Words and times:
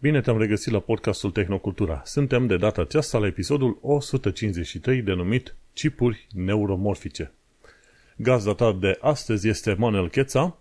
Bine 0.00 0.20
te-am 0.20 0.38
regăsit 0.38 0.72
la 0.72 0.78
podcastul 0.78 1.30
Tehnocultura. 1.30 2.02
Suntem 2.04 2.46
de 2.46 2.56
data 2.56 2.80
aceasta 2.80 3.18
la 3.18 3.26
episodul 3.26 3.78
153 3.80 5.02
denumit 5.02 5.54
Chipuri 5.74 6.26
neuromorfice. 6.34 7.32
Gazda 8.16 8.54
ta 8.54 8.72
de 8.80 8.98
astăzi 9.00 9.48
este 9.48 9.74
Manuel 9.78 10.08
Cheța 10.08 10.58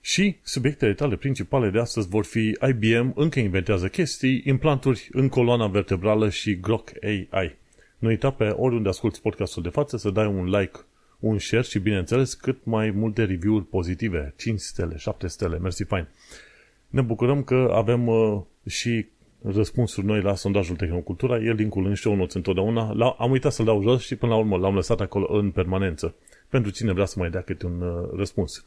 și 0.00 0.36
subiectele 0.42 0.94
tale 0.94 1.16
principale 1.16 1.70
de 1.70 1.78
astăzi 1.78 2.08
vor 2.08 2.24
fi 2.24 2.56
IBM 2.68 3.12
încă 3.16 3.38
inventează 3.38 3.88
chestii, 3.88 4.42
implanturi 4.44 5.08
în 5.12 5.28
coloana 5.28 5.66
vertebrală 5.66 6.28
și 6.28 6.60
Grok 6.60 6.90
AI. 7.02 7.56
Nu 7.98 8.08
uita 8.08 8.30
pe 8.30 8.48
oriunde 8.48 8.88
asculti 8.88 9.20
podcastul 9.20 9.62
de 9.62 9.68
față 9.68 9.96
să 9.96 10.10
dai 10.10 10.26
un 10.26 10.44
like, 10.44 10.78
un 11.18 11.38
share 11.38 11.62
și 11.62 11.78
bineînțeles 11.78 12.34
cât 12.34 12.64
mai 12.64 12.90
multe 12.90 13.24
review-uri 13.24 13.64
pozitive, 13.64 14.34
5 14.36 14.60
stele, 14.60 14.96
7 14.96 15.26
stele, 15.26 15.58
mersi 15.58 15.84
fain. 15.84 16.08
Ne 16.88 17.00
bucurăm 17.00 17.42
că 17.42 17.70
avem 17.74 18.06
uh, 18.06 18.42
și 18.70 19.06
răspunsuri 19.42 20.06
noi 20.06 20.22
la 20.22 20.34
sondajul 20.34 20.76
Tehnocultura, 20.76 21.36
e 21.36 21.52
linkul 21.52 21.86
în 21.86 21.94
show 21.94 22.14
notes 22.14 22.34
întotdeauna. 22.34 22.92
La, 22.92 23.16
am 23.18 23.30
uitat 23.30 23.52
să-l 23.52 23.64
dau 23.64 23.82
jos 23.82 24.02
și 24.02 24.16
până 24.16 24.32
la 24.32 24.38
urmă 24.38 24.56
l-am 24.56 24.74
lăsat 24.74 25.00
acolo 25.00 25.36
în 25.36 25.50
permanență. 25.50 26.14
Pentru 26.48 26.70
cine 26.70 26.92
vrea 26.92 27.04
să 27.04 27.18
mai 27.18 27.30
dea 27.30 27.40
câte 27.40 27.66
un 27.66 27.80
uh, 27.80 28.08
răspuns. 28.16 28.64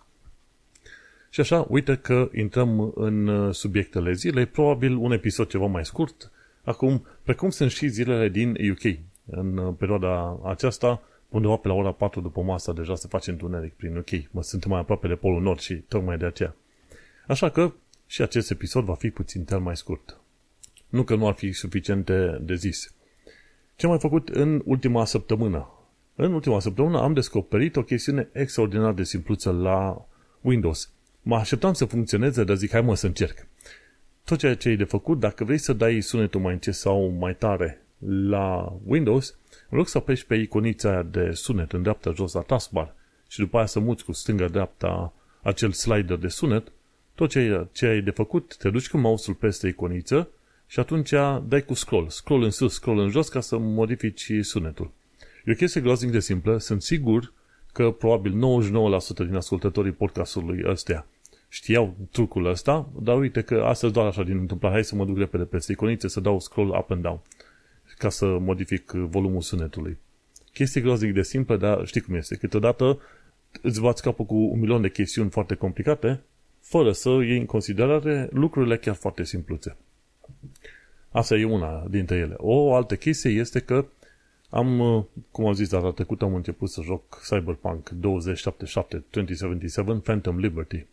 Și 1.30 1.40
așa, 1.40 1.66
uite 1.70 1.96
că 1.96 2.30
intrăm 2.34 2.92
în 2.96 3.28
uh, 3.28 3.54
subiectele 3.54 4.14
zilei, 4.14 4.46
probabil 4.46 4.96
un 4.96 5.12
episod 5.12 5.48
ceva 5.48 5.66
mai 5.66 5.86
scurt. 5.86 6.32
Acum, 6.64 7.06
precum 7.24 7.50
sunt 7.50 7.72
și 7.72 7.88
zilele 7.88 8.30
din 8.30 8.50
UK. 8.72 8.98
În 9.26 9.58
uh, 9.58 9.74
perioada 9.78 10.40
aceasta, 10.44 11.02
undeva 11.30 11.56
pe 11.56 11.68
la 11.68 11.74
ora 11.74 11.92
4 11.92 12.22
după 12.22 12.42
masa, 12.42 12.74
deja 12.74 12.96
se 12.96 13.08
face 13.08 13.32
întuneric 13.32 13.74
prin 13.74 13.98
UK. 13.98 14.32
Mă 14.32 14.42
sunt 14.42 14.66
mai 14.66 14.80
aproape 14.80 15.08
de 15.08 15.16
Polul 15.16 15.42
Nord 15.42 15.60
și 15.60 15.76
tocmai 15.76 16.18
de 16.18 16.26
aceea. 16.26 16.56
Așa 17.28 17.50
că 17.50 17.74
și 18.08 18.22
acest 18.22 18.52
episod 18.52 18.84
va 18.84 18.96
fi 18.96 19.10
puțin 19.10 19.44
tel 19.44 19.60
mai 19.60 19.78
scurt. 19.78 20.18
Nu 20.90 21.04
că 21.04 21.16
nu 21.16 21.28
ar 21.28 21.34
fi 21.34 21.52
suficient 21.52 22.06
de, 22.06 22.40
de 22.42 22.56
zis. 22.56 22.94
Ce 23.76 23.86
am 23.86 23.92
mai 23.92 24.00
făcut 24.00 24.30
în 24.30 24.62
ultima 24.66 25.06
săptămână? 25.06 25.68
În 26.16 26.34
ultima 26.34 26.60
săptămână 26.60 27.02
am 27.02 27.14
descoperit 27.14 27.76
o 27.76 27.84
chestiune 27.84 28.30
extraordinar 28.32 28.94
de 28.94 29.04
simpluță 29.04 29.52
la 29.52 30.06
Windows. 30.42 30.92
Mă 31.22 31.36
așteptam 31.36 31.74
să 31.74 31.86
funcționeze, 31.86 32.44
dar 32.44 32.56
zic, 32.56 32.72
hai 32.72 32.82
mă 32.82 32.96
să 32.96 33.06
încerc. 33.06 33.48
Tot 34.24 34.38
ceea 34.38 34.56
ce 34.56 34.70
e 34.70 34.76
de 34.76 34.84
făcut, 34.84 35.20
dacă 35.20 35.44
vrei 35.44 35.58
să 35.58 35.74
dai 35.74 36.02
sunetul 36.02 36.42
mai 36.42 36.54
încet 36.54 36.74
sau 36.74 37.08
mai 37.08 37.36
tare 37.36 37.86
la 38.06 38.78
Windows, 38.86 39.36
în 39.70 39.78
loc 39.78 39.88
să 39.88 39.98
apeși 39.98 40.26
pe 40.26 40.36
iconița 40.36 40.90
aia 40.90 41.04
de 41.04 41.32
sunet 41.32 41.72
în 41.72 41.82
dreapta 41.82 42.12
jos 42.12 42.34
la 42.34 42.42
taskbar 42.42 42.96
și 43.28 43.40
după 43.40 43.58
aia 43.58 43.66
să 43.66 43.80
muți 43.80 44.06
cu 44.06 44.12
stânga-dreapta 44.12 45.14
acel 45.42 45.72
slider 45.72 46.18
de 46.18 46.28
sunet, 46.28 46.72
tot 47.16 47.30
ce, 47.30 47.68
ce 47.72 47.86
ai 47.86 48.02
de 48.02 48.12
făcut, 48.12 48.58
te 48.58 48.70
duci 48.70 48.90
cu 48.90 48.98
mouse-ul 48.98 49.36
peste 49.36 49.68
iconiță 49.68 50.30
și 50.68 50.80
atunci 50.80 51.14
dai 51.48 51.66
cu 51.66 51.74
scroll. 51.74 52.10
Scroll 52.10 52.44
în 52.44 52.52
sus, 52.52 52.74
scroll 52.74 53.00
în 53.00 53.10
jos 53.10 53.30
ca 53.30 53.40
să 53.40 53.58
modifici 53.58 54.32
sunetul. 54.42 54.92
E 55.46 55.52
o 55.52 55.56
chestie 55.56 55.82
groaznic 55.82 56.12
de 56.12 56.20
simplă. 56.20 56.58
Sunt 56.58 56.82
sigur 56.82 57.34
că 57.72 57.92
probabil 57.92 58.32
99% 58.32 58.36
din 59.16 59.36
ascultătorii 59.36 59.92
podcastului 59.92 60.62
ăstea 60.66 61.08
știau 61.50 61.96
trucul 62.12 62.46
ăsta, 62.46 62.90
dar 63.02 63.18
uite 63.18 63.42
că 63.42 63.64
astăzi 63.64 63.94
doar 63.94 64.06
așa 64.06 64.24
din 64.24 64.38
întâmplare. 64.38 64.74
Hai 64.74 64.84
să 64.84 64.96
mă 64.96 65.06
duc 65.06 65.18
repede 65.18 65.44
peste 65.44 65.72
iconițe, 65.72 66.08
să 66.08 66.20
dau 66.20 66.40
scroll 66.40 66.70
up 66.70 66.92
and 66.92 67.02
down 67.02 67.20
ca 67.98 68.10
să 68.10 68.26
modific 68.26 68.92
volumul 68.92 69.42
sunetului. 69.42 69.98
Chestie 70.54 70.82
groaznic 70.82 71.14
de 71.14 71.22
simplă, 71.22 71.58
dar 71.58 71.86
știi 71.86 72.02
cum 72.02 72.16
este. 72.16 72.36
Câteodată 72.36 73.02
îți 73.62 73.82
bați 73.82 74.02
capul 74.02 74.26
cu 74.26 74.36
un 74.36 74.60
milion 74.60 74.82
de 74.82 74.90
chestiuni 74.90 75.30
foarte 75.30 75.56
complicate 75.56 76.22
fără 76.74 76.92
să 76.92 77.10
iei 77.10 77.38
în 77.38 77.46
considerare 77.46 78.30
lucrurile 78.32 78.78
chiar 78.78 78.96
foarte 78.96 79.24
simpluțe. 79.24 79.76
Asta 81.12 81.36
e 81.36 81.46
una 81.46 81.86
dintre 81.90 82.16
ele. 82.16 82.34
O 82.38 82.76
altă 82.76 82.96
chestie 82.96 83.32
este 83.32 83.60
că 83.60 83.86
am, 84.50 84.68
cum 85.32 85.46
am 85.46 85.54
zis 85.54 85.70
data 85.70 85.92
trecută, 85.92 86.26
am 86.26 86.36
început 86.36 86.70
să 86.70 86.82
joc 86.82 87.22
Cyberpunk 87.30 87.90
2077, 87.90 89.04
2077 89.12 89.94
Phantom 89.94 90.38
Liberty. 90.38 90.86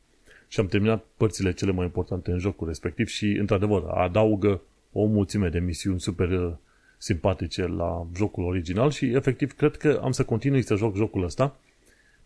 Și 0.48 0.60
am 0.60 0.66
terminat 0.66 1.04
părțile 1.16 1.52
cele 1.52 1.72
mai 1.72 1.84
importante 1.84 2.30
în 2.30 2.38
jocul 2.38 2.66
respectiv 2.66 3.06
și, 3.06 3.26
într-adevăr, 3.26 3.82
adaugă 3.88 4.60
o 4.92 5.04
mulțime 5.04 5.48
de 5.48 5.58
misiuni 5.58 6.00
super 6.00 6.30
uh, 6.30 6.52
simpatice 6.98 7.66
la 7.66 8.06
jocul 8.16 8.44
original 8.44 8.90
și, 8.90 9.06
efectiv, 9.06 9.52
cred 9.52 9.76
că 9.76 10.00
am 10.02 10.12
să 10.12 10.24
continui 10.24 10.62
să 10.62 10.74
joc 10.74 10.96
jocul 10.96 11.24
ăsta 11.24 11.56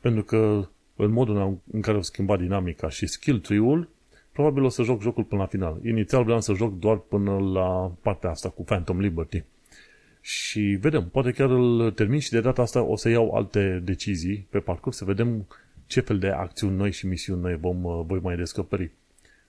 pentru 0.01 0.23
că 0.23 0.69
în 0.97 1.11
modul 1.11 1.59
în 1.71 1.81
care 1.81 1.97
au 1.97 2.03
schimbat 2.03 2.39
dinamica 2.39 2.89
și 2.89 3.07
skill 3.07 3.39
tree-ul, 3.39 3.89
probabil 4.33 4.63
o 4.63 4.69
să 4.69 4.83
joc 4.83 5.03
jocul 5.03 5.25
până 5.25 5.41
la 5.41 5.47
final. 5.47 5.81
Inițial 5.85 6.25
vreau 6.25 6.41
să 6.41 6.53
joc 6.53 6.79
doar 6.79 6.97
până 6.97 7.39
la 7.39 7.93
partea 8.03 8.31
asta 8.31 8.49
cu 8.49 8.65
Phantom 8.65 9.01
Liberty. 9.01 9.43
Și 10.21 10.61
vedem, 10.61 11.09
poate 11.09 11.31
chiar 11.31 11.51
îl 11.51 11.91
termin 11.91 12.19
și 12.19 12.31
de 12.31 12.41
data 12.41 12.63
asta 12.63 12.83
o 12.83 12.97
să 12.97 13.09
iau 13.09 13.31
alte 13.31 13.81
decizii 13.85 14.47
pe 14.51 14.59
parcurs, 14.59 14.97
să 14.97 15.05
vedem 15.05 15.47
ce 15.87 16.01
fel 16.01 16.19
de 16.19 16.29
acțiuni 16.29 16.77
noi 16.77 16.93
și 16.93 17.07
misiuni 17.07 17.41
noi 17.41 17.57
vom, 17.57 17.85
uh, 17.85 18.05
voi 18.07 18.21
mai 18.23 18.37
descoperi. 18.37 18.91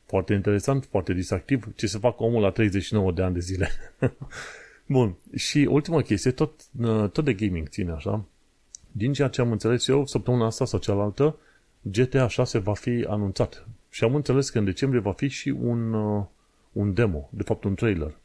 Foarte 0.05 0.33
interesant, 0.33 0.87
foarte 0.89 1.13
distractiv, 1.13 1.75
ce 1.75 1.87
se 1.87 1.97
fac 1.97 2.19
omul 2.19 2.41
la 2.41 2.49
39 2.49 3.11
de 3.11 3.21
ani 3.21 3.33
de 3.33 3.39
zile. 3.39 3.69
Bun, 4.85 5.15
și 5.35 5.67
ultima 5.69 6.01
chestie, 6.01 6.31
tot, 6.31 6.61
uh, 6.79 7.09
tot 7.09 7.23
de 7.23 7.33
gaming 7.33 7.67
ține 7.67 7.91
așa, 7.91 8.25
din 8.97 9.13
ceea 9.13 9.27
ce 9.27 9.41
am 9.41 9.51
înțeles 9.51 9.87
eu, 9.87 10.05
săptămâna 10.05 10.45
asta 10.45 10.65
sau 10.65 10.79
cealaltă, 10.79 11.35
GTA 11.81 12.27
6 12.27 12.57
va 12.57 12.73
fi 12.73 13.05
anunțat. 13.07 13.67
Și 13.89 14.03
am 14.03 14.15
înțeles 14.15 14.49
că 14.49 14.57
în 14.57 14.65
decembrie 14.65 15.01
va 15.01 15.11
fi 15.11 15.27
și 15.27 15.49
un, 15.49 15.93
uh, 15.93 16.25
un 16.71 16.93
demo, 16.93 17.29
de 17.31 17.43
fapt 17.43 17.63
un 17.63 17.75
trailer. 17.75 18.17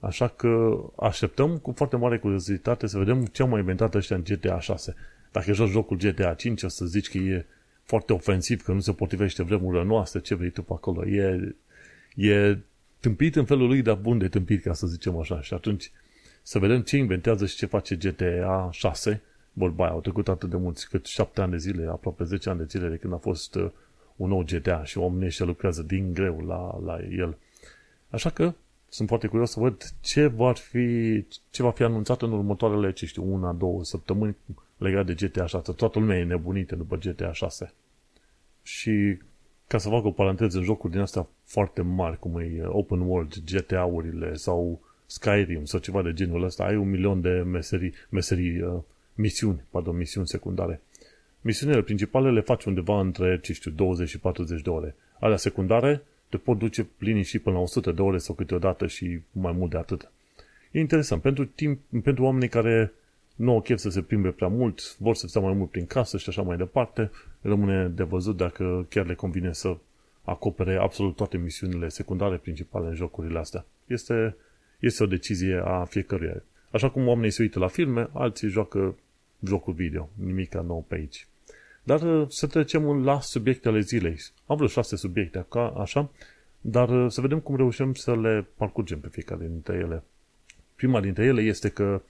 Așa 0.00 0.28
că 0.28 0.80
așteptăm 0.96 1.58
cu 1.58 1.72
foarte 1.72 1.96
mare 1.96 2.18
curiozitate 2.18 2.86
să 2.86 2.98
vedem 2.98 3.24
ce 3.24 3.42
au 3.42 3.48
mai 3.48 3.60
inventat 3.60 3.94
ăștia 3.94 4.16
în 4.16 4.22
GTA 4.22 4.60
6. 4.60 4.94
Dacă 5.32 5.52
joci 5.52 5.70
jocul 5.70 5.96
GTA 5.96 6.34
5, 6.34 6.62
o 6.62 6.68
să 6.68 6.84
zici 6.84 7.08
că 7.08 7.18
e 7.18 7.46
foarte 7.84 8.12
ofensiv, 8.12 8.62
că 8.62 8.72
nu 8.72 8.80
se 8.80 8.92
potrivește 8.92 9.42
vremurile 9.42 9.84
noastre, 9.84 10.20
ce 10.20 10.34
vrei 10.34 10.50
tu 10.50 10.62
pe 10.62 10.72
acolo. 10.72 11.06
E, 11.06 11.54
e 12.16 12.58
tâmpit 13.00 13.36
în 13.36 13.44
felul 13.44 13.66
lui, 13.66 13.82
dar 13.82 13.96
bun 13.96 14.18
de 14.18 14.28
tâmpit, 14.28 14.62
ca 14.62 14.72
să 14.72 14.86
zicem 14.86 15.18
așa. 15.18 15.40
Și 15.40 15.54
atunci 15.54 15.90
să 16.42 16.58
vedem 16.58 16.80
ce 16.80 16.96
inventează 16.96 17.46
și 17.46 17.56
ce 17.56 17.66
face 17.66 17.96
GTA 17.96 18.68
6 18.72 19.22
vorba 19.60 19.84
aia, 19.84 19.92
au 19.92 20.00
trecut 20.00 20.28
atât 20.28 20.50
de 20.50 20.56
mulți, 20.56 20.88
cât 20.88 21.06
șapte 21.06 21.40
ani 21.40 21.50
de 21.50 21.56
zile, 21.56 21.86
aproape 21.86 22.24
10 22.24 22.48
ani 22.48 22.58
de 22.58 22.64
zile 22.68 22.88
de 22.88 22.96
când 22.96 23.12
a 23.12 23.16
fost 23.16 23.54
uh, 23.54 23.70
un 24.16 24.28
nou 24.28 24.44
GTA 24.44 24.84
și 24.84 24.98
oamenii 24.98 25.26
ăștia 25.26 25.46
lucrează 25.46 25.82
din 25.82 26.12
greu 26.12 26.40
la, 26.40 26.78
la 26.84 26.98
el. 27.10 27.36
Așa 28.10 28.30
că 28.30 28.52
sunt 28.88 29.08
foarte 29.08 29.26
curios 29.26 29.50
să 29.50 29.60
văd 29.60 29.82
ce 30.00 30.26
va 30.26 30.52
fi, 30.52 31.24
ce 31.50 31.62
va 31.62 31.70
fi 31.70 31.82
anunțat 31.82 32.22
în 32.22 32.32
următoarele, 32.32 32.92
ce 32.92 33.06
știu, 33.06 33.32
una, 33.32 33.52
două 33.52 33.84
săptămâni 33.84 34.36
legat 34.76 35.06
de 35.06 35.14
GTA 35.14 35.46
6. 35.46 35.72
Toată 35.72 35.98
lumea 35.98 36.18
e 36.18 36.24
nebunită 36.24 36.76
după 36.76 36.96
GTA 36.96 37.32
6. 37.32 37.72
Și 38.62 39.18
ca 39.66 39.78
să 39.78 39.88
fac 39.88 40.04
o 40.04 40.10
paranteză 40.10 40.58
în 40.58 40.64
jocuri 40.64 40.92
din 40.92 41.00
astea 41.00 41.28
foarte 41.44 41.82
mari, 41.82 42.18
cum 42.18 42.38
e 42.38 42.62
Open 42.66 43.00
World, 43.00 43.34
GTA-urile 43.44 44.34
sau 44.34 44.80
Skyrim 45.06 45.64
sau 45.64 45.80
ceva 45.80 46.02
de 46.02 46.12
genul 46.12 46.42
ăsta, 46.42 46.64
ai 46.64 46.76
un 46.76 46.90
milion 46.90 47.20
de 47.20 47.30
meserii, 47.30 47.92
meserii 48.08 48.60
uh, 48.62 48.80
misiuni, 49.20 49.62
pardon, 49.70 49.96
misiuni 49.96 50.28
secundare. 50.28 50.80
Misiunile 51.40 51.82
principale 51.82 52.30
le 52.30 52.40
faci 52.40 52.64
undeva 52.64 53.00
între, 53.00 53.38
ce 53.42 53.52
știu, 53.52 53.70
20 53.70 54.08
și 54.08 54.18
40 54.18 54.62
de 54.62 54.70
ore. 54.70 54.94
Alea 55.20 55.36
secundare 55.36 56.02
te 56.28 56.36
pot 56.36 56.58
duce 56.58 56.84
plini 56.84 57.22
și 57.22 57.38
până 57.38 57.56
la 57.56 57.62
100 57.62 57.92
de 57.92 58.02
ore 58.02 58.18
sau 58.18 58.34
câteodată 58.34 58.86
și 58.86 59.20
mai 59.32 59.52
mult 59.52 59.70
de 59.70 59.76
atât. 59.76 60.10
E 60.70 60.78
interesant. 60.78 61.22
Pentru, 61.22 61.44
timp, 61.44 61.80
pentru 62.02 62.24
oamenii 62.24 62.48
care 62.48 62.92
nu 63.34 63.52
au 63.52 63.60
chef 63.60 63.78
să 63.78 63.90
se 63.90 64.02
plimbe 64.02 64.28
prea 64.28 64.48
mult, 64.48 64.96
vor 64.98 65.14
să 65.14 65.26
stea 65.26 65.40
mai 65.40 65.52
mult 65.52 65.70
prin 65.70 65.86
casă 65.86 66.18
și 66.18 66.28
așa 66.28 66.42
mai 66.42 66.56
departe, 66.56 67.10
rămâne 67.40 67.88
de 67.88 68.02
văzut 68.02 68.36
dacă 68.36 68.86
chiar 68.88 69.06
le 69.06 69.14
convine 69.14 69.52
să 69.52 69.76
acopere 70.24 70.76
absolut 70.76 71.16
toate 71.16 71.36
misiunile 71.36 71.88
secundare 71.88 72.36
principale 72.36 72.88
în 72.88 72.94
jocurile 72.94 73.38
astea. 73.38 73.64
Este, 73.86 74.36
este 74.78 75.02
o 75.02 75.06
decizie 75.06 75.62
a 75.64 75.84
fiecăruia. 75.84 76.42
Așa 76.70 76.90
cum 76.90 77.08
oamenii 77.08 77.30
se 77.30 77.42
uită 77.42 77.58
la 77.58 77.68
filme, 77.68 78.08
alții 78.12 78.48
joacă 78.48 78.94
jocul 79.46 79.72
video. 79.72 80.08
Nimica 80.14 80.60
nou 80.60 80.84
pe 80.88 80.94
aici. 80.94 81.26
Dar 81.82 82.02
uh, 82.02 82.26
să 82.28 82.46
trecem 82.46 83.04
la 83.04 83.20
subiectele 83.20 83.80
zilei. 83.80 84.16
Am 84.46 84.56
vreo 84.56 84.68
șase 84.68 84.96
subiecte 84.96 85.46
așa, 85.76 86.10
dar 86.60 86.88
uh, 86.88 87.10
să 87.10 87.20
vedem 87.20 87.40
cum 87.40 87.56
reușim 87.56 87.94
să 87.94 88.16
le 88.16 88.46
parcurgem 88.56 89.00
pe 89.00 89.08
fiecare 89.08 89.46
dintre 89.46 89.76
ele. 89.76 90.02
Prima 90.74 91.00
dintre 91.00 91.24
ele 91.24 91.40
este 91.40 91.68
că 91.68 92.02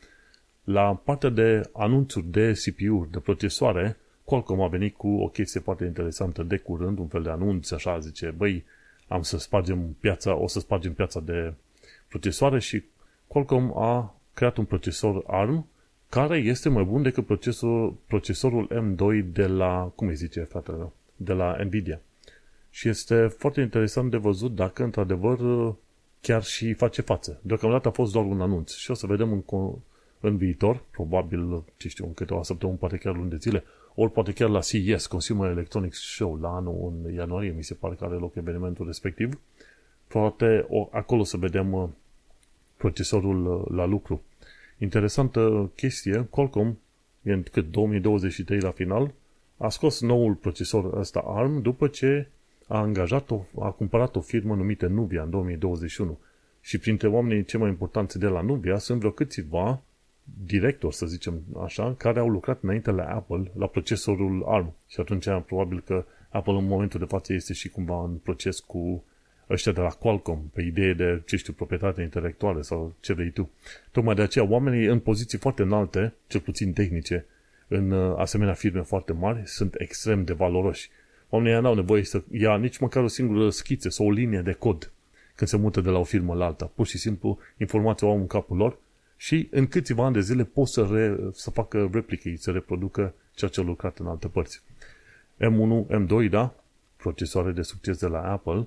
la 0.65 0.95
partea 0.95 1.29
de 1.29 1.71
anunțuri 1.73 2.27
de 2.27 2.53
CPU-uri, 2.53 3.11
de 3.11 3.19
procesoare, 3.19 3.97
Qualcomm 4.25 4.61
a 4.61 4.69
venit 4.69 4.97
cu 4.97 5.09
o 5.09 5.29
chestie 5.29 5.61
foarte 5.61 5.85
interesantă 5.85 6.43
de 6.43 6.57
curând, 6.57 6.99
un 6.99 7.07
fel 7.07 7.23
de 7.23 7.31
anunț, 7.31 7.71
așa, 7.71 7.99
zice, 7.99 8.35
băi, 8.37 8.65
am 9.09 9.23
să 9.23 9.39
spargem 9.39 9.97
piața, 10.01 10.35
o 10.37 10.47
să 10.47 10.59
spargem 10.61 10.93
piața 10.93 11.21
de 11.21 11.55
procesoare 12.09 12.59
și 12.59 12.83
Qualcomm 13.27 13.79
a 13.79 14.15
creat 14.35 14.57
un 14.57 14.65
procesor 14.65 15.25
ARM 15.27 15.67
care 16.11 16.39
este 16.39 16.69
mai 16.69 16.85
bun 16.85 17.03
decât 17.03 17.27
procesor, 17.27 17.95
procesorul 18.07 18.69
M2 18.69 19.33
de 19.33 19.47
la, 19.47 19.93
cum 19.95 20.07
îi 20.07 20.15
zice 20.15 20.41
fratele 20.41 20.77
meu, 20.77 20.93
de 21.17 21.33
la 21.33 21.57
Nvidia. 21.65 22.01
Și 22.71 22.89
este 22.89 23.27
foarte 23.27 23.61
interesant 23.61 24.11
de 24.11 24.17
văzut 24.17 24.55
dacă 24.55 24.83
într-adevăr 24.83 25.39
chiar 26.21 26.43
și 26.43 26.73
face 26.73 27.03
față. 27.03 27.41
Deocamdată 27.43 27.89
a 27.89 27.91
fost 27.91 28.13
doar 28.13 28.25
un 28.25 28.41
anunț 28.41 28.75
și 28.75 28.91
o 28.91 28.95
să 28.95 29.07
vedem 29.07 29.33
în, 29.33 29.73
în 30.21 30.37
viitor, 30.37 30.83
probabil, 30.91 31.63
ce 31.77 31.89
știu, 31.89 32.07
în 32.07 32.15
câteva 32.15 32.43
săptămâni, 32.43 32.79
poate 32.79 32.97
chiar 32.97 33.17
luni 33.17 33.31
de 33.31 33.37
zile, 33.37 33.65
ori 33.95 34.13
poate 34.13 34.33
chiar 34.33 34.49
la 34.49 34.61
CES, 34.61 35.07
Consumer 35.07 35.51
Electronics 35.51 35.99
Show, 35.99 36.39
la 36.41 36.49
anul 36.49 36.93
în 37.05 37.13
ianuarie, 37.15 37.51
mi 37.57 37.65
se 37.65 37.75
pare 37.75 37.95
că 37.95 38.05
are 38.05 38.15
loc 38.15 38.35
evenimentul 38.35 38.87
respectiv, 38.87 39.41
poate 40.07 40.67
o, 40.69 40.89
acolo 40.93 41.25
să 41.25 41.37
vedem 41.37 41.73
uh, 41.73 41.89
procesorul 42.77 43.47
uh, 43.47 43.77
la 43.77 43.85
lucru. 43.85 44.23
Interesantă 44.83 45.71
chestie, 45.75 46.27
Qualcomm, 46.31 46.79
în 47.23 47.43
cât 47.43 47.71
2023 47.71 48.61
la 48.61 48.71
final, 48.71 49.13
a 49.57 49.69
scos 49.69 50.01
noul 50.01 50.35
procesor 50.35 50.99
ăsta 50.99 51.23
ARM 51.27 51.63
după 51.63 51.89
ce 51.89 52.29
a 52.67 52.79
angajat 52.79 53.31
o, 53.31 53.45
a 53.61 53.71
cumpărat 53.71 54.17
o 54.17 54.21
firmă 54.21 54.55
numită 54.55 54.87
Nubia 54.87 55.23
în 55.23 55.31
2021. 55.31 56.19
Și 56.61 56.79
printre 56.79 57.09
oamenii 57.09 57.45
cei 57.45 57.61
mai 57.61 57.69
importanți 57.69 58.19
de 58.19 58.27
la 58.27 58.41
Nubia 58.41 58.79
sunt 58.79 58.99
vreo 58.99 59.11
câțiva 59.11 59.83
directori, 60.45 60.95
să 60.95 61.07
zicem 61.07 61.43
așa, 61.63 61.95
care 61.99 62.19
au 62.19 62.29
lucrat 62.29 62.63
înainte 62.63 62.91
la 62.91 63.05
Apple, 63.05 63.51
la 63.57 63.67
procesorul 63.67 64.45
ARM. 64.47 64.75
Și 64.87 65.01
atunci 65.01 65.27
probabil 65.47 65.81
că 65.81 66.05
Apple 66.31 66.53
în 66.53 66.67
momentul 66.67 67.01
de 67.01 67.07
față 67.07 67.33
este 67.33 67.53
și 67.53 67.69
cumva 67.69 68.05
în 68.05 68.15
proces 68.15 68.61
cu 68.61 69.05
ăștia 69.51 69.73
de 69.73 69.81
la 69.81 69.89
Qualcomm, 69.89 70.51
pe 70.55 70.63
idee 70.63 70.93
de, 70.93 71.23
ce 71.27 71.37
știu, 71.37 71.53
proprietate 71.53 72.03
intelectuală 72.03 72.63
sau 72.63 72.95
ce 73.01 73.13
vrei 73.13 73.31
tu. 73.31 73.51
Tocmai 73.91 74.15
de 74.15 74.23
aceea, 74.23 74.49
oamenii 74.49 74.87
în 74.87 74.99
poziții 74.99 75.39
foarte 75.39 75.63
înalte, 75.63 76.15
cel 76.27 76.41
puțin 76.41 76.73
tehnice, 76.73 77.27
în 77.69 77.91
uh, 77.91 78.15
asemenea 78.19 78.55
firme 78.55 78.81
foarte 78.81 79.13
mari, 79.13 79.43
sunt 79.45 79.75
extrem 79.79 80.25
de 80.25 80.33
valoroși. 80.33 80.91
Oamenii 81.29 81.61
n-au 81.61 81.75
nevoie 81.75 82.05
să 82.05 82.23
ia 82.31 82.57
nici 82.57 82.79
măcar 82.79 83.03
o 83.03 83.07
singură 83.07 83.51
schiță 83.51 83.89
sau 83.89 84.07
o 84.07 84.11
linie 84.11 84.41
de 84.41 84.53
cod 84.53 84.93
când 85.35 85.51
se 85.51 85.57
mută 85.57 85.81
de 85.81 85.91
la 85.91 85.99
o 85.99 86.05
firmă 86.05 86.35
la 86.35 86.45
alta. 86.45 86.71
Pur 86.75 86.87
și 86.87 86.99
simplu, 86.99 87.39
informația 87.57 88.07
o 88.07 88.11
au 88.11 88.17
în 88.17 88.27
capul 88.27 88.57
lor 88.57 88.79
și 89.17 89.49
în 89.51 89.67
câțiva 89.67 90.05
ani 90.05 90.15
de 90.15 90.21
zile 90.21 90.45
pot 90.45 90.69
să, 90.69 90.89
re, 90.91 91.31
să 91.33 91.51
facă 91.51 91.91
replicate, 91.93 92.37
să 92.37 92.51
reproducă 92.51 93.15
ceea 93.35 93.51
ce 93.51 93.61
au 93.61 93.67
lucrat 93.67 93.99
în 93.99 94.07
alte 94.07 94.29
părți. 94.29 94.63
M1, 95.37 96.05
M2, 96.05 96.31
da, 96.31 96.55
procesoare 96.97 97.51
de 97.51 97.63
succes 97.63 97.99
de 97.99 98.07
la 98.07 98.33
Apple 98.33 98.67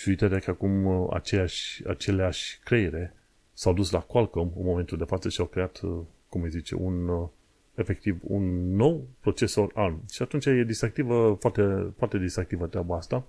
și 0.00 0.08
uite 0.08 0.28
că 0.28 0.50
acum 0.50 0.84
uh, 0.84 1.08
aceeași, 1.12 1.88
aceleași 1.88 2.60
creiere 2.64 3.14
s-au 3.52 3.72
dus 3.72 3.90
la 3.90 4.00
Qualcomm 4.00 4.52
în 4.56 4.64
momentul 4.64 4.98
de 4.98 5.04
față 5.04 5.28
și 5.28 5.40
au 5.40 5.46
creat, 5.46 5.80
uh, 5.80 6.00
cum 6.28 6.42
îi 6.42 6.50
zice, 6.50 6.74
un, 6.74 7.08
uh, 7.08 7.28
efectiv, 7.74 8.20
un 8.22 8.74
nou 8.76 9.06
procesor 9.20 9.70
ARM. 9.74 10.02
Și 10.10 10.22
atunci 10.22 10.46
e 10.46 10.64
distractivă, 10.64 11.36
foarte, 11.40 11.92
foarte 11.96 12.18
distractivă 12.18 12.66
treaba 12.66 12.96
asta, 12.96 13.26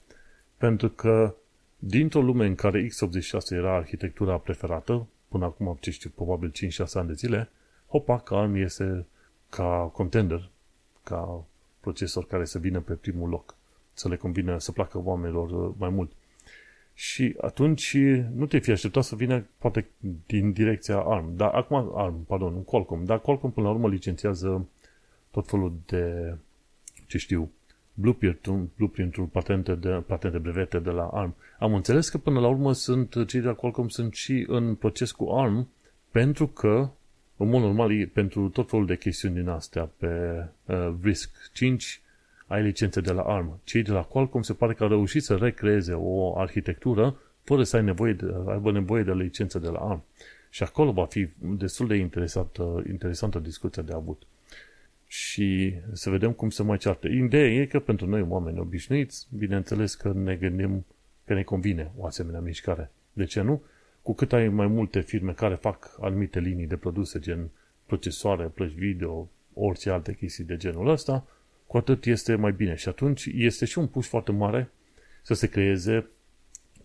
pentru 0.57 0.89
că 0.89 1.35
dintr-o 1.79 2.21
lume 2.21 2.45
în 2.45 2.55
care 2.55 2.87
x86 2.87 3.49
era 3.49 3.75
arhitectura 3.75 4.37
preferată, 4.37 5.07
până 5.27 5.45
acum, 5.45 5.77
ce 5.79 5.91
știu, 5.91 6.11
probabil 6.15 6.51
5-6 6.51 6.93
ani 6.93 7.07
de 7.07 7.13
zile, 7.13 7.49
hopa, 7.87 8.19
că 8.19 8.35
ARM 8.35 8.55
este 8.55 9.05
ca 9.49 9.89
contender, 9.93 10.49
ca 11.03 11.45
procesor 11.79 12.25
care 12.25 12.45
să 12.45 12.59
vină 12.59 12.79
pe 12.79 12.93
primul 12.93 13.29
loc, 13.29 13.55
să 13.93 14.07
le 14.07 14.15
convine, 14.15 14.59
să 14.59 14.71
placă 14.71 15.01
oamenilor 15.03 15.49
uh, 15.49 15.73
mai 15.77 15.89
mult. 15.89 16.11
Și 17.01 17.35
atunci 17.41 17.97
nu 18.35 18.45
te 18.45 18.59
fi 18.59 18.71
așteptat 18.71 19.03
să 19.03 19.15
vină 19.15 19.45
poate 19.57 19.87
din 20.25 20.51
direcția 20.51 20.97
ARM, 20.97 21.35
dar 21.35 21.53
acum 21.53 21.91
ARM, 21.95 22.25
pardon, 22.25 22.63
Qualcomm, 22.63 23.05
dar 23.05 23.19
Qualcomm 23.21 23.53
până 23.53 23.67
la 23.67 23.73
urmă 23.73 23.87
licențiază 23.87 24.67
tot 25.31 25.47
felul 25.47 25.73
de, 25.85 26.35
ce 27.07 27.17
știu, 27.17 27.51
blueprint-ul, 27.93 28.69
blueprint 28.75 29.31
patente, 29.31 29.75
de, 29.75 29.89
patente 29.89 30.37
brevete 30.37 30.79
de 30.79 30.89
la 30.89 31.07
ARM. 31.07 31.35
Am 31.59 31.73
înțeles 31.73 32.09
că 32.09 32.17
până 32.17 32.39
la 32.39 32.47
urmă 32.47 32.73
sunt 32.73 33.27
cei 33.27 33.39
de 33.39 33.47
la 33.47 33.53
Qualcomm 33.53 33.87
sunt 33.87 34.13
și 34.13 34.45
în 34.47 34.75
proces 34.75 35.11
cu 35.11 35.29
ARM 35.29 35.67
pentru 36.11 36.47
că, 36.47 36.89
în 37.37 37.49
mod 37.49 37.61
normal, 37.61 38.07
pentru 38.07 38.49
tot 38.49 38.69
felul 38.69 38.85
de 38.85 38.97
chestiuni 38.97 39.35
din 39.35 39.47
astea 39.47 39.89
pe 39.97 40.43
uh, 40.65 40.93
RISC-5 41.03 42.01
ai 42.51 42.63
licențe 42.63 43.01
de 43.01 43.11
la 43.11 43.21
ARM. 43.21 43.59
Cei 43.63 43.81
de 43.81 43.91
la 43.91 44.01
Qualcomm 44.01 44.43
se 44.43 44.53
pare 44.53 44.73
că 44.73 44.83
au 44.83 44.89
reușit 44.89 45.23
să 45.23 45.35
recreeze 45.35 45.93
o 45.93 46.39
arhitectură 46.39 47.15
fără 47.43 47.63
să 47.63 47.75
ai 47.75 47.83
nevoie 47.83 48.13
de, 48.13 48.25
aibă 48.47 48.71
nevoie 48.71 49.03
de 49.03 49.13
licență 49.13 49.59
de 49.59 49.67
la 49.67 49.79
ARM. 49.79 50.03
Și 50.49 50.63
acolo 50.63 50.91
va 50.91 51.05
fi 51.05 51.27
destul 51.37 51.87
de 51.87 51.95
interesantă, 51.95 52.83
interesantă 52.87 53.39
discuția 53.39 53.83
de 53.83 53.93
avut 53.93 54.23
și 55.11 55.73
să 55.93 56.09
vedem 56.09 56.31
cum 56.31 56.49
se 56.49 56.63
mai 56.63 56.77
ceartă. 56.77 57.07
Ideea 57.07 57.47
e 57.47 57.65
că 57.65 57.79
pentru 57.79 58.07
noi, 58.07 58.21
oameni 58.21 58.59
obișnuiți, 58.59 59.27
bineînțeles 59.37 59.95
că 59.95 60.13
ne 60.15 60.35
gândim 60.35 60.85
că 61.25 61.33
ne 61.33 61.43
convine 61.43 61.91
o 61.97 62.05
asemenea 62.05 62.39
mișcare. 62.39 62.91
De 63.13 63.23
ce 63.23 63.41
nu? 63.41 63.61
Cu 64.01 64.13
cât 64.13 64.33
ai 64.33 64.47
mai 64.47 64.67
multe 64.67 64.99
firme 64.99 65.31
care 65.31 65.55
fac 65.55 65.97
anumite 66.01 66.39
linii 66.39 66.67
de 66.67 66.75
produse, 66.75 67.19
gen 67.19 67.49
procesoare, 67.85 68.45
plăci 68.45 68.71
video, 68.71 69.29
orice 69.53 69.89
alte 69.89 70.13
chestii 70.13 70.43
de 70.43 70.57
genul 70.57 70.87
ăsta, 70.87 71.25
cu 71.71 71.77
atât 71.77 72.05
este 72.05 72.35
mai 72.35 72.51
bine. 72.51 72.75
Și 72.75 72.87
atunci 72.87 73.25
este 73.25 73.65
și 73.65 73.77
un 73.77 73.87
push 73.87 74.07
foarte 74.07 74.31
mare 74.31 74.71
să 75.21 75.33
se 75.33 75.47
creeze 75.47 76.07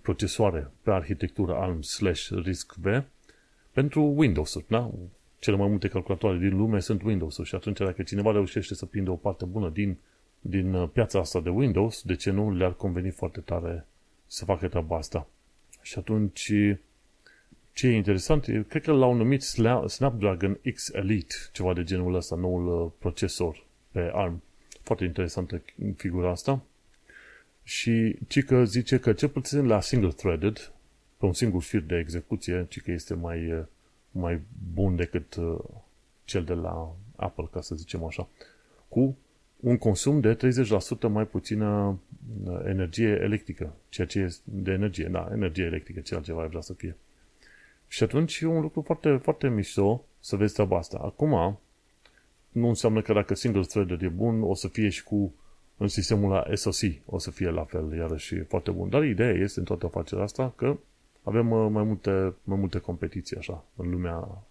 procesoare 0.00 0.70
pe 0.82 0.90
arhitectură 0.90 1.54
ARM 1.54 1.80
slash 1.80 2.28
RISC-V 2.44 3.04
pentru 3.72 4.12
Windows-uri, 4.16 4.64
da? 4.68 4.90
cele 5.38 5.56
mai 5.56 5.68
multe 5.68 5.88
calculatoare 5.88 6.38
din 6.38 6.56
lume 6.56 6.80
sunt 6.80 7.02
windows 7.02 7.38
și 7.42 7.54
atunci 7.54 7.78
dacă 7.78 8.02
cineva 8.02 8.32
reușește 8.32 8.74
să 8.74 8.86
prindă 8.86 9.10
o 9.10 9.14
parte 9.14 9.44
bună 9.44 9.68
din, 9.68 9.96
din 10.40 10.74
uh, 10.74 10.88
piața 10.92 11.18
asta 11.18 11.40
de 11.40 11.50
Windows, 11.50 12.02
de 12.02 12.14
ce 12.14 12.30
nu 12.30 12.52
le-ar 12.52 12.74
conveni 12.74 13.10
foarte 13.10 13.40
tare 13.40 13.86
să 14.26 14.44
facă 14.44 14.68
treaba 14.68 14.96
asta? 14.96 15.28
Și 15.82 15.98
atunci, 15.98 16.52
ce 17.72 17.86
e 17.86 17.94
interesant, 17.94 18.44
cred 18.68 18.82
că 18.82 18.92
l-au 18.92 19.14
numit 19.14 19.42
Snapdragon 19.86 20.58
X 20.74 20.88
Elite, 20.92 21.34
ceva 21.52 21.72
de 21.72 21.82
genul 21.82 22.14
ăsta, 22.14 22.36
noul 22.36 22.82
uh, 22.84 22.90
procesor 22.98 23.64
pe 23.90 24.10
ARM. 24.12 24.42
Foarte 24.86 25.04
interesantă 25.04 25.62
figura 25.96 26.30
asta. 26.30 26.62
Și 27.62 28.16
ci 28.26 28.44
că 28.44 28.64
zice 28.64 28.98
că 28.98 29.12
cel 29.12 29.28
puțin 29.28 29.66
la 29.66 29.80
single-threaded, 29.80 30.72
pe 31.16 31.26
un 31.26 31.32
singur 31.32 31.62
fir 31.62 31.80
de 31.80 31.98
execuție, 31.98 32.66
ci 32.68 32.80
că 32.80 32.90
este 32.90 33.14
mai 33.14 33.52
uh, 33.52 33.64
mai 34.18 34.40
bun 34.74 34.96
decât 34.96 35.34
uh, 35.34 35.58
cel 36.24 36.44
de 36.44 36.52
la 36.52 36.94
Apple, 37.16 37.48
ca 37.52 37.60
să 37.60 37.74
zicem 37.74 38.04
așa, 38.04 38.28
cu 38.88 39.16
un 39.60 39.78
consum 39.78 40.20
de 40.20 40.36
30% 40.36 41.08
mai 41.08 41.26
puțină 41.26 41.98
uh, 42.44 42.60
energie 42.64 43.08
electrică, 43.08 43.72
ceea 43.88 44.06
ce 44.06 44.18
este 44.18 44.42
de 44.44 44.70
energie, 44.70 45.04
da, 45.04 45.28
energie 45.32 45.64
electrică, 45.64 46.00
ce 46.00 46.14
altceva 46.14 46.42
ai 46.42 46.48
vrea 46.48 46.60
să 46.60 46.72
fie. 46.72 46.96
Și 47.88 48.02
atunci 48.02 48.40
e 48.40 48.46
un 48.46 48.60
lucru 48.60 48.80
foarte, 48.80 49.16
foarte 49.16 49.48
mișto 49.48 50.04
să 50.20 50.36
vezi 50.36 50.52
treaba 50.52 50.76
asta. 50.76 50.98
Acum, 51.02 51.58
nu 52.56 52.68
înseamnă 52.68 53.02
că 53.02 53.12
dacă 53.12 53.34
single 53.34 53.62
threaded 53.62 54.02
e 54.02 54.08
bun, 54.08 54.42
o 54.42 54.54
să 54.54 54.68
fie 54.68 54.88
și 54.88 55.04
cu 55.04 55.34
în 55.76 55.88
sistemul 55.88 56.30
la 56.30 56.44
SoC, 56.54 56.92
o 57.04 57.18
să 57.18 57.30
fie 57.30 57.50
la 57.50 57.64
fel, 57.64 57.94
iarăși 57.96 58.38
foarte 58.38 58.70
bun. 58.70 58.88
Dar 58.88 59.04
ideea 59.04 59.30
este 59.30 59.58
în 59.58 59.64
toată 59.64 59.86
afacerea 59.86 60.24
asta 60.24 60.52
că 60.56 60.76
avem 61.22 61.50
uh, 61.50 61.68
mai 61.70 61.82
multe, 61.82 62.34
mai 62.44 62.58
multe 62.58 62.78
competiții 62.78 63.36
așa 63.36 63.64
în 63.76 63.90
lumea 63.90 64.44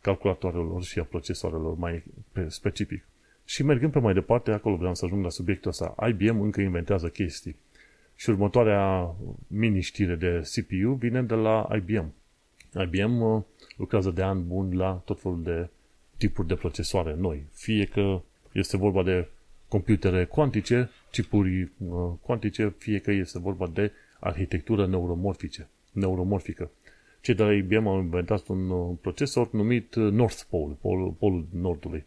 calculatoarelor 0.00 0.82
și 0.82 0.98
a 0.98 1.04
procesoarelor 1.04 1.76
mai 1.76 2.04
specific. 2.46 3.04
Și 3.44 3.62
mergând 3.62 3.92
pe 3.92 3.98
mai 3.98 4.14
departe, 4.14 4.50
acolo 4.50 4.76
vreau 4.76 4.94
să 4.94 5.04
ajung 5.04 5.22
la 5.22 5.30
subiectul 5.30 5.70
ăsta. 5.70 5.94
IBM 6.08 6.40
încă 6.40 6.60
inventează 6.60 7.08
chestii. 7.08 7.56
Și 8.14 8.30
următoarea 8.30 9.14
mini-știre 9.46 10.14
de 10.14 10.40
CPU 10.40 10.92
vine 10.92 11.22
de 11.22 11.34
la 11.34 11.68
IBM. 11.76 12.12
IBM 12.84 13.20
uh, 13.20 13.42
lucrează 13.76 14.10
de 14.10 14.22
an 14.22 14.46
bun 14.46 14.76
la 14.76 15.02
tot 15.04 15.20
felul 15.20 15.42
de 15.42 15.68
tipuri 16.16 16.48
de 16.48 16.54
procesoare 16.54 17.14
noi. 17.14 17.46
Fie 17.52 17.84
că 17.84 18.22
este 18.52 18.76
vorba 18.76 19.02
de 19.02 19.28
computere 19.68 20.24
cuantice, 20.24 20.90
chipuri 21.10 21.62
uh, 21.62 22.12
cuantice, 22.20 22.74
fie 22.78 22.98
că 22.98 23.10
este 23.10 23.38
vorba 23.38 23.66
de 23.66 23.92
arhitectură 24.20 24.86
neuromorfice 24.86 25.68
neuromorfică. 25.96 26.70
Cei 27.20 27.34
de 27.34 27.42
la 27.42 27.52
IBM 27.52 27.86
au 27.86 27.98
inventat 27.98 28.46
un 28.46 28.70
uh, 28.70 28.96
procesor 29.00 29.52
numit 29.52 29.94
uh, 29.94 30.12
North 30.12 30.42
Pole, 30.50 30.76
polul, 30.80 31.10
polul 31.10 31.46
nordului. 31.52 32.04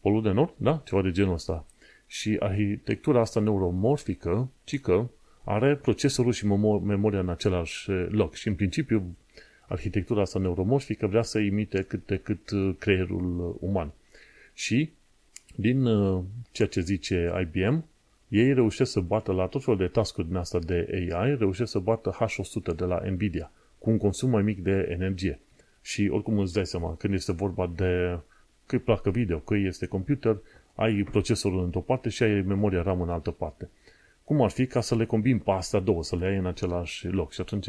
Polul 0.00 0.22
de 0.22 0.30
nord? 0.30 0.52
Da? 0.56 0.82
Ceva 0.84 1.02
de 1.02 1.10
genul 1.10 1.32
ăsta. 1.32 1.66
Și 2.06 2.36
arhitectura 2.40 3.20
asta 3.20 3.40
neuromorfică, 3.40 4.50
ci 4.64 4.80
că 4.80 5.08
are 5.44 5.76
procesorul 5.76 6.32
și 6.32 6.46
memoria 6.82 7.20
în 7.20 7.28
același 7.28 7.90
uh, 7.90 8.06
loc. 8.10 8.34
Și 8.34 8.48
în 8.48 8.54
principiu, 8.54 9.16
arhitectura 9.70 10.20
asta 10.20 10.38
neuromorfică 10.38 11.06
vrea 11.06 11.22
să 11.22 11.38
imite 11.38 11.82
cât 11.82 12.06
de 12.06 12.16
cât 12.16 12.50
creierul 12.78 13.56
uman. 13.60 13.92
Și 14.54 14.90
din 15.54 15.84
ceea 16.52 16.68
ce 16.68 16.80
zice 16.80 17.32
IBM, 17.40 17.84
ei 18.28 18.54
reușesc 18.54 18.90
să 18.90 19.00
bată 19.00 19.32
la 19.32 19.46
tot 19.46 19.64
felul 19.64 19.78
de 19.78 19.86
task 19.86 20.16
din 20.16 20.36
asta 20.36 20.58
de 20.58 21.08
AI, 21.10 21.36
reușesc 21.36 21.70
să 21.70 21.78
bată 21.78 22.16
H100 22.20 22.76
de 22.76 22.84
la 22.84 23.02
Nvidia, 23.10 23.50
cu 23.78 23.90
un 23.90 23.98
consum 23.98 24.30
mai 24.30 24.42
mic 24.42 24.62
de 24.62 24.88
energie. 24.90 25.38
Și 25.82 26.08
oricum 26.12 26.38
îți 26.38 26.52
dai 26.52 26.66
seama, 26.66 26.94
când 26.96 27.14
este 27.14 27.32
vorba 27.32 27.72
de 27.76 28.18
că 28.66 28.78
placă 28.78 29.10
video, 29.10 29.38
că 29.38 29.54
este 29.54 29.86
computer, 29.86 30.38
ai 30.74 31.02
procesorul 31.02 31.64
într-o 31.64 31.80
parte 31.80 32.08
și 32.08 32.22
ai 32.22 32.40
memoria 32.40 32.82
RAM 32.82 33.00
în 33.00 33.08
altă 33.08 33.30
parte. 33.30 33.68
Cum 34.24 34.42
ar 34.42 34.50
fi 34.50 34.66
ca 34.66 34.80
să 34.80 34.94
le 34.94 35.04
combini 35.06 35.38
pe 35.38 35.50
astea 35.50 35.80
două, 35.80 36.02
să 36.02 36.16
le 36.16 36.26
ai 36.26 36.36
în 36.36 36.46
același 36.46 37.06
loc? 37.06 37.32
Și 37.32 37.40
atunci 37.40 37.66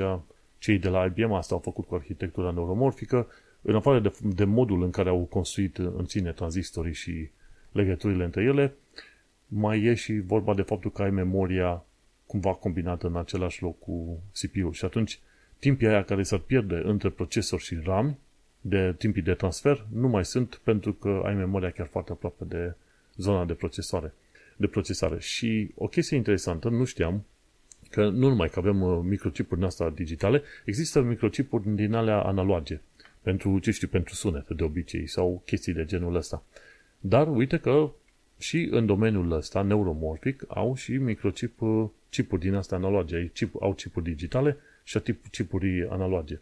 cei 0.62 0.78
de 0.80 0.90
la 0.90 1.06
IBM 1.06 1.32
asta 1.32 1.54
au 1.54 1.60
făcut 1.60 1.88
cu 1.88 1.96
arhitectura 1.96 2.52
neuromorfică, 2.52 3.28
în 3.62 3.76
afară 3.76 4.00
de, 4.00 4.12
de 4.22 4.44
modul 4.44 4.84
în 4.84 4.90
care 4.90 5.10
au 5.10 5.20
construit 5.20 5.78
în 5.78 6.06
sine 6.08 6.32
tranzistorii 6.32 6.94
și 6.94 7.30
legăturile 7.72 8.24
între 8.24 8.44
ele, 8.44 8.74
mai 9.48 9.84
e 9.84 9.94
și 9.94 10.20
vorba 10.20 10.54
de 10.54 10.62
faptul 10.62 10.92
că 10.92 11.02
ai 11.02 11.10
memoria 11.10 11.84
cumva 12.26 12.54
combinată 12.54 13.08
în 13.08 13.16
același 13.16 13.62
loc 13.62 13.80
cu 13.80 14.22
CPU-ul 14.42 14.74
și 14.74 14.86
atunci 14.86 15.20
timpii 15.60 15.88
aia 15.88 16.04
care 16.04 16.24
s-ar 16.24 16.40
pierde 16.40 16.82
între 16.84 17.10
procesor 17.10 17.60
și 17.60 17.80
RAM 17.84 18.18
de 18.62 18.96
timpii 18.98 19.22
de 19.22 19.34
transfer 19.34 19.86
nu 19.94 20.08
mai 20.08 20.26
sunt 20.26 20.62
pentru 20.64 20.94
că 20.94 21.22
ai 21.26 21.34
memoria 21.34 21.70
chiar 21.72 21.88
foarte 21.88 22.12
aproape 22.12 22.44
de 22.44 22.76
zona 23.16 23.46
de 23.46 23.54
procesare. 23.54 24.14
De 24.56 24.68
procesare. 24.68 25.20
Și 25.20 25.72
o 25.76 25.88
chestie 25.88 26.18
interesantă, 26.18 26.70
nu 26.70 26.84
știam, 26.84 27.26
că 27.92 28.10
nu 28.10 28.28
numai 28.28 28.50
că 28.50 28.60
avem 28.60 28.82
uh, 28.82 29.00
microchipuri 29.04 29.60
din 29.60 29.68
asta 29.68 29.90
digitale, 29.90 30.42
există 30.66 31.02
microchipuri 31.02 31.76
din 31.76 31.94
alea 31.94 32.22
analoge. 32.22 32.80
Pentru, 33.22 33.60
ce 33.60 33.72
știu, 33.72 33.88
pentru 33.88 34.14
sunete 34.14 34.54
de 34.54 34.64
obicei 34.64 35.08
sau 35.08 35.42
chestii 35.46 35.74
de 35.74 35.86
genul 35.86 36.16
ăsta. 36.16 36.44
Dar 37.00 37.28
uite 37.28 37.58
că 37.58 37.92
și 38.38 38.68
în 38.72 38.86
domeniul 38.86 39.32
ăsta, 39.32 39.62
neuromorfic, 39.62 40.44
au 40.48 40.76
și 40.76 40.92
microchip, 40.92 41.62
uh, 41.62 41.90
chipuri 42.10 42.42
din 42.42 42.54
astea 42.54 42.78
analoge. 42.78 43.30
Chip, 43.34 43.62
au 43.62 43.74
chipuri 43.74 44.06
digitale 44.06 44.58
și 44.84 44.98
au 44.98 45.16
chipuri 45.32 45.88
analoge. 45.90 46.40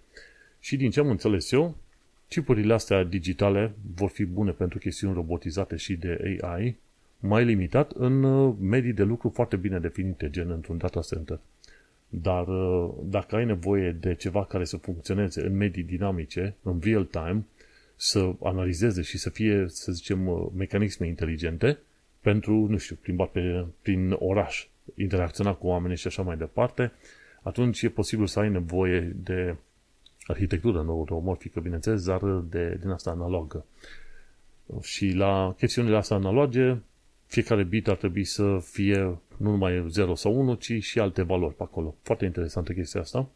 Și 0.60 0.78
din 0.78 0.92
ce 0.92 1.00
am 1.00 1.10
înțeles 1.10 1.52
eu, 1.52 1.78
chipurile 2.28 2.74
astea 2.74 3.04
digitale 3.04 3.74
vor 3.96 4.10
fi 4.10 4.26
bune 4.26 4.52
pentru 4.52 4.78
chestiuni 4.78 5.14
robotizate 5.14 5.76
și 5.76 5.96
de 5.96 6.40
AI, 6.42 6.78
mai 7.20 7.46
limitat 7.46 7.92
în 7.92 8.24
uh, 8.24 8.56
medii 8.60 8.94
de 8.94 9.04
lucru 9.04 9.30
foarte 9.30 9.56
bine 9.56 9.80
definite, 9.80 10.30
gen 10.30 10.50
într-un 10.50 10.78
data 10.78 11.02
center. 11.02 11.40
Dar 12.10 12.48
uh, 12.48 12.90
dacă 13.04 13.36
ai 13.36 13.46
nevoie 13.46 13.92
de 13.92 14.16
ceva 14.16 14.46
care 14.46 14.66
să 14.66 14.78
funcționeze 14.78 15.46
în 15.46 15.58
medii 15.58 15.84
dinamice, 15.84 16.56
în 16.64 16.80
real 16.84 17.04
time, 17.04 17.46
să 17.96 18.32
analizeze 18.44 19.02
și 19.02 19.18
să 19.18 19.30
fie, 19.30 19.66
să 19.68 19.92
zicem, 19.92 20.28
uh, 20.28 20.48
mecanisme 20.58 21.08
inteligente 21.08 21.78
pentru, 22.22 22.68
nu 22.70 22.78
știu, 22.78 22.98
plimbat 23.02 23.30
pe, 23.30 23.66
prin 23.82 24.16
oraș, 24.20 24.68
interacționa 24.96 25.54
cu 25.54 25.68
oameni 25.68 25.96
și 25.96 26.08
așa 26.08 26.22
mai 26.22 26.38
departe, 26.38 26.92
atunci 27.42 27.82
e 27.82 27.90
posibil 27.90 28.28
să 28.28 28.40
ai 28.40 28.50
nevoie 28.50 29.16
de 29.24 29.56
arhitectură 30.26 30.84
neuromorfică, 30.84 31.60
bineînțeles, 31.60 32.06
dar 32.06 32.22
de, 32.50 32.78
din 32.80 32.90
asta 32.90 33.10
analogă. 33.10 33.66
Și 34.82 35.12
la 35.12 35.56
chestiunile 35.58 35.98
astea 35.98 36.16
analoge, 36.16 36.78
fiecare 37.30 37.64
bit 37.64 37.88
ar 37.88 37.96
trebui 37.96 38.24
să 38.24 38.60
fie 38.64 39.04
nu 39.38 39.50
numai 39.50 39.86
0 39.90 40.16
sau 40.16 40.40
1, 40.40 40.54
ci 40.54 40.84
și 40.84 41.00
alte 41.00 41.22
valori 41.22 41.56
pe 41.56 41.64
acolo. 41.64 41.96
Foarte 42.02 42.26
interesantă 42.26 42.74
chestia 42.74 43.02
asta. 43.02 43.30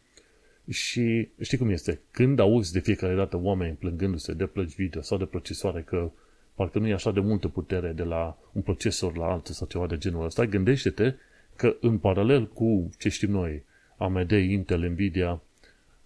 Și 0.70 1.30
știi 1.42 1.58
cum 1.58 1.70
este? 1.70 2.00
Când 2.12 2.40
auzi 2.40 2.74
de 2.74 2.80
fiecare 2.80 3.16
dată 3.16 3.38
oameni 3.38 3.76
plângându-se 3.76 4.34
de 4.34 4.46
plăci 4.46 4.76
video 4.76 5.02
sau 5.02 5.18
de 5.18 5.26
procesoare 5.26 5.82
că 5.82 6.12
parcă 6.56 6.80
nu 6.80 6.88
e 6.88 6.94
așa 6.94 7.12
de 7.12 7.20
multă 7.20 7.48
putere 7.48 7.92
de 7.92 8.04
la 8.04 8.38
un 8.52 8.62
procesor 8.62 9.18
la 9.18 9.26
altul 9.26 9.54
sau 9.54 9.68
ceva 9.68 9.88
de 9.88 9.98
genul 9.98 10.26
ăsta, 10.26 10.46
gândește-te 10.46 11.14
că 11.56 11.76
în 11.82 11.98
paralel 11.98 12.48
cu 12.48 12.90
ce 13.00 13.10
știm 13.10 13.32
noi, 13.32 13.64
AMD, 13.98 14.32
Intel, 14.32 14.90
Nvidia 14.90 15.42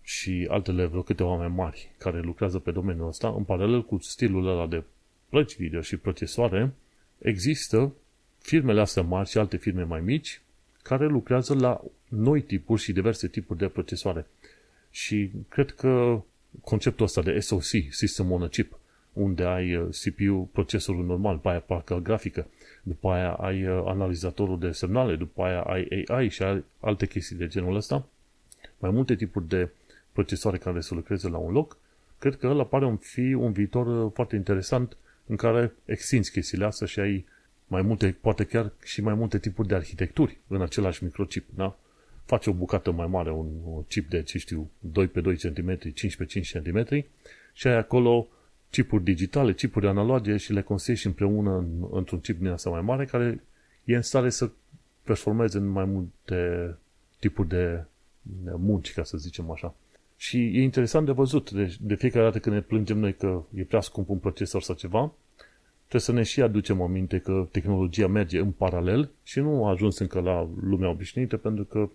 și 0.02 0.48
altele 0.50 0.86
vreo 0.86 1.02
câteva 1.02 1.36
mai 1.36 1.48
mari 1.48 1.92
care 1.98 2.20
lucrează 2.20 2.60
pe 2.60 2.72
domeniul 2.72 3.08
ăsta, 3.08 3.34
în 3.38 3.44
paralel 3.44 3.86
cu 3.86 3.98
stilul 3.98 4.48
ăla 4.48 4.68
de 4.68 4.84
plăci 5.30 5.56
video 5.56 5.82
și 5.82 5.98
procesoare, 5.98 6.74
există 7.18 7.94
firmele 8.38 8.82
astea 8.82 9.04
mari 9.04 9.30
și 9.30 9.38
alte 9.38 9.58
firme 9.58 9.84
mai 9.84 10.02
mici 10.02 10.42
care 10.82 11.08
lucrează 11.08 11.54
la 11.54 11.82
noi 12.08 12.42
tipuri 12.42 12.82
și 12.82 12.94
diverse 12.94 13.28
tipuri 13.28 13.60
de 13.60 13.68
procesoare. 13.68 14.26
Și 14.90 15.32
cred 15.50 15.72
că 15.72 16.22
conceptul 16.62 17.06
ăsta 17.06 17.22
de 17.22 17.40
SoC, 17.40 17.64
System 17.90 18.32
on 18.32 18.44
a 18.44 18.48
Chip, 18.48 18.80
unde 19.14 19.44
ai 19.44 19.76
uh, 19.76 19.88
CPU, 19.90 20.50
procesorul 20.52 21.06
normal, 21.06 21.36
după 21.36 21.50
aia 21.50 21.60
parcă 21.60 22.00
grafică, 22.04 22.48
după 22.84 23.10
aia 23.10 23.32
ai 23.32 23.68
uh, 23.68 23.84
analizatorul 23.86 24.60
de 24.60 24.72
semnale, 24.72 25.16
după 25.16 25.44
aia 25.44 25.62
ai 25.62 26.04
AI 26.08 26.30
și 26.30 26.44
alte 26.80 27.08
chestii 27.08 27.36
de 27.36 27.48
genul 27.48 27.76
ăsta, 27.76 28.06
mai 28.78 28.92
multe 28.92 29.16
tipuri 29.16 29.48
de 29.48 29.70
procesoare 30.12 30.58
care 30.58 30.82
să 30.82 30.94
lucreze 30.94 31.30
la 31.30 31.38
un 31.38 31.52
loc, 31.52 31.78
cred 32.20 32.36
că 32.38 32.48
ăla 32.48 32.66
pare 32.66 32.86
un 32.86 32.98
fi 32.98 33.34
un 33.34 33.52
viitor 33.52 34.06
uh, 34.06 34.12
foarte 34.14 34.36
interesant 34.36 34.98
în 35.28 35.36
care 35.36 35.74
extinzi 35.86 36.32
chestiile 36.32 36.66
astea 36.66 36.88
și 36.88 37.00
ai 37.00 37.26
mai 37.68 37.82
multe, 37.82 38.18
poate 38.22 38.44
chiar 38.44 38.72
și 38.84 39.02
mai 39.02 39.14
multe 39.14 39.40
tipuri 39.40 39.68
de 39.68 39.76
arhitecturi 39.76 40.38
în 40.48 40.62
același 40.62 41.04
microchip, 41.04 41.46
da? 41.56 41.78
Faci 42.26 42.48
o 42.48 42.54
bucată 42.54 42.92
mai 42.92 43.08
mare, 43.08 43.32
un, 43.32 43.48
chip 43.88 44.10
de, 44.10 44.24
ce 44.24 44.38
știu, 44.38 44.70
2 44.80 45.08
pe 45.08 45.22
2 45.22 45.36
cm, 45.36 45.78
5 45.94 46.16
pe 46.16 46.26
5 46.26 46.58
cm 46.58 47.06
și 47.54 47.68
ai 47.68 47.78
acolo 47.78 48.28
chipuri 48.70 49.04
digitale, 49.04 49.54
chipuri 49.54 49.88
analoge 49.88 50.38
și 50.38 50.54
le 50.54 50.62
consegi 50.62 51.06
împreună 51.06 51.58
în, 51.58 51.88
într-un 51.92 52.20
chip 52.20 52.38
din 52.38 52.48
asta 52.48 52.70
mai 52.70 52.82
mare 52.82 53.06
care 53.06 53.44
e 53.84 53.96
în 53.96 54.02
stare 54.02 54.30
să 54.30 54.50
performeze 55.04 55.58
în 55.58 55.68
mai 55.68 55.86
multe 55.86 56.76
tipuri 57.20 57.48
de 57.48 57.84
munci, 58.58 58.94
ca 58.94 59.04
să 59.04 59.18
zicem 59.18 59.52
așa. 59.52 59.76
Și 60.18 60.38
e 60.38 60.62
interesant 60.62 61.06
de 61.06 61.12
văzut, 61.12 61.52
de, 61.52 61.76
de 61.82 61.96
fiecare 61.96 62.24
dată 62.24 62.40
când 62.40 62.56
ne 62.56 62.62
plângem 62.62 62.98
noi 62.98 63.16
că 63.16 63.44
e 63.56 63.64
prea 63.64 63.82
scump 63.82 64.10
un 64.10 64.18
procesor 64.18 64.62
sau 64.62 64.76
ceva, 64.76 65.14
trebuie 65.78 66.02
să 66.02 66.12
ne 66.12 66.24
și 66.24 66.42
aducem 66.42 66.82
aminte 66.82 67.20
că 67.20 67.48
tehnologia 67.52 68.08
merge 68.08 68.40
în 68.40 68.52
paralel 68.52 69.12
și 69.24 69.40
nu 69.40 69.66
a 69.66 69.70
ajuns 69.70 69.98
încă 69.98 70.20
la 70.20 70.50
lumea 70.62 70.90
obișnuită 70.90 71.38
pentru 71.38 71.64
că, 71.64 71.90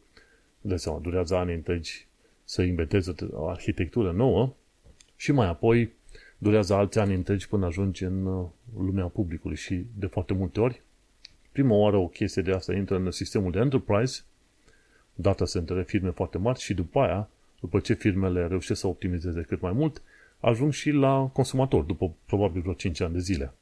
de 0.60 0.76
seama, 0.76 0.98
durează 0.98 1.34
ani 1.34 1.54
întregi 1.54 2.06
să 2.44 2.62
inventeze 2.62 3.14
o 3.32 3.48
arhitectură 3.48 4.12
nouă 4.12 4.52
și 5.16 5.32
mai 5.32 5.48
apoi 5.48 5.92
durează 6.38 6.74
alți 6.74 6.98
ani 6.98 7.14
întregi 7.14 7.48
până 7.48 7.66
ajungi 7.66 8.04
în 8.04 8.26
uh, 8.26 8.46
lumea 8.78 9.06
publicului. 9.06 9.56
Și 9.56 9.84
de 9.98 10.06
foarte 10.06 10.34
multe 10.34 10.60
ori 10.60 10.82
prima 11.52 11.74
oară 11.74 11.96
o 11.96 12.06
chestie 12.06 12.42
de 12.42 12.52
asta 12.52 12.74
intră 12.74 12.96
în 12.96 13.10
sistemul 13.10 13.50
de 13.50 13.58
enterprise, 13.58 14.22
data 15.14 15.44
center 15.44 15.84
firme 15.84 16.10
foarte 16.10 16.38
mari 16.38 16.60
și 16.60 16.74
după 16.74 17.00
aia 17.00 17.28
după 17.62 17.80
ce 17.80 17.94
firmele 17.94 18.46
reușesc 18.46 18.80
să 18.80 18.86
optimizeze 18.86 19.42
cât 19.42 19.60
mai 19.60 19.72
mult, 19.72 20.02
ajung 20.40 20.72
și 20.72 20.90
la 20.90 21.30
consumator, 21.32 21.84
după 21.84 22.14
probabil 22.26 22.60
vreo 22.60 22.72
5 22.72 23.00
ani 23.00 23.12
de 23.12 23.18
zile. 23.18 23.54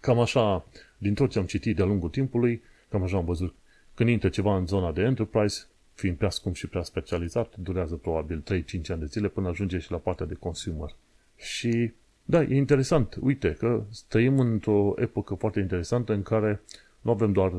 Cam 0.00 0.18
așa, 0.18 0.66
din 0.98 1.14
tot 1.14 1.30
ce 1.30 1.38
am 1.38 1.44
citit 1.44 1.76
de-a 1.76 1.84
lungul 1.84 2.08
timpului, 2.08 2.62
cam 2.88 3.02
așa 3.02 3.16
am 3.16 3.24
văzut. 3.24 3.54
Când 3.94 4.08
intră 4.08 4.28
ceva 4.28 4.56
în 4.56 4.66
zona 4.66 4.92
de 4.92 5.02
enterprise, 5.02 5.66
fiind 5.92 6.16
prea 6.16 6.30
scump 6.30 6.54
și 6.54 6.66
prea 6.66 6.82
specializat, 6.82 7.56
durează 7.56 7.94
probabil 7.94 8.42
3-5 8.42 8.42
ani 8.88 9.00
de 9.00 9.06
zile 9.06 9.28
până 9.28 9.48
ajunge 9.48 9.78
și 9.78 9.90
la 9.90 9.98
partea 9.98 10.26
de 10.26 10.34
consumer. 10.34 10.94
Și 11.36 11.92
da, 12.24 12.42
e 12.42 12.56
interesant. 12.56 13.16
Uite 13.20 13.52
că 13.52 13.82
trăim 14.08 14.38
într-o 14.38 14.94
epocă 14.96 15.34
foarte 15.34 15.60
interesantă 15.60 16.12
în 16.12 16.22
care 16.22 16.60
nu 17.00 17.10
avem 17.10 17.32
doar 17.32 17.52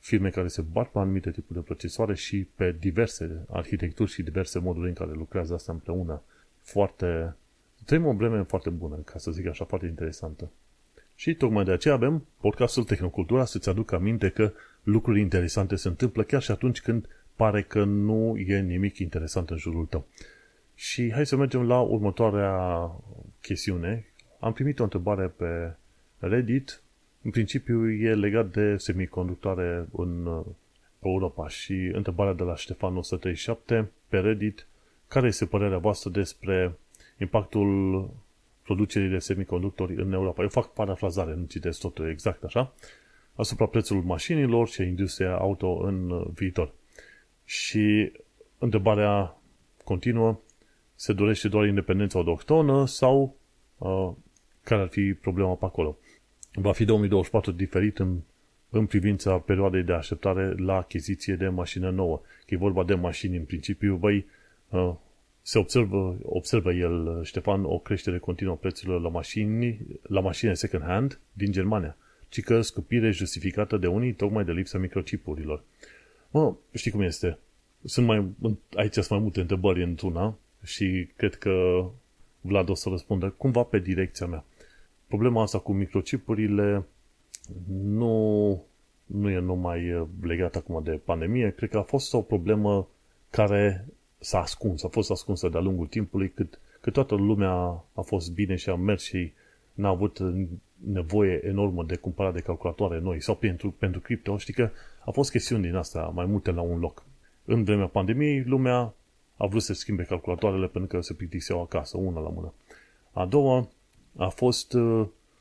firme 0.00 0.30
care 0.30 0.48
se 0.48 0.60
bat 0.60 0.88
pe 0.88 0.98
anumite 0.98 1.30
tipuri 1.30 1.58
de 1.58 1.64
procesoare 1.64 2.14
și 2.14 2.46
pe 2.54 2.76
diverse 2.78 3.44
arhitecturi 3.48 4.10
și 4.10 4.22
diverse 4.22 4.58
moduri 4.58 4.88
în 4.88 4.94
care 4.94 5.10
lucrează 5.12 5.54
asta 5.54 5.72
împreună. 5.72 6.22
Foarte... 6.62 7.34
Trăim 7.84 8.06
o 8.06 8.12
vreme 8.12 8.42
foarte 8.42 8.70
bună, 8.70 8.96
ca 8.96 9.18
să 9.18 9.30
zic 9.30 9.46
așa, 9.46 9.64
foarte 9.64 9.86
interesantă. 9.86 10.50
Și 11.14 11.34
tocmai 11.34 11.64
de 11.64 11.72
aceea 11.72 11.94
avem 11.94 12.26
podcastul 12.40 12.84
Tehnocultura 12.84 13.44
să-ți 13.44 13.68
aduc 13.68 13.92
aminte 13.92 14.28
că 14.28 14.52
lucruri 14.82 15.20
interesante 15.20 15.76
se 15.76 15.88
întâmplă 15.88 16.22
chiar 16.22 16.42
și 16.42 16.50
atunci 16.50 16.80
când 16.80 17.08
pare 17.36 17.62
că 17.62 17.84
nu 17.84 18.36
e 18.36 18.60
nimic 18.60 18.98
interesant 18.98 19.50
în 19.50 19.56
jurul 19.56 19.86
tău. 19.86 20.06
Și 20.74 21.12
hai 21.12 21.26
să 21.26 21.36
mergem 21.36 21.66
la 21.66 21.80
următoarea 21.80 22.90
chestiune. 23.40 24.06
Am 24.38 24.52
primit 24.52 24.78
o 24.78 24.82
întrebare 24.82 25.26
pe 25.26 25.74
Reddit 26.18 26.82
în 27.22 27.30
principiu 27.30 27.90
e 27.90 28.14
legat 28.14 28.50
de 28.50 28.76
semiconductoare 28.76 29.88
în 29.92 30.26
uh, 30.26 30.44
Europa 31.02 31.48
și 31.48 31.72
întrebarea 31.72 32.32
de 32.32 32.42
la 32.42 32.56
Ștefan 32.56 32.96
137 32.96 33.90
pe 34.08 34.18
Reddit, 34.18 34.66
care 35.08 35.26
este 35.26 35.46
părerea 35.46 35.78
voastră 35.78 36.10
despre 36.10 36.78
impactul 37.20 38.10
producerii 38.62 39.08
de 39.08 39.18
semiconductori 39.18 39.94
în 39.94 40.12
Europa? 40.12 40.42
Eu 40.42 40.48
fac 40.48 40.72
parafrazare, 40.72 41.34
nu 41.34 41.44
citesc 41.44 41.80
totul 41.80 42.08
exact 42.08 42.44
așa, 42.44 42.72
asupra 43.34 43.66
prețului 43.66 44.02
mașinilor 44.04 44.68
și 44.68 44.82
industria 44.82 45.36
auto 45.36 45.68
în 45.68 46.10
uh, 46.10 46.26
viitor. 46.34 46.72
Și 47.44 48.12
întrebarea 48.58 49.36
continuă, 49.84 50.38
se 50.94 51.12
dorește 51.12 51.48
doar 51.48 51.66
independența 51.66 52.18
autohtonă 52.18 52.86
sau 52.86 53.36
uh, 53.78 54.10
care 54.64 54.82
ar 54.82 54.88
fi 54.88 55.14
problema 55.14 55.54
pe 55.54 55.64
acolo? 55.64 55.98
Va 56.52 56.72
fi 56.72 56.84
2024 56.84 57.50
diferit 57.50 57.98
în, 57.98 58.18
în 58.70 58.86
privința 58.86 59.38
perioadei 59.38 59.82
de 59.82 59.92
așteptare 59.92 60.54
la 60.56 60.76
achiziție 60.76 61.34
de 61.34 61.48
mașină 61.48 61.90
nouă. 61.90 62.20
Că 62.46 62.54
e 62.54 62.56
vorba 62.56 62.84
de 62.84 62.94
mașini 62.94 63.36
în 63.36 63.44
principiu, 63.44 63.96
băi, 63.96 64.26
uh, 64.68 64.92
se 65.42 65.58
observă, 65.58 66.18
observă 66.22 66.72
el, 66.72 67.24
Ștefan, 67.24 67.64
o 67.64 67.78
creștere 67.78 68.18
continuă 68.18 68.52
a 68.52 68.56
prețurilor 68.56 69.00
la 69.00 69.08
mașini, 69.08 69.78
la 70.02 70.20
mașini 70.20 70.56
second 70.56 70.82
hand 70.82 71.20
din 71.32 71.52
Germania, 71.52 71.96
ci 72.28 72.42
că 72.42 72.60
scupire 72.60 73.10
justificată 73.10 73.76
de 73.76 73.86
unii 73.86 74.12
tocmai 74.12 74.44
de 74.44 74.52
lipsa 74.52 74.78
microchipurilor. 74.78 75.62
Mă, 76.30 76.54
știi 76.74 76.90
cum 76.90 77.00
este? 77.00 77.38
sunt 77.84 78.06
mai, 78.06 78.28
aici 78.74 78.92
sunt 78.92 79.08
mai 79.08 79.18
multe 79.18 79.40
întrebări 79.40 79.82
într-una 79.82 80.38
și 80.64 81.08
cred 81.16 81.34
că 81.34 81.84
Vlad 82.40 82.68
o 82.68 82.74
să 82.74 82.88
răspundă 82.88 83.28
cumva 83.28 83.62
pe 83.62 83.78
direcția 83.78 84.26
mea. 84.26 84.44
Problema 85.10 85.42
asta 85.42 85.58
cu 85.58 85.72
microchipurile 85.72 86.84
nu, 87.72 88.62
nu 89.06 89.30
e 89.30 89.38
numai 89.38 90.08
legată 90.22 90.58
acum 90.58 90.82
de 90.82 91.00
pandemie, 91.04 91.50
cred 91.50 91.70
că 91.70 91.78
a 91.78 91.82
fost 91.82 92.14
o 92.14 92.20
problemă 92.20 92.88
care 93.30 93.86
s-a 94.18 94.40
ascuns, 94.40 94.84
a 94.84 94.88
fost 94.88 95.10
ascunsă 95.10 95.48
de-a 95.48 95.60
lungul 95.60 95.86
timpului, 95.86 96.30
cât, 96.30 96.60
cât 96.80 96.92
toată 96.92 97.14
lumea 97.14 97.50
a 97.94 98.00
fost 98.04 98.32
bine 98.32 98.54
și 98.54 98.70
a 98.70 98.74
mers 98.74 99.02
și 99.02 99.32
n-a 99.74 99.88
avut 99.88 100.18
nevoie 100.76 101.40
enormă 101.44 101.84
de 101.84 101.96
cumpărare 101.96 102.34
de 102.34 102.40
calculatoare 102.40 103.00
noi 103.00 103.20
sau 103.22 103.34
pentru, 103.34 103.70
pentru 103.70 104.00
cripto. 104.00 104.38
Știi 104.38 104.54
că 104.54 104.70
a 105.04 105.10
fost 105.10 105.30
chestiuni 105.30 105.62
din 105.62 105.74
asta 105.74 106.12
mai 106.14 106.26
multe 106.26 106.50
la 106.50 106.60
un 106.60 106.78
loc. 106.78 107.04
În 107.44 107.64
vremea 107.64 107.86
pandemiei, 107.86 108.42
lumea 108.42 108.94
a 109.36 109.46
vrut 109.46 109.62
să 109.62 109.72
schimbe 109.72 110.02
calculatoarele 110.02 110.66
pentru 110.66 110.96
că 110.96 111.02
se 111.02 111.14
plictiseau 111.14 111.60
acasă, 111.60 111.96
una 111.96 112.20
la 112.20 112.28
mână. 112.28 112.52
A 113.12 113.26
doua 113.26 113.68
a 114.16 114.28
fost, 114.28 114.74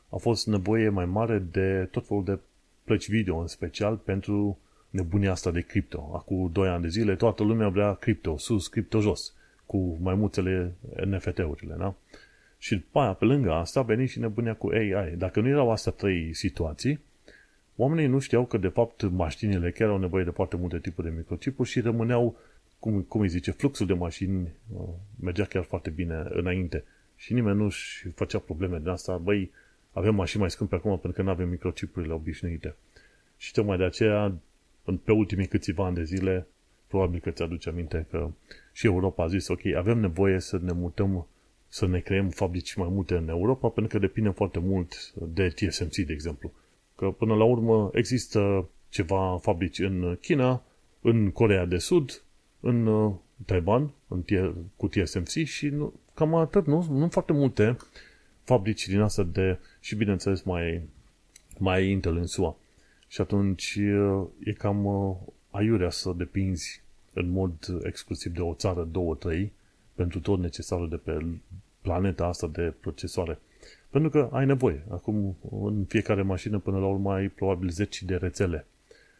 a 0.09 0.15
fost 0.17 0.47
nevoie 0.47 0.89
mai 0.89 1.05
mare 1.05 1.39
de 1.51 1.87
tot 1.91 2.07
felul 2.07 2.23
de 2.23 2.39
plăci 2.83 3.09
video, 3.09 3.37
în 3.37 3.47
special 3.47 3.95
pentru 3.95 4.59
nebunia 4.89 5.31
asta 5.31 5.51
de 5.51 5.61
cripto. 5.61 6.11
Acum 6.13 6.49
2 6.51 6.67
ani 6.67 6.81
de 6.81 6.87
zile 6.87 7.15
toată 7.15 7.43
lumea 7.43 7.69
vrea 7.69 7.93
cripto, 7.93 8.37
sus, 8.37 8.67
cripto 8.67 8.99
jos, 8.99 9.33
cu 9.65 9.97
mai 10.01 10.15
multele 10.15 10.73
NFT-urile, 11.05 11.75
da? 11.77 11.95
Și 12.57 12.75
după 12.75 12.99
aia, 12.99 13.13
pe 13.13 13.25
lângă 13.25 13.51
asta, 13.51 13.79
a 13.79 13.83
venit 13.83 14.09
și 14.09 14.19
nebunia 14.19 14.55
cu 14.55 14.67
AI. 14.67 15.15
Dacă 15.17 15.39
nu 15.41 15.47
erau 15.47 15.71
astea 15.71 15.91
trei 15.91 16.33
situații, 16.33 16.99
oamenii 17.75 18.07
nu 18.07 18.19
știau 18.19 18.45
că, 18.45 18.57
de 18.57 18.67
fapt, 18.67 19.09
mașinile 19.09 19.71
chiar 19.71 19.89
au 19.89 19.97
nevoie 19.97 20.23
de 20.23 20.29
foarte 20.29 20.55
multe 20.55 20.79
tipuri 20.79 21.07
de 21.07 21.13
microchipuri 21.17 21.69
și 21.69 21.79
rămâneau, 21.79 22.37
cum, 22.79 23.01
cum 23.01 23.21
îi 23.21 23.27
zice, 23.27 23.51
fluxul 23.51 23.85
de 23.85 23.93
mașini 23.93 24.47
uh, 24.73 24.87
mergea 25.19 25.45
chiar 25.45 25.63
foarte 25.63 25.89
bine 25.89 26.25
înainte. 26.29 26.83
Și 27.19 27.33
nimeni 27.33 27.57
nu 27.57 27.65
își 27.65 28.07
făcea 28.15 28.39
probleme 28.39 28.77
de 28.77 28.89
asta. 28.89 29.17
Băi, 29.17 29.51
avem 29.91 30.15
mașini 30.15 30.41
mai 30.41 30.51
scumpe 30.51 30.75
acum 30.75 30.91
pentru 30.91 31.11
că 31.11 31.21
nu 31.21 31.29
avem 31.29 31.49
microchipurile 31.49 32.13
obișnuite. 32.13 32.75
Și 33.37 33.51
tocmai 33.51 33.77
de 33.77 33.83
aceea, 33.83 34.33
pe 35.03 35.11
ultimii 35.11 35.47
câțiva 35.47 35.85
ani 35.85 35.95
de 35.95 36.03
zile, 36.03 36.47
probabil 36.87 37.19
că 37.19 37.29
ți-aduce 37.29 37.69
aminte 37.69 38.05
că 38.09 38.31
și 38.71 38.85
Europa 38.85 39.23
a 39.23 39.27
zis, 39.27 39.47
ok, 39.47 39.65
avem 39.65 39.99
nevoie 39.99 40.39
să 40.39 40.59
ne 40.61 40.71
mutăm 40.71 41.27
să 41.67 41.87
ne 41.87 41.99
creăm 41.99 42.29
fabrici 42.29 42.75
mai 42.75 42.87
multe 42.91 43.15
în 43.15 43.29
Europa, 43.29 43.67
pentru 43.67 43.99
că 43.99 44.05
depinde 44.05 44.29
foarte 44.29 44.59
mult 44.59 45.13
de 45.13 45.47
TSMC, 45.47 45.95
de 45.95 46.13
exemplu. 46.13 46.51
Că 46.95 47.11
până 47.11 47.35
la 47.35 47.43
urmă 47.43 47.89
există 47.93 48.69
ceva 48.89 49.37
fabrici 49.41 49.79
în 49.79 50.17
China, 50.21 50.63
în 51.01 51.31
Corea 51.31 51.65
de 51.65 51.77
Sud, 51.77 52.23
în 52.59 52.87
uh, 53.39 53.45
Taiwan, 53.45 53.91
în, 54.07 54.23
cu 54.75 54.87
TSMC 54.87 55.27
și 55.27 55.67
nu, 55.67 55.93
cam 56.13 56.35
atât, 56.35 56.65
nu? 56.65 56.87
Nu 56.89 57.07
foarte 57.09 57.33
multe 57.33 57.77
fabrici 58.43 58.87
din 58.87 58.99
asta 58.99 59.23
de, 59.23 59.59
și 59.79 59.95
bineînțeles 59.95 60.41
mai, 60.41 60.81
mai 61.57 61.89
Intel 61.89 62.17
în 62.17 62.25
SUA. 62.25 62.55
Și 63.07 63.21
atunci 63.21 63.75
uh, 63.75 64.27
e 64.43 64.53
cam 64.53 64.85
uh, 64.85 65.15
aiurea 65.49 65.89
să 65.89 66.13
depinzi 66.17 66.81
în 67.13 67.29
mod 67.29 67.53
exclusiv 67.83 68.33
de 68.33 68.41
o 68.41 68.53
țară, 68.53 68.83
două, 68.91 69.15
trei, 69.15 69.51
pentru 69.93 70.19
tot 70.19 70.39
necesarul 70.39 70.89
de 70.89 70.95
pe 70.95 71.25
planeta 71.81 72.25
asta 72.25 72.47
de 72.47 72.73
procesoare. 72.79 73.39
Pentru 73.89 74.09
că 74.09 74.29
ai 74.31 74.45
nevoie. 74.45 74.83
Acum, 74.89 75.37
în 75.51 75.85
fiecare 75.87 76.21
mașină, 76.21 76.59
până 76.59 76.79
la 76.79 76.85
urmă, 76.85 77.13
ai 77.13 77.27
probabil 77.27 77.69
10 77.69 78.05
de 78.05 78.15
rețele. 78.15 78.65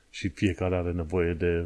Și 0.09 0.27
fiecare 0.27 0.75
are 0.75 0.91
nevoie 0.91 1.33
de 1.33 1.65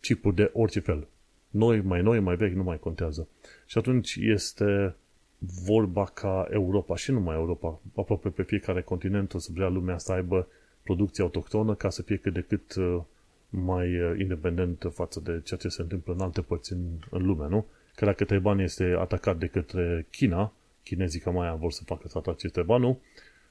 chipuri 0.00 0.34
de 0.34 0.50
orice 0.52 0.80
fel. 0.80 1.06
Noi, 1.50 1.80
mai 1.80 2.02
noi, 2.02 2.20
mai 2.20 2.36
vechi, 2.36 2.54
nu 2.54 2.62
mai 2.62 2.78
contează. 2.78 3.28
Și 3.66 3.78
atunci 3.78 4.16
este 4.20 4.94
vorba 5.38 6.04
ca 6.04 6.48
Europa 6.50 6.96
și 6.96 7.10
numai 7.10 7.36
Europa, 7.36 7.80
aproape 7.96 8.28
pe 8.28 8.42
fiecare 8.42 8.82
continent 8.82 9.34
o 9.34 9.38
să 9.38 9.50
vrea 9.54 9.68
lumea 9.68 9.98
să 9.98 10.12
aibă 10.12 10.48
producție 10.82 11.22
autohtonă 11.22 11.74
ca 11.74 11.90
să 11.90 12.02
fie 12.02 12.16
cât 12.16 12.32
de 12.32 12.40
cât 12.40 12.74
uh, 12.74 13.00
mai 13.48 14.00
uh, 14.00 14.18
independent 14.18 14.90
față 14.94 15.20
de 15.20 15.40
ceea 15.44 15.60
ce 15.60 15.68
se 15.68 15.82
întâmplă 15.82 16.12
în 16.12 16.20
alte 16.20 16.40
părți 16.40 16.72
în, 16.72 16.80
în 17.10 17.26
lume, 17.26 17.48
nu? 17.48 17.66
că 17.98 18.04
dacă 18.04 18.24
Taiwan 18.24 18.58
este 18.58 18.96
atacat 18.98 19.38
de 19.38 19.46
către 19.46 20.06
China, 20.10 20.52
chinezii 20.82 21.20
ca 21.20 21.30
mai 21.30 21.56
vor 21.58 21.72
să 21.72 21.82
facă 21.84 22.08
să 22.08 22.18
atace 22.18 22.48
Taiwanul, 22.48 22.96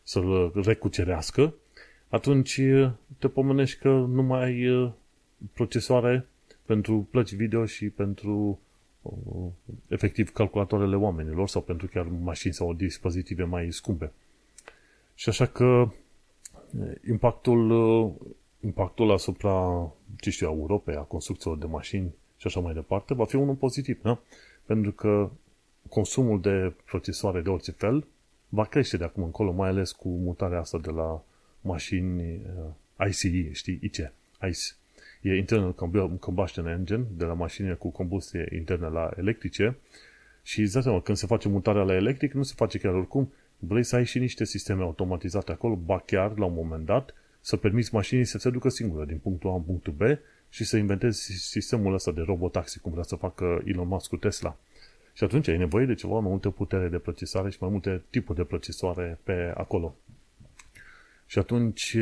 să-l 0.04 0.52
recucerească, 0.56 1.54
atunci 2.10 2.62
te 3.18 3.28
pomenești 3.28 3.80
că 3.80 3.90
nu 3.90 4.24
mai 4.24 4.44
ai 4.44 4.94
procesoare 5.54 6.28
pentru 6.68 7.08
plăci 7.12 7.34
video 7.34 7.66
și 7.66 7.90
pentru 7.90 8.60
efectiv 9.88 10.32
calculatoarele 10.32 10.96
oamenilor 10.96 11.48
sau 11.48 11.62
pentru 11.62 11.88
chiar 11.88 12.06
mașini 12.06 12.54
sau 12.54 12.74
dispozitive 12.74 13.44
mai 13.44 13.72
scumpe. 13.72 14.12
Și 15.16 15.30
așa 15.30 15.46
că 15.46 15.90
impactul, 17.10 17.72
impactul 18.60 19.12
asupra, 19.12 19.88
ce 20.20 20.30
știu, 20.30 20.48
Europei, 20.48 20.96
a 20.96 21.02
construcțiilor 21.02 21.58
de 21.58 21.66
mașini 21.66 22.14
și 22.38 22.48
așa 22.48 22.60
mai 22.60 22.74
departe, 22.74 23.14
va 23.14 23.26
fi 23.26 23.36
unul 23.36 23.56
pozitiv, 23.56 24.02
da? 24.02 24.20
Pentru 24.66 24.92
că 24.92 25.30
consumul 25.90 26.42
de 26.42 26.74
procesoare 26.86 27.42
de 27.42 27.50
orice 27.50 27.72
fel 27.72 28.08
va 28.50 28.66
crește 28.66 28.98
de 28.98 29.04
acum 29.04 29.24
încolo, 29.24 29.52
mai 29.52 29.70
ales 29.70 29.92
cu 29.92 30.10
mutarea 30.10 30.60
asta 30.60 30.78
de 30.78 30.90
la 30.90 31.24
mașini 31.62 32.42
uh, 33.00 33.08
ICE, 33.08 33.52
știi, 33.52 33.80
ICE, 33.82 34.14
ICE. 34.50 34.76
E 35.28 35.38
Internal 35.38 35.74
Combustion 36.20 36.68
Engine, 36.68 37.06
de 37.18 37.26
la 37.26 37.34
mașinile 37.34 37.74
cu 37.74 37.90
combustie 37.90 38.50
internă 38.56 38.88
la 38.88 39.10
electrice 39.18 39.78
și 40.44 40.62
îți 40.62 40.82
seama, 40.82 41.02
când 41.02 41.18
se 41.18 41.26
face 41.26 41.48
mutarea 41.50 41.84
la 41.84 41.96
electric, 41.96 42.34
nu 42.34 42.44
se 42.44 42.54
face 42.56 42.78
chiar 42.78 42.94
oricum, 42.94 43.34
vrei 43.60 43.84
să 43.84 43.96
ai 43.96 44.06
și 44.06 44.20
niște 44.20 44.46
sisteme 44.46 44.82
automatizate 44.82 45.52
acolo, 45.52 45.76
ba 45.76 46.00
chiar, 46.06 46.38
la 46.38 46.46
un 46.46 46.54
moment 46.54 46.86
dat, 46.86 47.14
să 47.42 47.58
permiți 47.58 47.94
mașinii 47.94 48.26
să 48.26 48.38
se 48.38 48.50
ducă 48.50 48.70
singură 48.70 49.06
din 49.06 49.18
punctul 49.18 49.50
A 49.50 49.54
în 49.54 49.62
punctul 49.62 49.94
B 49.94 50.02
și 50.50 50.64
să 50.64 50.78
inventezi 50.78 51.32
sistemul 51.32 51.94
ăsta 51.94 52.12
de 52.12 52.22
robotaxi, 52.22 52.80
cum 52.80 52.92
vrea 52.92 53.04
să 53.04 53.16
facă 53.16 53.62
Elon 53.66 53.88
Musk 53.88 54.10
cu 54.10 54.18
Tesla. 54.18 54.58
Și 55.14 55.24
atunci 55.24 55.48
ai 55.48 55.58
nevoie 55.58 55.86
de 55.86 55.94
ceva 55.94 56.20
mai 56.20 56.30
multă 56.30 56.50
putere 56.50 56.88
de 56.88 56.98
procesare 56.98 57.50
și 57.50 57.58
mai 57.60 57.70
multe 57.70 58.04
tipuri 58.10 58.38
de 58.38 58.44
procesoare 58.44 59.20
pe 59.24 59.54
acolo. 59.56 59.96
Și 61.26 61.40
atunci 61.40 61.98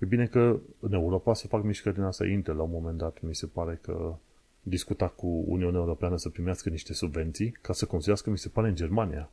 e 0.00 0.06
bine 0.06 0.26
că 0.26 0.58
în 0.80 0.92
Europa 0.92 1.34
se 1.34 1.48
fac 1.48 1.62
mișcări 1.62 1.94
din 1.94 2.04
asta 2.04 2.26
Intel 2.26 2.56
la 2.56 2.62
un 2.62 2.70
moment 2.70 2.98
dat. 2.98 3.20
Mi 3.20 3.34
se 3.34 3.46
pare 3.46 3.78
că 3.82 4.14
discuta 4.62 5.08
cu 5.08 5.44
Uniunea 5.46 5.80
Europeană 5.80 6.16
să 6.16 6.28
primească 6.28 6.68
niște 6.68 6.92
subvenții 6.92 7.50
ca 7.50 7.72
să 7.72 7.86
construiască, 7.86 8.30
mi 8.30 8.38
se 8.38 8.48
pare, 8.48 8.68
în 8.68 8.74
Germania. 8.74 9.30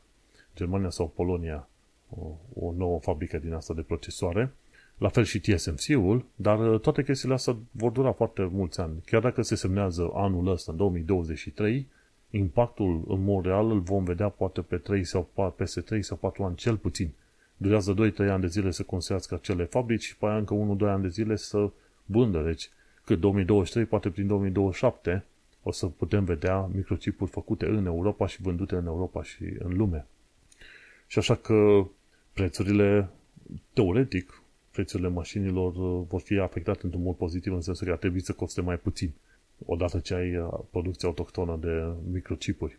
Germania 0.56 0.90
sau 0.90 1.08
Polonia 1.08 1.68
o, 2.10 2.26
o 2.54 2.72
nouă 2.76 2.98
fabrică 2.98 3.38
din 3.38 3.52
asta 3.52 3.74
de 3.74 3.82
procesoare 3.82 4.52
la 4.98 5.08
fel 5.08 5.24
și 5.24 5.40
TSMC-ul, 5.40 6.24
dar 6.34 6.72
uh, 6.72 6.80
toate 6.80 7.04
chestiile 7.04 7.34
astea 7.34 7.56
vor 7.70 7.90
dura 7.90 8.12
foarte 8.12 8.48
mulți 8.52 8.80
ani. 8.80 9.02
Chiar 9.04 9.20
dacă 9.20 9.42
se 9.42 9.54
semnează 9.54 10.10
anul 10.14 10.48
ăsta, 10.48 10.72
în 10.72 10.78
2023, 10.78 11.86
impactul 12.30 13.04
în 13.08 13.24
mod 13.24 13.44
real 13.44 13.70
îl 13.70 13.80
vom 13.80 14.04
vedea 14.04 14.28
poate 14.28 14.60
pe 14.60 14.76
3 14.76 15.04
sau 15.04 15.52
peste 15.56 15.80
3 15.80 16.02
sau 16.02 16.16
4 16.16 16.44
ani 16.44 16.56
cel 16.56 16.76
puțin. 16.76 17.10
Durează 17.60 17.94
2-3 17.94 18.16
ani 18.18 18.40
de 18.40 18.46
zile 18.46 18.70
să 18.70 18.82
construiască 18.82 19.34
acele 19.34 19.64
fabrici 19.64 20.02
și 20.02 20.16
pe 20.16 20.26
aia 20.26 20.36
încă 20.36 20.76
1-2 20.76 20.80
ani 20.80 21.02
de 21.02 21.08
zile 21.08 21.36
să 21.36 21.70
bândă. 22.06 22.42
Deci, 22.42 22.68
cât 23.04 23.20
2023, 23.20 23.86
poate 23.86 24.10
prin 24.10 24.26
2027, 24.26 25.24
o 25.62 25.72
să 25.72 25.86
putem 25.86 26.24
vedea 26.24 26.70
microchipuri 26.74 27.30
făcute 27.30 27.66
în 27.66 27.86
Europa 27.86 28.26
și 28.26 28.42
vândute 28.42 28.74
în 28.74 28.86
Europa 28.86 29.22
și 29.22 29.42
în 29.58 29.76
lume. 29.76 30.06
Și 31.06 31.18
așa 31.18 31.34
că 31.34 31.86
prețurile, 32.32 33.08
teoretic, 33.72 34.42
prețurile 34.72 35.08
mașinilor 35.08 35.74
uh, 35.74 36.06
vor 36.08 36.20
fi 36.20 36.38
afectate 36.38 36.80
într-un 36.82 37.02
mod 37.02 37.16
pozitiv 37.16 37.52
în 37.52 37.60
sensul 37.60 37.86
că 37.86 37.92
ar 37.92 37.98
trebui 37.98 38.20
să 38.20 38.32
coste 38.32 38.60
mai 38.60 38.76
puțin 38.76 39.12
odată 39.66 39.98
ce 39.98 40.14
ai 40.14 40.36
uh, 40.36 40.48
producție 40.70 41.08
autohtonă 41.08 41.58
de 41.60 41.86
microchipuri. 42.12 42.78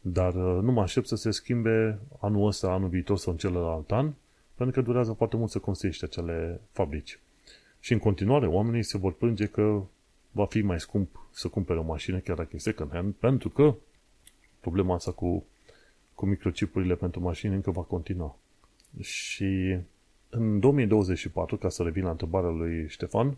Dar 0.00 0.34
uh, 0.34 0.62
nu 0.62 0.72
mă 0.72 0.80
aștept 0.80 1.06
să 1.06 1.16
se 1.16 1.30
schimbe 1.30 1.98
anul 2.20 2.46
ăsta, 2.46 2.72
anul 2.72 2.88
viitor 2.88 3.18
sau 3.18 3.32
în 3.32 3.38
celălalt 3.38 3.92
an, 3.92 4.12
pentru 4.54 4.80
că 4.80 4.86
durează 4.86 5.12
foarte 5.12 5.36
mult 5.36 5.50
să 5.50 5.58
construiești 5.58 6.04
acele 6.04 6.60
fabrici. 6.72 7.18
Și 7.80 7.92
în 7.92 7.98
continuare, 7.98 8.46
oamenii 8.46 8.82
se 8.82 8.98
vor 8.98 9.12
plânge 9.12 9.46
că 9.46 9.82
va 10.30 10.46
fi 10.46 10.60
mai 10.60 10.80
scump 10.80 11.26
să 11.30 11.48
cumpere 11.48 11.78
o 11.78 11.82
mașină, 11.82 12.18
chiar 12.18 12.36
dacă 12.36 12.50
e 12.52 12.58
second 12.58 12.92
hand, 12.92 13.14
pentru 13.14 13.48
că 13.48 13.74
problema 14.60 14.94
asta 14.94 15.12
cu, 15.12 15.44
cu 16.14 16.26
microchipurile 16.26 16.94
pentru 16.94 17.20
mașini 17.20 17.54
încă 17.54 17.70
va 17.70 17.82
continua. 17.82 18.36
Și 19.00 19.78
în 20.30 20.60
2024, 20.60 21.56
ca 21.56 21.68
să 21.68 21.82
revin 21.82 22.04
la 22.04 22.10
întrebarea 22.10 22.50
lui 22.50 22.88
Ștefan, 22.88 23.36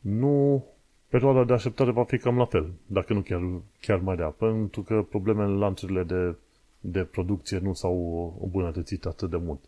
nu 0.00 0.64
perioada 1.08 1.44
de 1.44 1.52
așteptare 1.52 1.90
va 1.90 2.04
fi 2.04 2.18
cam 2.18 2.36
la 2.36 2.44
fel, 2.44 2.70
dacă 2.86 3.12
nu 3.12 3.20
chiar, 3.20 3.40
chiar 3.80 3.98
mai 3.98 4.16
rea, 4.16 4.28
pentru 4.28 4.82
că 4.82 5.02
problemele 5.02 5.48
în 5.48 5.58
lanțurile 5.58 6.02
de, 6.02 6.34
de 6.80 7.04
producție 7.04 7.58
nu 7.58 7.74
s-au 7.74 8.38
îmbunătățit 8.42 9.04
atât 9.04 9.30
de 9.30 9.36
mult. 9.36 9.60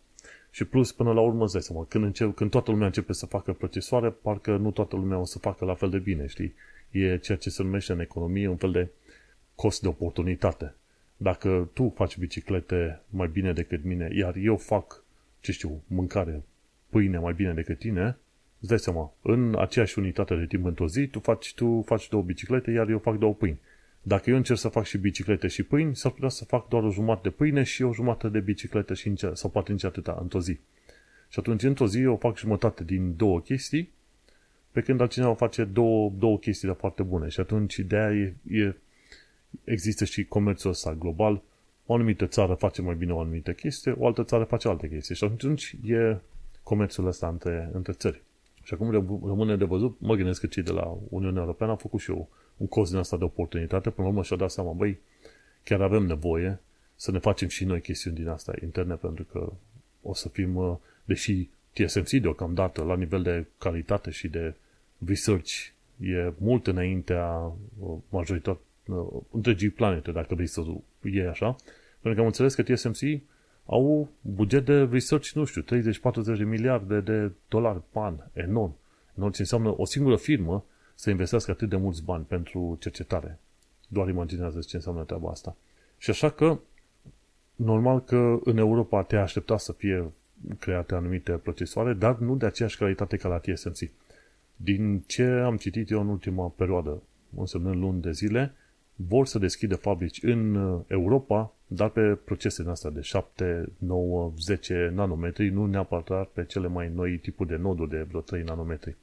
Și 0.51 0.65
plus, 0.65 0.91
până 0.91 1.13
la 1.13 1.21
urmă, 1.21 1.43
îți 1.43 1.53
dai 1.53 1.61
seama, 1.61 1.85
când, 1.85 2.03
încep, 2.03 2.35
când 2.35 2.49
toată 2.49 2.71
lumea 2.71 2.85
începe 2.85 3.13
să 3.13 3.25
facă 3.25 3.53
procesoare, 3.53 4.09
parcă 4.09 4.57
nu 4.57 4.71
toată 4.71 4.95
lumea 4.95 5.17
o 5.17 5.25
să 5.25 5.39
facă 5.39 5.65
la 5.65 5.73
fel 5.73 5.89
de 5.89 5.97
bine, 5.97 6.27
știi? 6.27 6.53
E 6.91 7.17
ceea 7.17 7.37
ce 7.37 7.49
se 7.49 7.63
numește 7.63 7.91
în 7.91 7.99
economie 7.99 8.47
un 8.47 8.55
fel 8.55 8.71
de 8.71 8.89
cost 9.55 9.81
de 9.81 9.87
oportunitate. 9.87 10.73
Dacă 11.17 11.69
tu 11.73 11.93
faci 11.95 12.17
biciclete 12.17 13.01
mai 13.09 13.27
bine 13.27 13.53
decât 13.53 13.83
mine, 13.83 14.09
iar 14.13 14.35
eu 14.35 14.57
fac, 14.57 15.03
ce 15.39 15.51
știu, 15.51 15.81
mâncare, 15.87 16.43
pâine 16.89 17.19
mai 17.19 17.33
bine 17.33 17.53
decât 17.53 17.79
tine, 17.79 18.17
îți 18.61 18.69
dai 18.69 18.79
seama, 18.79 19.13
în 19.21 19.55
aceeași 19.57 19.99
unitate 19.99 20.35
de 20.35 20.45
timp 20.45 20.65
într-o 20.65 20.87
zi, 20.87 21.07
tu 21.07 21.19
faci, 21.19 21.53
tu 21.53 21.81
faci 21.81 22.09
două 22.09 22.23
biciclete, 22.23 22.71
iar 22.71 22.89
eu 22.89 22.99
fac 22.99 23.17
două 23.17 23.33
pâini. 23.33 23.59
Dacă 24.01 24.29
eu 24.29 24.35
încerc 24.35 24.59
să 24.59 24.67
fac 24.67 24.85
și 24.85 24.97
biciclete 24.97 25.47
și 25.47 25.63
pâini, 25.63 25.95
s-ar 25.95 26.11
putea 26.11 26.29
să 26.29 26.45
fac 26.45 26.67
doar 26.67 26.83
o 26.83 26.91
jumătate 26.91 27.29
de 27.29 27.35
pâine 27.35 27.63
și 27.63 27.83
o 27.83 27.93
jumătate 27.93 28.29
de 28.29 28.39
biciclete 28.39 28.93
și 28.93 29.07
încerc, 29.07 29.37
sau 29.37 29.49
poate 29.49 29.71
nici 29.71 29.83
atâta 29.83 30.17
într-o 30.21 30.39
zi. 30.39 30.59
Și 31.29 31.39
atunci, 31.39 31.63
într-o 31.63 31.87
zi, 31.87 31.99
eu 31.99 32.17
fac 32.17 32.37
jumătate 32.37 32.83
din 32.83 33.15
două 33.15 33.39
chestii, 33.39 33.91
pe 34.71 34.81
când 34.81 35.01
altcineva 35.01 35.33
face 35.33 35.63
două, 35.63 36.11
două 36.17 36.37
chestii 36.37 36.67
de 36.67 36.73
foarte 36.73 37.03
bune. 37.03 37.27
Și 37.27 37.39
atunci, 37.39 37.75
ideea 37.75 38.11
e, 38.11 38.35
e 38.49 38.75
există 39.63 40.05
și 40.05 40.25
comerțul 40.25 40.69
ăsta 40.69 40.93
global. 40.93 41.41
O 41.85 41.93
anumită 41.93 42.25
țară 42.25 42.53
face 42.53 42.81
mai 42.81 42.95
bine 42.95 43.11
o 43.11 43.19
anumită 43.19 43.51
chestie, 43.53 43.91
o 43.97 44.05
altă 44.07 44.23
țară 44.23 44.43
face 44.43 44.67
alte 44.67 44.89
chestii. 44.89 45.15
Și 45.15 45.23
atunci 45.23 45.75
e 45.85 46.17
comerțul 46.63 47.07
ăsta 47.07 47.27
între, 47.27 47.69
între 47.73 47.93
țări. 47.93 48.21
Și 48.63 48.73
acum 48.73 48.91
rămâne 49.25 49.55
de 49.55 49.65
văzut, 49.65 49.95
mă 49.99 50.15
gândesc 50.15 50.39
că 50.39 50.47
cei 50.47 50.63
de 50.63 50.71
la 50.71 50.97
Uniunea 51.09 51.41
Europeană 51.41 51.71
au 51.71 51.77
făcut 51.77 51.99
și 51.99 52.11
eu 52.11 52.29
un 52.57 52.67
cost 52.67 52.89
din 52.91 52.99
asta 52.99 53.17
de 53.17 53.23
oportunitate, 53.23 53.89
până 53.89 54.07
la 54.07 54.13
urmă 54.13 54.23
și-au 54.23 54.39
dat 54.39 54.51
seama, 54.51 54.71
băi, 54.71 54.99
chiar 55.63 55.81
avem 55.81 56.03
nevoie 56.03 56.59
să 56.95 57.11
ne 57.11 57.19
facem 57.19 57.47
și 57.47 57.65
noi 57.65 57.81
chestiuni 57.81 58.15
din 58.15 58.27
asta 58.27 58.53
interne, 58.61 58.95
pentru 58.95 59.23
că 59.23 59.53
o 60.01 60.13
să 60.13 60.29
fim, 60.29 60.55
uh, 60.55 60.75
deși 61.05 61.49
TSMC 61.73 62.09
deocamdată, 62.09 62.83
la 62.83 62.95
nivel 62.95 63.21
de 63.21 63.45
calitate 63.57 64.11
și 64.11 64.27
de 64.27 64.53
research, 65.05 65.51
e 65.99 66.33
mult 66.37 66.67
înaintea 66.67 67.51
uh, 67.79 67.97
majoritatea 68.09 68.61
uh, 68.85 69.07
întregii 69.31 69.69
planete, 69.69 70.11
dacă 70.11 70.35
vrei 70.35 70.47
să 70.47 70.63
iei 71.03 71.27
așa, 71.27 71.55
pentru 72.01 72.13
că 72.13 72.19
am 72.19 72.25
înțeles 72.25 72.55
că 72.55 72.63
TSMC 72.63 73.21
au 73.71 74.09
buget 74.21 74.65
de 74.65 74.83
research, 74.83 75.29
nu 75.29 75.43
știu, 75.43 75.61
30-40 75.61 76.37
de 76.37 76.43
miliarde 76.43 76.99
de 76.99 77.31
dolari 77.47 77.81
pe 77.91 77.99
an, 77.99 78.15
enorm. 78.33 78.75
Enorm 79.17 79.31
ce 79.31 79.41
înseamnă 79.41 79.73
o 79.77 79.85
singură 79.85 80.15
firmă 80.15 80.65
să 80.95 81.09
investească 81.09 81.51
atât 81.51 81.69
de 81.69 81.75
mulți 81.75 82.03
bani 82.03 82.23
pentru 82.23 82.77
cercetare. 82.79 83.39
Doar 83.87 84.07
imaginează 84.07 84.59
ce 84.59 84.75
înseamnă 84.75 85.03
treaba 85.03 85.29
asta. 85.29 85.55
Și 85.97 86.09
așa 86.09 86.29
că, 86.29 86.59
normal 87.55 88.03
că 88.03 88.39
în 88.43 88.57
Europa 88.57 89.03
te 89.03 89.15
aștepta 89.15 89.57
să 89.57 89.71
fie 89.71 90.11
create 90.59 90.95
anumite 90.95 91.31
procesoare, 91.31 91.93
dar 91.93 92.17
nu 92.17 92.35
de 92.35 92.45
aceeași 92.45 92.77
calitate 92.77 93.17
ca 93.17 93.27
la 93.27 93.37
TSMC. 93.37 93.89
Din 94.55 95.03
ce 95.05 95.23
am 95.23 95.57
citit 95.57 95.89
eu 95.89 96.01
în 96.01 96.07
ultima 96.07 96.47
perioadă, 96.47 97.01
însemnând 97.37 97.75
luni 97.75 98.01
de 98.01 98.11
zile, 98.11 98.53
vor 98.95 99.25
să 99.25 99.39
deschidă 99.39 99.75
fabrici 99.75 100.23
în 100.23 100.55
Europa, 100.87 101.53
dar 101.73 101.89
pe 101.89 102.01
procese 102.01 102.61
din 102.61 102.71
astea 102.71 102.89
de 102.89 103.01
7, 103.01 103.71
9, 103.77 104.33
10 104.39 104.91
nanometri, 104.93 105.49
nu 105.49 105.65
neapărat 105.65 106.27
pe 106.27 106.45
cele 106.45 106.67
mai 106.67 106.91
noi 106.95 107.17
tipuri 107.17 107.49
de 107.49 107.55
noduri 107.55 107.89
de 107.89 108.01
vreo 108.01 108.21
3 108.21 108.43
nanometri. 108.43 108.95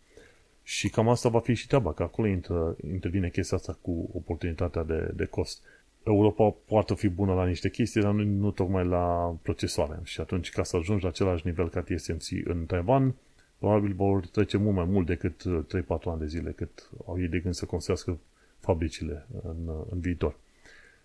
Și 0.62 0.88
cam 0.88 1.08
asta 1.08 1.28
va 1.28 1.40
fi 1.40 1.54
și 1.54 1.66
treaba, 1.66 1.92
că 1.92 2.02
acolo 2.02 2.28
intră, 2.28 2.76
intervine 2.90 3.28
chestia 3.28 3.56
asta 3.56 3.78
cu 3.80 4.10
oportunitatea 4.14 4.82
de, 4.82 5.12
de 5.14 5.24
cost. 5.24 5.62
Europa 6.04 6.54
poate 6.64 6.94
fi 6.94 7.08
bună 7.08 7.34
la 7.34 7.46
niște 7.46 7.70
chestii, 7.70 8.00
dar 8.00 8.12
nu, 8.12 8.22
nu 8.22 8.50
tocmai 8.50 8.84
la 8.84 9.36
procesoare. 9.42 9.98
Și 10.02 10.20
atunci, 10.20 10.50
ca 10.50 10.62
să 10.62 10.76
ajungi 10.76 11.02
la 11.02 11.08
același 11.08 11.46
nivel 11.46 11.68
ca 11.68 11.80
TSMC 11.80 12.44
în 12.44 12.64
Taiwan, 12.66 13.14
probabil 13.58 13.92
vor 13.92 14.26
trece 14.26 14.56
mult 14.56 14.76
mai 14.76 14.84
mult 14.84 15.06
decât 15.06 15.42
3-4 15.42 16.02
ani 16.04 16.18
de 16.18 16.26
zile, 16.26 16.50
cât 16.50 16.90
au 17.06 17.20
ei 17.20 17.28
de 17.28 17.38
gând 17.38 17.54
să 17.54 17.64
construiască 17.64 18.18
fabricile 18.60 19.26
în, 19.42 19.84
în 19.90 20.00
viitor. 20.00 20.36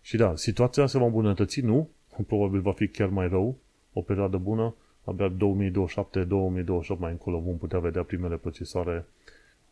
Și 0.03 0.17
da, 0.17 0.35
situația 0.35 0.85
se 0.85 0.97
va 0.97 1.05
îmbunătăți, 1.05 1.61
nu? 1.61 1.89
Probabil 2.27 2.59
va 2.59 2.71
fi 2.71 2.87
chiar 2.87 3.09
mai 3.09 3.27
rău, 3.27 3.55
o 3.93 4.01
perioadă 4.01 4.37
bună, 4.37 4.75
abia 5.03 5.31
2027-2028 5.31 6.97
mai 6.97 7.11
încolo 7.11 7.39
vom 7.39 7.57
putea 7.57 7.79
vedea 7.79 8.03
primele 8.03 8.35
procesoare 8.35 9.05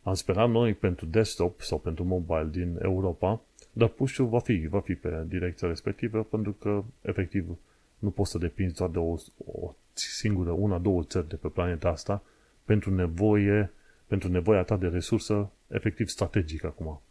am 0.03 0.13
sperat 0.13 0.49
noi 0.49 0.73
pentru 0.73 1.05
desktop 1.05 1.61
sau 1.61 1.79
pentru 1.79 2.03
mobile 2.03 2.47
din 2.51 2.79
Europa, 2.81 3.41
dar 3.71 3.87
push 3.87 4.15
va 4.17 4.39
fi, 4.39 4.67
va 4.69 4.79
fi 4.79 4.95
pe 4.95 5.23
direcția 5.27 5.67
respectivă 5.67 6.23
pentru 6.23 6.51
că, 6.51 6.83
efectiv, 7.01 7.57
nu 7.99 8.09
poți 8.09 8.31
să 8.31 8.37
depinzi 8.37 8.75
doar 8.75 8.89
de 8.89 8.97
o, 8.97 9.15
o 9.45 9.75
singură, 9.93 10.51
una, 10.51 10.77
două 10.77 11.03
țări 11.03 11.27
de 11.27 11.35
pe 11.35 11.47
planeta 11.47 11.89
asta 11.89 12.23
pentru 12.65 12.93
nevoie, 12.93 13.71
pentru 14.07 14.29
nevoia 14.29 14.63
ta 14.63 14.77
de 14.77 14.87
resursă 14.87 15.49
efectiv 15.67 16.07
strategică 16.07 16.67
acum. 16.67 17.01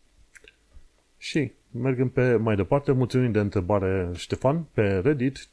Și, 1.19 1.53
mergând 1.71 2.11
pe 2.11 2.37
mai 2.37 2.57
departe, 2.57 2.93
mulțumim 2.93 3.33
de 3.33 3.39
întrebare 3.39 4.11
Ștefan, 4.15 4.67
pe 4.73 4.99
Reddit, 4.99 5.49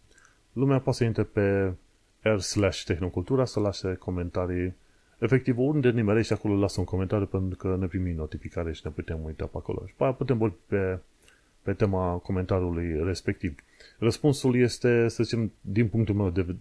lumea 0.54 0.80
poate 0.80 0.98
să 0.98 1.04
intre 1.04 1.24
pe 1.24 1.74
r 2.22 2.38
slash 2.38 2.84
tehnocultura 2.84 3.46
să 3.46 3.60
lase 3.60 3.94
comentarii 3.94 4.76
efectiv, 5.20 5.58
oriunde 5.58 5.90
nimerești 5.90 6.34
acolo, 6.34 6.56
lasă 6.56 6.80
un 6.80 6.86
comentariu 6.86 7.26
pentru 7.26 7.58
că 7.58 7.78
ne 7.80 7.86
primim 7.86 8.16
notificare 8.16 8.74
și 8.74 8.82
ne 8.84 8.92
putem 8.92 9.20
uita 9.24 9.46
pe 9.46 9.58
acolo. 9.58 9.84
Și 9.88 9.94
pe 9.98 10.14
putem 10.18 10.38
vorbi 10.38 10.58
pe, 10.66 11.00
pe 11.62 11.74
tema 11.74 12.18
comentariului 12.18 13.04
respectiv. 13.04 13.56
Răspunsul 13.98 14.56
este, 14.56 15.08
să 15.08 15.24
zicem, 15.24 15.52
din 15.62 15.88
punctul 15.88 16.16
meu 16.16 16.30
de 16.30 16.56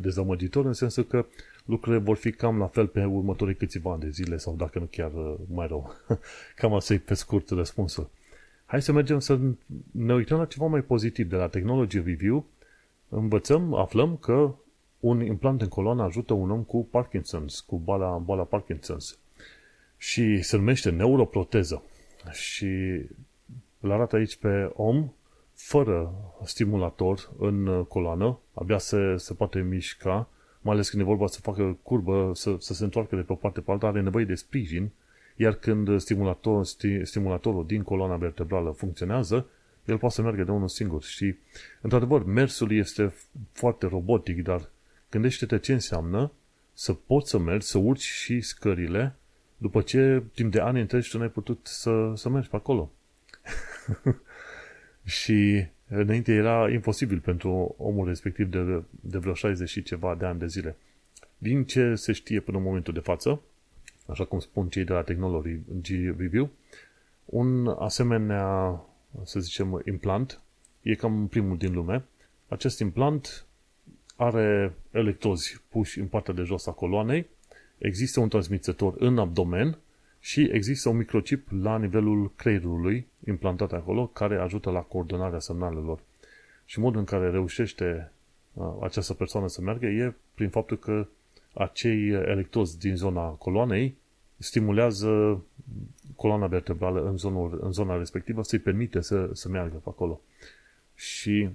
dezamăgitor, 0.00 0.64
în 0.64 0.72
sensul 0.72 1.04
că 1.04 1.26
lucrurile 1.64 2.02
vor 2.02 2.16
fi 2.16 2.32
cam 2.32 2.58
la 2.58 2.66
fel 2.66 2.86
pe 2.86 3.04
următorii 3.04 3.54
câțiva 3.54 3.92
ani 3.92 4.00
de 4.00 4.10
zile 4.10 4.36
sau 4.36 4.54
dacă 4.54 4.78
nu 4.78 4.84
chiar 4.90 5.12
uh, 5.12 5.34
mai 5.54 5.66
rău. 5.66 5.94
cam 6.56 6.74
asta 6.74 6.94
e 6.94 6.98
pe 6.98 7.14
scurt 7.14 7.50
răspunsul. 7.50 8.10
Hai 8.66 8.82
să 8.82 8.92
mergem 8.92 9.18
să 9.18 9.38
ne 9.90 10.14
uităm 10.14 10.38
la 10.38 10.44
ceva 10.44 10.66
mai 10.66 10.80
pozitiv 10.80 11.28
de 11.28 11.36
la 11.36 11.48
Technology 11.48 12.00
Review. 12.00 12.46
Învățăm, 13.08 13.74
aflăm 13.74 14.16
că 14.16 14.54
un 15.00 15.24
implant 15.24 15.60
în 15.60 15.68
coloană 15.68 16.02
ajută 16.02 16.32
un 16.32 16.50
om 16.50 16.62
cu 16.62 16.88
Parkinson's, 16.88 17.66
cu 17.66 17.78
boala, 17.78 18.16
boala 18.16 18.48
Parkinson's. 18.48 19.18
Și 19.96 20.42
se 20.42 20.56
numește 20.56 20.90
neuroproteză. 20.90 21.82
Și 22.30 23.00
îl 23.80 23.90
arată 23.90 24.16
aici 24.16 24.36
pe 24.36 24.70
om 24.74 25.12
fără 25.54 26.14
stimulator 26.44 27.30
în 27.38 27.84
coloană, 27.84 28.38
abia 28.54 28.78
se, 28.78 29.16
se 29.16 29.34
poate 29.34 29.60
mișca, 29.60 30.28
mai 30.60 30.74
ales 30.74 30.90
când 30.90 31.02
e 31.02 31.06
vorba 31.06 31.26
să 31.26 31.40
facă 31.40 31.78
curbă, 31.82 32.30
să, 32.34 32.56
să 32.58 32.74
se 32.74 32.84
întoarcă 32.84 33.16
de 33.16 33.22
pe 33.22 33.32
o 33.32 33.36
parte 33.36 33.60
pe 33.60 33.70
alta, 33.70 33.86
are 33.86 34.00
nevoie 34.00 34.24
de 34.24 34.34
sprijin, 34.34 34.90
iar 35.36 35.54
când 35.54 36.00
stimulator, 36.00 36.64
sti, 36.64 37.04
stimulatorul 37.04 37.66
din 37.66 37.82
coloana 37.82 38.16
vertebrală 38.16 38.70
funcționează, 38.70 39.46
el 39.84 39.98
poate 39.98 40.14
să 40.14 40.22
meargă 40.22 40.44
de 40.44 40.50
unul 40.50 40.68
singur. 40.68 41.02
Și, 41.02 41.34
într-adevăr, 41.80 42.24
mersul 42.24 42.72
este 42.72 43.14
foarte 43.52 43.86
robotic, 43.86 44.42
dar 44.42 44.68
Gândește-te 45.14 45.58
ce 45.58 45.72
înseamnă 45.72 46.32
să 46.72 46.92
poți 46.92 47.30
să 47.30 47.38
mergi, 47.38 47.66
să 47.66 47.78
urci 47.78 48.02
și 48.02 48.40
scările 48.40 49.14
după 49.56 49.82
ce 49.82 50.22
timp 50.34 50.52
de 50.52 50.60
ani 50.60 50.80
întregi 50.80 51.10
tu 51.10 51.18
n-ai 51.18 51.28
putut 51.28 51.60
să, 51.62 52.12
să 52.14 52.28
mergi 52.28 52.48
pe 52.48 52.56
acolo. 52.56 52.92
și 55.20 55.66
înainte 55.88 56.32
era 56.32 56.70
imposibil 56.70 57.20
pentru 57.20 57.74
omul 57.78 58.06
respectiv 58.06 58.46
de, 58.46 58.82
de 58.90 59.18
vreo 59.18 59.34
60 59.34 59.68
și 59.68 59.82
ceva 59.82 60.14
de 60.14 60.24
ani 60.24 60.38
de 60.38 60.46
zile. 60.46 60.76
Din 61.38 61.64
ce 61.64 61.94
se 61.94 62.12
știe 62.12 62.40
până 62.40 62.56
în 62.56 62.62
momentul 62.62 62.94
de 62.94 63.00
față, 63.00 63.40
așa 64.06 64.24
cum 64.24 64.38
spun 64.38 64.68
cei 64.68 64.84
de 64.84 64.92
la 64.92 65.02
Technology 65.02 66.14
Review, 66.16 66.50
un 67.24 67.66
asemenea, 67.78 68.80
să 69.22 69.40
zicem, 69.40 69.82
implant, 69.86 70.40
e 70.82 70.94
cam 70.94 71.26
primul 71.26 71.56
din 71.56 71.72
lume. 71.72 72.04
Acest 72.48 72.78
implant 72.78 73.46
are 74.16 74.74
electrozi 74.90 75.60
puși 75.68 76.00
în 76.00 76.06
partea 76.06 76.34
de 76.34 76.42
jos 76.42 76.66
a 76.66 76.72
coloanei, 76.72 77.26
există 77.78 78.20
un 78.20 78.28
transmițător 78.28 78.94
în 78.98 79.18
abdomen 79.18 79.78
și 80.20 80.48
există 80.52 80.88
un 80.88 80.96
microchip 80.96 81.48
la 81.50 81.78
nivelul 81.78 82.32
creierului 82.36 83.06
implantat 83.26 83.72
acolo 83.72 84.06
care 84.06 84.36
ajută 84.36 84.70
la 84.70 84.80
coordonarea 84.80 85.38
semnalelor. 85.38 86.00
Și 86.64 86.80
modul 86.80 86.98
în 86.98 87.04
care 87.04 87.30
reușește 87.30 88.12
uh, 88.52 88.66
această 88.82 89.14
persoană 89.14 89.48
să 89.48 89.60
meargă 89.60 89.86
e 89.86 90.14
prin 90.34 90.48
faptul 90.48 90.78
că 90.78 91.06
acei 91.54 92.08
electrozi 92.08 92.78
din 92.78 92.96
zona 92.96 93.28
coloanei 93.28 93.96
stimulează 94.38 95.42
coloana 96.16 96.46
vertebrală 96.46 97.08
în, 97.08 97.16
zonul, 97.16 97.58
în 97.62 97.72
zona 97.72 97.96
respectivă 97.96 98.42
să-i 98.42 98.58
permite 98.58 99.00
să, 99.00 99.30
să 99.32 99.48
meargă 99.48 99.76
pe 99.76 99.88
acolo. 99.88 100.20
Și 100.94 101.50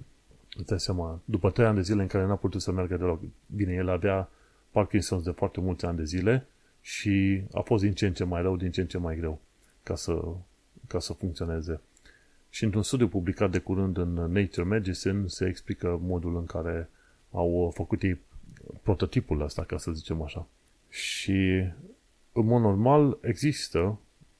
Îți 0.56 0.66
dai 0.66 0.80
seama, 0.80 1.20
după 1.24 1.50
trei 1.50 1.66
ani 1.66 1.76
de 1.76 1.82
zile 1.82 2.02
în 2.02 2.08
care 2.08 2.26
n-a 2.26 2.36
putut 2.36 2.60
să 2.60 2.72
meargă 2.72 2.96
deloc. 2.96 3.20
Bine, 3.46 3.72
el 3.72 3.88
avea 3.88 4.28
Parkinson's 4.70 5.22
de 5.24 5.30
foarte 5.30 5.60
mulți 5.60 5.84
ani 5.84 5.96
de 5.96 6.04
zile 6.04 6.46
și 6.80 7.42
a 7.52 7.60
fost 7.60 7.82
din 7.82 7.92
ce 7.92 8.06
în 8.06 8.12
ce 8.12 8.24
mai 8.24 8.42
rău, 8.42 8.56
din 8.56 8.70
ce 8.70 8.80
în 8.80 8.86
ce 8.86 8.98
mai 8.98 9.16
greu 9.16 9.40
ca 9.82 9.94
să, 9.94 10.22
ca 10.86 10.98
să 10.98 11.12
funcționeze. 11.12 11.80
Și 12.50 12.64
într-un 12.64 12.82
studiu 12.82 13.08
publicat 13.08 13.50
de 13.50 13.58
curând 13.58 13.96
în 13.96 14.12
Nature 14.12 14.62
Medicine 14.66 15.26
se 15.26 15.46
explică 15.46 15.98
modul 16.02 16.36
în 16.36 16.46
care 16.46 16.90
au 17.30 17.72
făcut 17.74 18.02
ei 18.02 18.18
prototipul 18.82 19.40
ăsta, 19.42 19.64
ca 19.64 19.76
să 19.76 19.92
zicem 19.92 20.22
așa. 20.22 20.46
Și 20.88 21.64
în 22.32 22.46
mod 22.46 22.62
normal 22.62 23.18
există, 23.20 23.98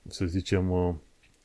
să 0.08 0.24
zicem, 0.24 0.70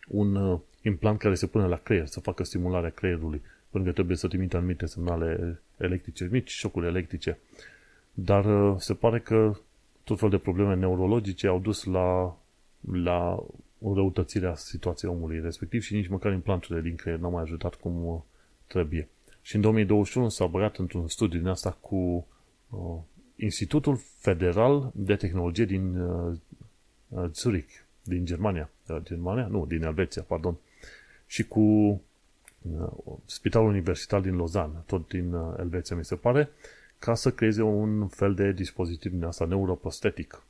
un 0.08 0.36
uh, 0.36 0.60
implant 0.82 1.20
care 1.20 1.36
se 1.36 1.48
pune 1.48 1.68
la 1.68 1.78
creier, 1.78 2.08
să 2.08 2.20
facă 2.20 2.44
stimularea 2.44 2.90
creierului, 2.90 3.42
pentru 3.70 3.90
că 3.90 3.96
trebuie 3.96 4.18
să 4.18 4.28
trimită 4.28 4.58
anumite 4.58 4.86
semnale 4.86 5.62
electrice, 5.78 6.28
mici 6.32 6.50
șocuri 6.50 6.86
electrice. 6.86 7.38
Dar 8.14 8.46
uh, 8.46 8.76
se 8.80 8.94
pare 8.94 9.20
că 9.20 9.56
tot 10.04 10.20
fel 10.20 10.30
de 10.30 10.38
probleme 10.38 10.76
neurologice 10.76 11.48
au 11.48 11.60
dus 11.60 11.84
la, 11.84 12.38
la 12.92 13.44
înrăutățirea 13.78 14.56
situației 14.56 15.12
omului 15.12 15.40
respectiv 15.40 15.82
și 15.82 15.94
nici 15.94 16.08
măcar 16.08 16.32
implanturile 16.32 16.82
din 16.82 16.96
creier 16.96 17.20
n-au 17.20 17.32
mai 17.32 17.42
ajutat 17.42 17.76
cum 17.76 18.06
uh, 18.06 18.22
trebuie. 18.68 19.08
Și 19.42 19.56
în 19.56 19.62
2021 19.62 20.30
s-a 20.30 20.46
băgat 20.46 20.78
într-un 20.78 21.08
studiu 21.08 21.40
din 21.40 21.48
asta 21.48 21.78
cu 21.82 21.96
uh, 21.96 22.24
Institutul 23.36 24.00
Federal 24.18 24.92
de 24.96 25.16
Tehnologie 25.16 25.66
din 25.66 26.00
uh, 26.00 26.38
uh, 27.08 27.30
Zurich, 27.34 27.74
din 28.04 28.26
Germania. 28.26 28.70
Uh, 28.88 28.98
Germania? 29.04 29.48
Nu, 29.48 29.66
din 29.66 29.84
Elveția, 29.84 30.22
pardon. 30.22 30.56
Și 31.28 31.44
cu 31.44 31.60
uh, 31.60 32.88
Spitalul 33.26 33.68
Universitar 33.68 34.22
din 34.22 34.36
Lausanne, 34.36 34.84
tot 34.86 35.08
din 35.08 35.34
uh, 35.34 35.56
Elveția, 35.60 35.96
mi 35.96 36.06
se 36.06 36.16
pare, 36.16 36.50
ca 37.00 37.16
să 37.16 37.32
creeze 37.32 37.62
un 37.62 38.08
fel 38.08 38.34
de 38.34 38.52
dispozitiv 38.52 39.12
din 39.12 39.24
asta 39.24 39.46
neuroprostetic. 39.46 40.44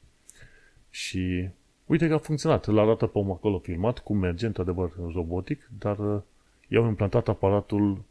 Și 0.89 1.49
uite 1.85 2.07
că 2.07 2.13
a 2.13 2.17
funcționat. 2.17 2.65
Îl 2.65 2.79
arată 2.79 3.07
pe 3.07 3.17
om 3.17 3.31
acolo 3.31 3.59
filmat, 3.59 3.99
cum 3.99 4.17
merge, 4.17 4.45
într-adevăr, 4.45 4.91
robotic, 5.13 5.69
dar 5.79 5.99
uh, 5.99 6.21
i-au 6.67 6.87
implantat 6.87 7.27
aparatul 7.27 8.03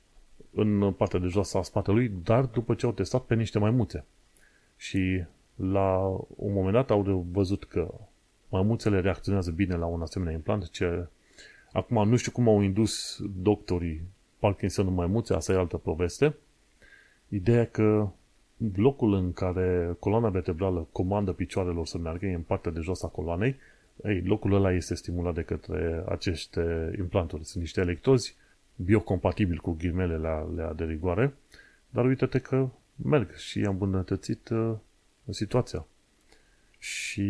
în 0.55 0.93
partea 0.93 1.19
de 1.19 1.27
jos 1.27 1.55
a 1.55 1.63
spatelui, 1.63 2.13
dar 2.25 2.45
după 2.45 2.75
ce 2.75 2.87
au 2.87 2.93
testat 2.93 3.23
pe 3.23 3.35
niște 3.35 3.59
maimuțe. 3.59 4.05
Și 4.77 5.25
la 5.55 5.99
un 6.37 6.53
moment 6.53 6.73
dat 6.73 6.91
au 6.91 7.27
văzut 7.33 7.65
că 7.65 7.95
maimuțele 8.49 9.01
reacționează 9.01 9.51
bine 9.51 9.77
la 9.77 9.87
un 9.87 10.03
asemenea 10.03 10.33
implant, 10.33 10.71
ce 10.71 11.07
acum 11.73 12.09
nu 12.09 12.17
știu 12.17 12.33
cum 12.33 12.49
au 12.49 12.61
indus 12.61 13.21
doctorii 13.43 14.01
Parkinson 14.39 14.87
în 14.87 14.95
maimuțe, 14.95 15.35
asta 15.35 15.53
e 15.53 15.57
altă 15.57 15.77
poveste. 15.77 16.35
Ideea 17.29 17.67
că 17.67 18.09
locul 18.75 19.15
în 19.15 19.33
care 19.33 19.97
coloana 19.99 20.29
vertebrală 20.29 20.87
comandă 20.93 21.33
picioarelor 21.33 21.87
să 21.87 21.99
meargă, 21.99 22.27
e 22.27 22.35
în 22.35 22.41
partea 22.41 22.71
de 22.71 22.81
jos 22.81 23.03
a 23.03 23.09
coloanei, 23.09 23.57
ei, 24.05 24.23
locul 24.23 24.53
ăla 24.53 24.73
este 24.73 24.95
stimulat 24.95 25.35
de 25.35 25.43
către 25.43 26.05
aceste 26.09 26.95
implanturi. 26.99 27.45
Sunt 27.45 27.63
niște 27.63 27.81
electrozi 27.81 28.37
biocompatibili 28.77 29.59
cu 29.59 29.73
ghirmelele 29.73 30.29
alea 30.29 30.73
de 30.73 30.85
rigoare, 30.85 31.35
dar 31.91 32.05
uite-te 32.05 32.39
că 32.39 32.69
merg 32.97 33.35
și 33.35 33.59
i-am 33.59 33.73
îmbunătățit 33.73 34.49
uh, 34.49 34.75
situația. 35.31 35.87
Și, 36.79 37.29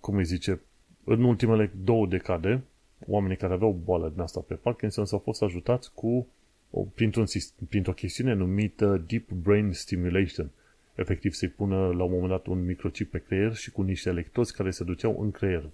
cum 0.00 0.16
îi 0.16 0.24
zice, 0.24 0.60
în 1.04 1.22
ultimele 1.22 1.70
două 1.84 2.06
decade, 2.06 2.62
oamenii 3.06 3.36
care 3.36 3.52
aveau 3.52 3.80
boală 3.84 4.08
din 4.08 4.20
asta 4.20 4.40
pe 4.40 4.54
Parkinson 4.54 5.04
s-au 5.04 5.18
fost 5.18 5.42
ajutați 5.42 5.92
cu 5.94 6.26
o, 6.70 6.80
printr-un, 6.80 7.24
printr-o 7.68 7.92
chestiune 7.92 8.32
numită 8.32 9.04
Deep 9.06 9.30
Brain 9.30 9.72
Stimulation. 9.72 10.50
Efectiv 10.94 11.32
să-i 11.32 11.48
pună 11.48 11.76
la 11.76 12.04
un 12.04 12.10
moment 12.10 12.28
dat 12.28 12.46
un 12.46 12.64
microchip 12.64 13.10
pe 13.10 13.18
creier 13.18 13.54
și 13.54 13.70
cu 13.70 13.82
niște 13.82 14.08
electrozi 14.08 14.52
care 14.54 14.70
se 14.70 14.84
duceau 14.84 15.22
în 15.22 15.30
creier, 15.30 15.70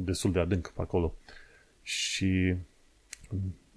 destul 0.00 0.32
de 0.32 0.38
adânc 0.38 0.68
pe 0.68 0.80
acolo. 0.80 1.14
Și 1.82 2.54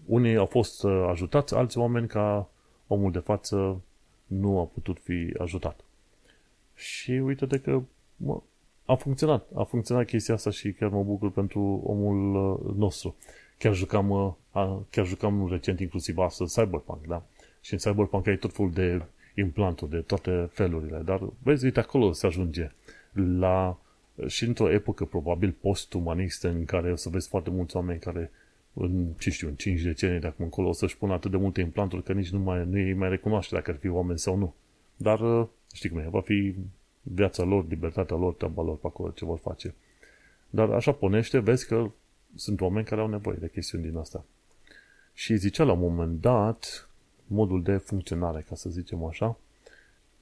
unii 0.10 0.36
au 0.36 0.46
fost 0.46 0.84
uh, 0.84 1.08
ajutați, 1.10 1.56
alți 1.56 1.78
oameni 1.78 2.08
ca 2.08 2.50
omul 2.88 3.12
de 3.12 3.20
față 3.20 3.82
nu 4.26 4.60
a 4.60 4.64
putut 4.64 5.00
fi 5.00 5.34
ajutat. 5.38 5.80
Și 6.76 7.12
uite 7.12 7.46
de 7.46 7.60
că 7.60 7.82
mă, 8.16 8.42
a 8.86 8.96
funcționat. 8.96 9.48
A 9.56 9.64
funcționat 9.64 10.06
chestia 10.06 10.34
asta 10.34 10.50
și 10.50 10.72
chiar 10.72 10.90
mă 10.90 11.04
bucur 11.04 11.32
pentru 11.32 11.82
omul 11.84 12.36
uh, 12.36 12.76
nostru. 12.76 13.16
Chiar 13.58 13.74
jucam, 13.74 14.10
uh, 14.10 14.78
chiar 14.90 15.06
jucam 15.06 15.48
recent 15.50 15.80
inclusiv 15.80 16.18
astăzi 16.18 16.60
Cyberpunk, 16.60 17.08
da? 17.08 17.24
Și 17.62 17.74
în 17.74 17.80
Cyberpunk 17.80 18.28
ai 18.28 18.38
tot 18.38 18.54
felul 18.54 18.72
de 18.72 19.02
implanturi 19.36 19.92
de 19.92 19.98
toate 19.98 20.50
felurile, 20.52 20.98
dar 20.98 21.22
vezi, 21.44 21.66
uite, 21.66 21.80
acolo 21.80 22.12
se 22.12 22.26
ajunge 22.26 22.72
la 23.14 23.78
și 24.28 24.44
într-o 24.44 24.72
epocă 24.72 25.06
probabil 25.06 25.56
post-umanistă 25.62 26.48
în 26.48 26.66
care 26.66 26.92
o 26.92 26.96
să 26.96 27.10
vezi 27.10 27.28
foarte 27.28 27.50
mulți 27.50 27.76
oameni 27.76 28.00
care 28.00 28.32
în, 28.74 29.06
ce 29.18 29.30
știu, 29.30 29.48
în 29.48 29.56
5 29.56 29.82
decenii 29.82 30.20
de 30.20 30.28
acum 30.28 30.46
încolo 30.46 30.68
o 30.68 30.74
să-și 30.74 30.98
pună 30.98 31.14
atât 31.14 31.32
de 31.32 31.38
multe 31.38 31.62
implanturi 31.62 32.04
că 32.04 32.14
nici 32.14 32.30
nu 32.30 32.40
mai, 32.40 32.66
nu 32.66 32.72
îi 32.72 32.94
mai 32.94 33.10
recunoaște 33.10 33.56
dacă 33.56 33.72
ar 33.72 33.78
fi 33.78 33.88
oameni 33.88 34.20
sau 34.20 34.36
nu. 34.36 34.54
Dar 34.96 35.20
uh, 35.20 35.48
știi 35.74 35.90
cum 35.90 35.98
e, 35.98 36.08
va 36.10 36.22
fi 36.22 36.56
viața 37.02 37.44
lor, 37.44 37.66
libertatea 37.70 38.16
lor, 38.16 38.34
treaba 38.34 38.64
lor 38.64 38.78
pe 38.78 38.88
acolo 38.88 39.10
ce 39.10 39.26
vor 39.26 39.38
face. 39.38 39.76
Dar 40.50 40.70
așa 40.70 40.92
ponește, 40.92 41.40
vezi 41.40 41.68
că 41.68 41.92
sunt 42.36 42.62
oameni 42.62 42.86
care 42.86 43.02
au 43.02 43.08
nevoie 43.08 43.38
de 43.40 43.50
chestiuni 43.50 43.84
din 43.84 43.98
asta. 43.98 44.26
Și 45.14 45.36
zicea 45.36 45.64
la 45.64 45.72
un 45.72 45.80
moment 45.80 46.22
dat 46.22 46.90
modul 47.28 47.64
de 47.64 47.78
funcționare, 47.78 48.46
ca 48.50 48.56
să 48.56 48.70
zicem 48.70 49.04
așa. 49.04 49.38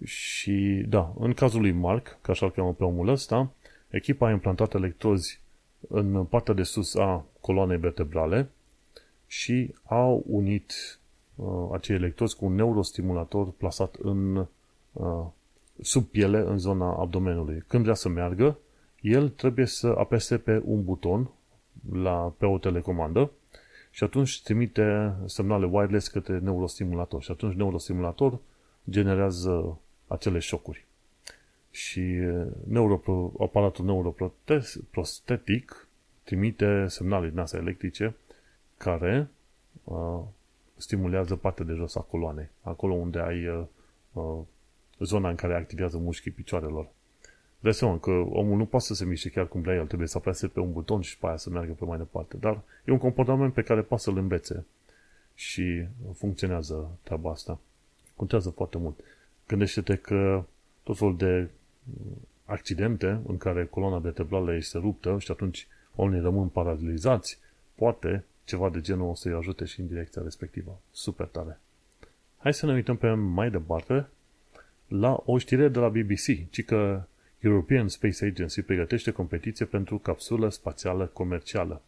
Și 0.04 0.86
da, 0.90 1.14
în 1.20 1.34
cazul 1.34 1.62
lui 1.62 1.72
Mark, 1.72 2.18
ca 2.22 2.32
așa 2.32 2.46
îl 2.46 2.52
cheamă 2.52 2.74
pe 2.74 2.84
omul 2.84 3.08
ăsta, 3.08 3.52
echipa 3.90 4.28
a 4.28 4.32
implantat 4.32 4.74
electrozi 4.74 5.40
în 5.88 6.24
partea 6.24 6.54
de 6.54 6.64
sus 6.64 6.96
a 6.96 7.26
coloanei 7.48 7.78
vertebrale 7.78 8.50
și 9.28 9.74
au 9.84 10.24
unit 10.28 11.00
uh, 11.36 11.70
acei 11.72 11.96
electrozi 11.96 12.36
cu 12.36 12.46
un 12.46 12.56
neurostimulator 12.56 13.52
plasat 13.52 13.96
în 13.96 14.48
uh, 14.92 15.26
sub 15.82 16.06
piele 16.06 16.40
în 16.40 16.58
zona 16.58 16.96
abdomenului. 17.00 17.64
Când 17.68 17.84
vrea 17.84 17.96
să 17.96 18.10
meargă, 18.10 18.58
el 19.02 19.30
trebuie 19.30 19.66
să 19.66 19.96
apese 19.98 20.38
pe 20.38 20.62
un 20.66 20.84
buton 20.84 21.30
la, 21.92 22.34
pe 22.38 22.46
o 22.46 22.58
telecomandă 22.58 23.32
și 23.92 24.04
atunci 24.04 24.42
trimite 24.42 25.14
semnale 25.26 25.66
wireless 25.66 26.08
către 26.08 26.40
neurostimulator 26.40 27.22
și 27.22 27.32
atunci 27.32 27.56
neurostimulator 27.56 28.40
generează 28.90 29.80
acele 30.08 30.40
șocuri. 30.40 30.86
Și 31.72 32.02
neuropro, 32.68 33.32
aparatul 33.40 33.86
neuroprostetic 33.86 35.87
trimite 36.28 36.88
semnale 36.88 37.30
din 37.30 37.40
astea 37.40 37.60
electrice 37.60 38.16
care 38.78 39.30
uh, 39.84 40.20
stimulează 40.76 41.36
partea 41.36 41.66
de 41.66 41.74
jos 41.74 41.96
a 41.96 42.00
coloanei, 42.00 42.50
acolo 42.62 42.94
unde 42.94 43.20
ai 43.20 43.48
uh, 43.48 43.64
uh, 44.14 44.40
zona 45.00 45.30
în 45.30 45.36
care 45.36 45.56
activează 45.56 45.98
mușchii 45.98 46.32
picioarelor. 46.32 46.88
Dai 47.60 47.74
seama 47.74 48.00
că 48.00 48.12
omul 48.12 48.58
nu 48.58 48.66
poate 48.66 48.86
să 48.86 48.94
se 48.94 49.06
miște 49.06 49.30
chiar 49.30 49.48
cum 49.48 49.62
vrea 49.62 49.76
el, 49.76 49.88
trebuie 49.88 50.08
să 50.08 50.18
apese 50.18 50.48
pe 50.48 50.60
un 50.60 50.72
buton 50.72 51.02
și 51.02 51.18
pe 51.18 51.28
aia 51.28 51.38
să 51.38 51.50
meargă 51.50 51.72
pe 51.72 51.86
mai 51.86 51.98
departe. 51.98 52.38
Dar 52.38 52.62
e 52.86 52.92
un 52.92 52.98
comportament 52.98 53.54
pe 53.54 53.62
care 53.62 53.82
poate 53.82 54.04
să-l 54.04 54.18
învețe 54.18 54.66
și 55.34 55.86
funcționează 56.14 56.90
treaba 57.04 57.32
asta. 57.32 57.60
Contează 58.16 58.50
foarte 58.50 58.78
mult. 58.78 59.00
Gândește-te 59.48 59.96
că 59.96 60.44
tot 60.84 60.98
felul 60.98 61.18
de 61.18 61.50
accidente 62.46 63.20
în 63.28 63.38
care 63.38 63.66
coloana 63.66 63.98
vertebrală 63.98 64.56
este 64.56 64.78
ruptă 64.78 65.18
și 65.20 65.32
atunci 65.32 65.68
oamenii 65.98 66.24
rămân 66.24 66.48
paralizați, 66.48 67.40
poate 67.76 68.26
ceva 68.44 68.70
de 68.70 68.82
genul 68.82 69.10
o 69.10 69.16
să-i 69.16 69.34
ajute 69.34 69.66
și 69.66 69.80
în 69.80 69.88
direcția 69.88 70.22
respectivă. 70.22 70.80
Super 70.92 71.26
tare! 71.26 71.60
Hai 72.38 72.54
să 72.54 72.66
ne 72.66 72.74
uităm 72.74 72.96
pe 72.96 73.10
mai 73.10 73.52
departe 73.52 74.08
la 74.88 75.22
o 75.26 75.38
știre 75.38 75.68
de 75.68 75.80
la 75.80 75.90
BBC, 75.90 76.50
ci 76.50 76.66
că 76.66 77.04
European 77.40 77.88
Space 77.88 78.26
Agency 78.26 78.62
pregătește 78.62 79.12
competiție 79.12 79.66
pentru 79.66 79.98
capsulă 79.98 80.50
spațială 80.50 81.06
comercială. 81.06 81.82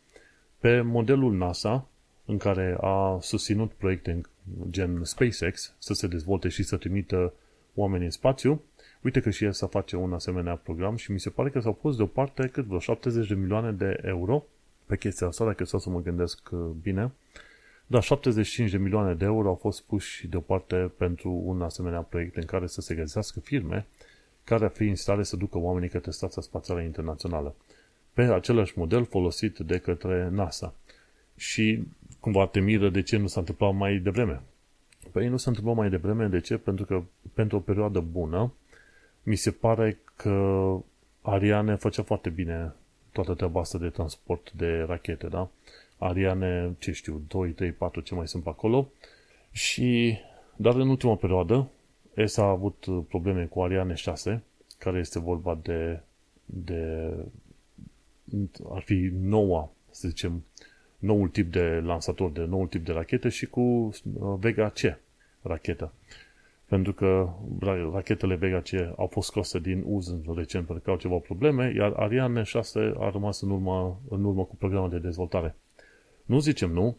Pe 0.59 0.81
modelul 0.81 1.33
NASA, 1.33 1.87
în 2.25 2.37
care 2.37 2.77
a 2.81 3.17
susținut 3.21 3.71
proiecte 3.71 4.21
gen 4.69 5.03
SpaceX 5.03 5.75
să 5.77 5.93
se 5.93 6.07
dezvolte 6.07 6.49
și 6.49 6.63
să 6.63 6.77
trimită 6.77 7.33
oameni 7.75 8.03
în 8.03 8.11
spațiu, 8.11 8.61
uite 9.01 9.19
că 9.19 9.29
și 9.29 9.43
el 9.43 9.51
să 9.51 9.65
face 9.65 9.95
un 9.95 10.13
asemenea 10.13 10.55
program 10.55 10.95
și 10.95 11.11
mi 11.11 11.19
se 11.19 11.29
pare 11.29 11.49
că 11.49 11.59
s-au 11.59 11.73
pus 11.73 11.95
deoparte 11.95 12.47
cât 12.47 12.65
vreo 12.65 12.79
70 12.79 13.27
de 13.27 13.33
milioane 13.33 13.71
de 13.71 13.99
euro 14.01 14.45
pe 14.85 14.97
chestia 14.97 15.27
asta, 15.27 15.45
dacă 15.45 15.63
stau 15.63 15.79
să 15.79 15.89
mă 15.89 16.01
gândesc 16.01 16.49
uh, 16.51 16.59
bine. 16.81 17.11
Da, 17.87 17.99
75 17.99 18.71
de 18.71 18.77
milioane 18.77 19.13
de 19.13 19.25
euro 19.25 19.47
au 19.47 19.55
fost 19.55 19.81
puși 19.81 20.27
deoparte 20.27 20.91
pentru 20.97 21.41
un 21.45 21.61
asemenea 21.61 22.01
proiect 22.01 22.35
în 22.35 22.45
care 22.45 22.67
să 22.67 22.81
se 22.81 22.95
găsească 22.95 23.39
firme 23.39 23.85
care 24.43 24.63
ar 24.63 24.71
fi 24.71 24.83
în 24.83 24.95
stare 24.95 25.23
să 25.23 25.35
ducă 25.35 25.57
oamenii 25.57 25.89
către 25.89 26.11
Stația 26.11 26.41
Spațială 26.41 26.81
Internațională 26.81 27.55
pe 28.13 28.21
același 28.21 28.77
model 28.77 29.05
folosit 29.05 29.57
de 29.57 29.77
către 29.77 30.29
NASA. 30.31 30.73
Și 31.35 31.83
cumva 32.19 32.47
te 32.47 32.59
miră 32.59 32.89
de 32.89 33.01
ce 33.01 33.17
nu 33.17 33.27
s-a 33.27 33.39
întâmplat 33.39 33.75
mai 33.75 33.97
devreme. 33.97 34.41
Păi 35.11 35.27
nu 35.27 35.37
s-a 35.37 35.49
întâmplat 35.49 35.75
mai 35.75 35.89
devreme, 35.89 36.27
de 36.27 36.39
ce? 36.39 36.57
Pentru 36.57 36.85
că 36.85 37.03
pentru 37.33 37.57
o 37.57 37.59
perioadă 37.59 37.99
bună 37.99 38.53
mi 39.29 39.35
se 39.35 39.51
pare 39.51 39.99
că 40.15 40.75
Ariane 41.21 41.75
făcea 41.75 42.03
foarte 42.03 42.29
bine 42.29 42.73
toată 43.11 43.33
treaba 43.33 43.59
asta 43.59 43.77
de 43.77 43.89
transport 43.89 44.51
de 44.51 44.81
rachete, 44.81 45.27
da? 45.27 45.49
Ariane, 45.97 46.75
ce 46.79 46.91
știu, 46.91 47.21
2, 47.27 47.49
3, 47.49 47.71
4, 47.71 48.01
ce 48.01 48.15
mai 48.15 48.27
sunt 48.27 48.43
pe 48.43 48.49
acolo. 48.49 48.91
Și, 49.51 50.17
dar 50.55 50.75
în 50.75 50.89
ultima 50.89 51.15
perioadă, 51.15 51.69
ESA 52.13 52.43
a 52.43 52.49
avut 52.49 52.85
probleme 53.07 53.45
cu 53.45 53.61
Ariane 53.61 53.93
6, 53.93 54.43
care 54.77 54.99
este 54.99 55.19
vorba 55.19 55.59
de, 55.61 55.99
de 56.45 57.13
ar 58.69 58.81
fi 58.81 59.09
noua, 59.13 59.71
să 59.91 60.07
zicem, 60.07 60.43
noul 60.97 61.27
tip 61.27 61.51
de 61.51 61.81
lansator, 61.83 62.31
de 62.31 62.43
noul 62.43 62.67
tip 62.67 62.85
de 62.85 62.91
rachetă 62.91 63.29
și 63.29 63.45
cu 63.45 63.61
uh, 63.61 63.93
Vega 64.39 64.69
C 64.69 64.79
rachetă. 65.41 65.93
Pentru 66.69 66.93
că 66.93 67.29
rachetele 67.93 68.35
Vega 68.35 68.59
C 68.59 68.69
au 68.95 69.07
fost 69.07 69.27
scoase 69.27 69.59
din 69.59 69.83
uz 69.85 70.07
în 70.07 70.33
recent 70.35 70.65
pentru 70.65 70.83
că 70.83 70.89
au 70.89 70.97
ceva 70.97 71.15
probleme, 71.15 71.73
iar 71.75 71.93
Ariane 71.95 72.43
6 72.43 72.93
a 72.97 73.09
rămas 73.09 73.41
în 73.41 73.49
urmă, 73.49 73.99
în 74.09 74.23
urmă 74.23 74.43
cu 74.43 74.55
programul 74.55 74.89
de 74.89 74.99
dezvoltare. 74.99 75.55
Nu 76.25 76.39
zicem 76.39 76.71
nu, 76.71 76.97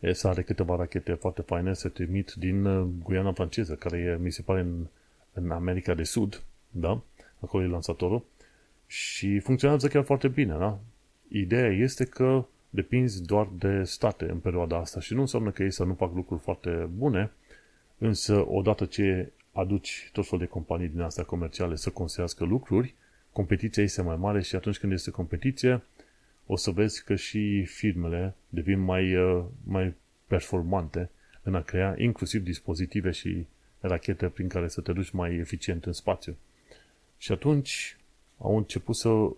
ESA 0.00 0.28
are 0.28 0.42
câteva 0.42 0.76
rachete 0.76 1.12
foarte 1.12 1.42
faine, 1.42 1.72
se 1.72 1.88
trimit 1.88 2.32
din 2.36 2.64
uh, 2.64 2.86
Guiana 3.04 3.32
franceză, 3.32 3.74
care 3.74 3.98
e, 3.98 4.22
mi 4.22 4.32
se 4.32 4.42
pare, 4.42 4.60
în, 4.60 4.86
în 5.32 5.50
America 5.50 5.94
de 5.94 6.02
Sud, 6.02 6.42
da? 6.70 7.00
Acolo 7.40 7.64
e 7.64 7.66
lansatorul. 7.66 8.24
Și 8.86 9.38
funcționează 9.38 9.88
chiar 9.88 10.04
foarte 10.04 10.28
bine, 10.28 10.56
da? 10.58 10.78
Ideea 11.28 11.70
este 11.70 12.04
că 12.04 12.44
depinzi 12.70 13.22
doar 13.22 13.48
de 13.58 13.82
state 13.82 14.30
în 14.30 14.38
perioada 14.38 14.76
asta 14.76 15.00
și 15.00 15.14
nu 15.14 15.20
înseamnă 15.20 15.50
că 15.50 15.62
ei 15.62 15.70
să 15.70 15.84
nu 15.84 15.94
fac 15.94 16.14
lucruri 16.14 16.40
foarte 16.40 16.88
bune, 16.96 17.30
însă 17.98 18.44
odată 18.48 18.84
ce 18.84 19.32
aduci 19.52 20.10
tot 20.12 20.28
fel 20.28 20.38
de 20.38 20.46
companii 20.46 20.88
din 20.88 21.00
astea 21.00 21.24
comerciale 21.24 21.76
să 21.76 21.90
construiască 21.90 22.44
lucruri, 22.44 22.94
competiția 23.32 23.82
este 23.82 24.02
mai 24.02 24.16
mare 24.16 24.42
și 24.42 24.56
atunci 24.56 24.78
când 24.78 24.92
este 24.92 25.10
competiție, 25.10 25.82
o 26.46 26.56
să 26.56 26.70
vezi 26.70 27.04
că 27.04 27.14
și 27.14 27.64
firmele 27.64 28.34
devin 28.48 28.78
mai, 28.78 29.16
uh, 29.16 29.44
mai 29.64 29.94
performante 30.26 31.10
în 31.42 31.54
a 31.54 31.62
crea 31.62 31.94
inclusiv 31.98 32.42
dispozitive 32.42 33.10
și 33.10 33.46
rachete 33.80 34.28
prin 34.28 34.48
care 34.48 34.68
să 34.68 34.80
te 34.80 34.92
duci 34.92 35.10
mai 35.10 35.34
eficient 35.34 35.84
în 35.84 35.92
spațiu. 35.92 36.36
Și 37.18 37.32
atunci 37.32 37.96
au 38.38 38.56
început 38.56 38.96
să 38.96 39.28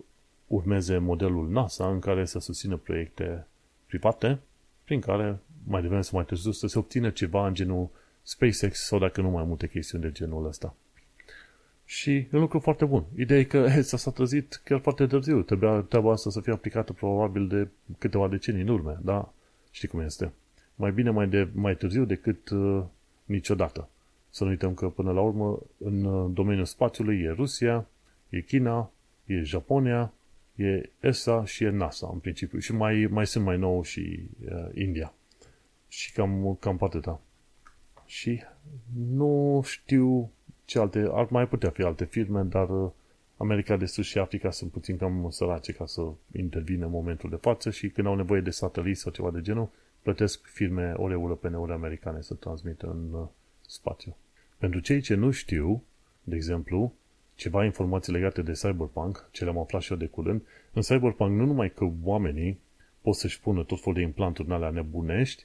urmeze 0.47 0.99
modelul 0.99 1.49
NASA 1.49 1.91
în 1.91 1.99
care 1.99 2.25
să 2.25 2.39
susțină 2.39 2.77
proiecte 2.77 3.47
private 3.87 4.39
prin 4.85 5.01
care 5.01 5.39
mai 5.67 5.81
devreme 5.81 6.03
să 6.03 6.11
mai 6.15 6.25
târziu 6.25 6.51
să 6.51 6.67
se 6.67 6.79
obțină 6.79 7.11
ceva 7.11 7.47
în 7.47 7.55
genul 7.55 7.91
SpaceX 8.31 8.87
sau 8.87 8.99
dacă 8.99 9.21
nu 9.21 9.31
mai 9.31 9.45
multe 9.45 9.69
chestiuni 9.69 10.05
de 10.05 10.13
genul 10.13 10.47
ăsta. 10.47 10.75
Și 11.85 12.11
e 12.11 12.29
un 12.33 12.41
lucru 12.41 12.59
foarte 12.59 12.85
bun. 12.85 13.05
Ideea 13.17 13.41
e 13.41 13.45
că 13.45 13.57
ESA 13.77 13.97
s-a 13.97 14.11
trezit 14.11 14.61
chiar 14.65 14.81
foarte 14.81 15.07
târziu. 15.07 15.43
Trebuia 15.43 15.81
treaba 15.81 16.13
asta 16.13 16.31
să 16.31 16.41
fie 16.41 16.53
aplicată 16.53 16.93
probabil 16.93 17.49
de 17.49 17.69
câteva 17.99 18.29
decenii 18.29 18.63
în 18.63 18.69
urmă, 18.69 19.01
da? 19.03 19.33
Știi 19.71 19.89
cum 19.89 20.01
este. 20.01 20.33
Mai 20.75 20.93
bine 20.93 21.11
mai, 21.11 21.29
de, 21.29 21.49
mai 21.53 21.77
târziu 21.77 22.05
decât 22.05 22.49
uh, 22.51 22.83
niciodată. 23.25 23.89
Să 24.31 24.45
nu 24.45 24.51
uităm 24.51 24.75
că 24.75 24.89
până 24.89 25.13
la 25.13 25.21
urmă 25.21 25.59
în 25.79 26.05
uh, 26.05 26.31
domeniul 26.35 26.65
spațiului 26.65 27.21
e 27.21 27.31
Rusia, 27.31 27.87
e 28.29 28.41
China, 28.41 28.91
e 29.27 29.43
Japonia, 29.43 30.13
e 30.57 30.91
ESA 31.01 31.45
și 31.45 31.65
e 31.65 31.69
NASA 31.69 32.11
în 32.13 32.19
principiu. 32.19 32.59
Și 32.59 32.73
mai, 32.73 33.07
mai 33.11 33.27
sunt 33.27 33.45
mai 33.45 33.59
nou 33.59 33.83
și 33.83 34.21
uh, 34.45 34.69
India. 34.75 35.13
Și 35.89 36.13
cam, 36.13 36.57
cam 36.61 36.79
atâta. 36.81 37.21
Și 38.11 38.43
nu 39.09 39.63
știu 39.65 40.31
ce 40.65 40.79
alte, 40.79 41.09
ar 41.13 41.27
mai 41.31 41.49
putea 41.49 41.71
fi 41.71 41.83
alte 41.83 42.05
firme, 42.05 42.43
dar 42.43 42.69
uh, 42.69 42.91
America 43.37 43.77
de 43.77 43.87
Sud 43.87 44.05
și 44.05 44.19
Africa 44.19 44.51
sunt 44.51 44.71
puțin 44.71 44.97
cam 44.97 45.31
sărace 45.31 45.73
ca 45.73 45.87
să 45.87 46.03
intervină 46.37 46.85
în 46.85 46.91
momentul 46.91 47.31
de 47.31 47.37
față 47.37 47.71
și 47.71 47.89
când 47.89 48.07
au 48.07 48.15
nevoie 48.15 48.41
de 48.41 48.51
sateliți 48.51 49.01
sau 49.01 49.13
ceva 49.13 49.31
de 49.31 49.41
genul, 49.41 49.69
plătesc 50.03 50.47
firme 50.47 50.93
ori 50.97 51.13
europene, 51.13 51.57
ori 51.57 51.73
americane 51.73 52.21
să 52.21 52.35
transmită 52.35 52.87
în 52.87 53.21
uh, 53.21 53.27
spațiu. 53.67 54.17
Pentru 54.59 54.81
cei 54.81 55.01
ce 55.01 55.15
nu 55.15 55.31
știu, 55.31 55.83
de 56.23 56.35
exemplu, 56.35 56.93
ceva 57.35 57.65
informații 57.65 58.13
legate 58.13 58.43
de 58.43 58.53
Cyberpunk, 58.53 59.29
ce 59.31 59.45
le-am 59.45 59.59
aflat 59.59 59.83
și 59.83 59.93
eu 59.93 59.99
de 59.99 60.07
curând, 60.07 60.43
în 60.73 60.83
Cyberpunk 60.83 61.37
nu 61.39 61.45
numai 61.45 61.73
că 61.73 61.91
oamenii 62.03 62.61
pot 63.01 63.15
să-și 63.15 63.41
pună 63.41 63.65
tot 63.65 63.81
felul 63.81 63.95
de 63.95 64.05
implanturi 64.05 64.49
în 64.49 64.55
alea 64.55 64.71
nebunești, 64.71 65.45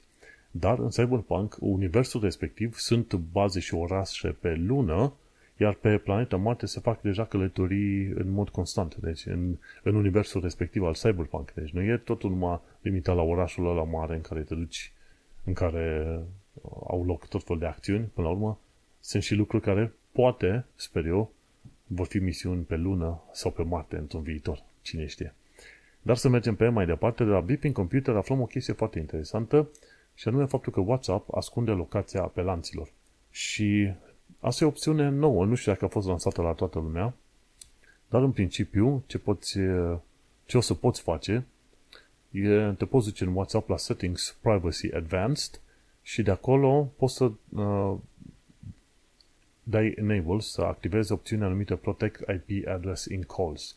dar 0.58 0.78
în 0.78 0.88
Cyberpunk, 0.88 1.56
universul 1.60 2.20
respectiv 2.20 2.74
sunt 2.74 3.14
baze 3.14 3.60
și 3.60 3.74
orașe 3.74 4.28
pe 4.28 4.54
lună, 4.54 5.12
iar 5.56 5.74
pe 5.74 5.98
planeta 5.98 6.36
Marte 6.36 6.66
se 6.66 6.80
fac 6.80 7.00
deja 7.00 7.24
călătorii 7.24 8.06
în 8.06 8.30
mod 8.30 8.48
constant, 8.48 8.94
deci 8.96 9.26
în, 9.26 9.56
în 9.82 9.94
universul 9.94 10.40
respectiv 10.40 10.82
al 10.82 10.94
Cyberpunk. 10.94 11.52
Deci 11.52 11.70
nu 11.70 11.82
e 11.82 11.96
totul 11.96 12.30
numai 12.30 12.60
limitat 12.80 13.16
la 13.16 13.22
orașul 13.22 13.68
ăla 13.68 13.82
mare 13.82 14.14
în 14.14 14.20
care 14.20 14.40
te 14.40 14.54
duci, 14.54 14.92
în 15.44 15.52
care 15.52 16.18
au 16.86 17.04
loc 17.04 17.26
tot 17.28 17.44
fel 17.44 17.58
de 17.58 17.66
acțiuni, 17.66 18.10
până 18.14 18.26
la 18.26 18.32
urmă, 18.32 18.58
sunt 19.00 19.22
și 19.22 19.34
lucruri 19.34 19.62
care 19.62 19.92
poate, 20.12 20.64
sper 20.74 21.06
eu, 21.06 21.32
vor 21.86 22.06
fi 22.06 22.18
misiuni 22.18 22.62
pe 22.62 22.76
lună 22.76 23.22
sau 23.32 23.50
pe 23.50 23.62
Marte 23.62 23.96
într-un 23.96 24.22
viitor. 24.22 24.62
Cine 24.82 25.06
știe. 25.06 25.34
Dar 26.02 26.16
să 26.16 26.28
mergem 26.28 26.54
pe 26.54 26.68
mai 26.68 26.86
departe, 26.86 27.24
de 27.24 27.30
la 27.30 27.40
Beeping 27.40 27.74
Computer 27.74 28.16
aflăm 28.16 28.40
o 28.40 28.46
chestie 28.46 28.72
foarte 28.72 28.98
interesantă 28.98 29.68
și 30.16 30.28
anume 30.28 30.44
faptul 30.44 30.72
că 30.72 30.80
WhatsApp 30.80 31.34
ascunde 31.34 31.70
locația 31.70 32.22
apelanților. 32.22 32.88
Și 33.30 33.92
asta 34.40 34.64
e 34.64 34.66
o 34.66 34.70
opțiune 34.70 35.08
nouă, 35.08 35.44
nu 35.44 35.54
știu 35.54 35.72
dacă 35.72 35.84
a 35.84 35.88
fost 35.88 36.06
lansată 36.06 36.42
la 36.42 36.52
toată 36.52 36.78
lumea, 36.78 37.14
dar 38.08 38.22
în 38.22 38.32
principiu 38.32 39.02
ce, 39.06 39.18
poți, 39.18 39.58
ce 40.46 40.56
o 40.56 40.60
să 40.60 40.74
poți 40.74 41.00
face 41.00 41.46
e, 42.30 42.74
te 42.78 42.84
poți 42.84 43.06
duce 43.06 43.24
în 43.24 43.34
WhatsApp 43.34 43.68
la 43.68 43.76
Settings 43.76 44.36
Privacy 44.40 44.92
Advanced 44.94 45.60
și 46.02 46.22
de 46.22 46.30
acolo 46.30 46.92
poți 46.96 47.14
să 47.14 47.30
uh, 47.48 47.94
dai 49.62 49.94
enable 49.96 50.40
să 50.40 50.62
activezi 50.62 51.12
opțiunea 51.12 51.48
numită 51.48 51.76
Protect 51.76 52.24
IP 52.28 52.68
Address 52.68 53.04
in 53.04 53.22
Calls. 53.22 53.76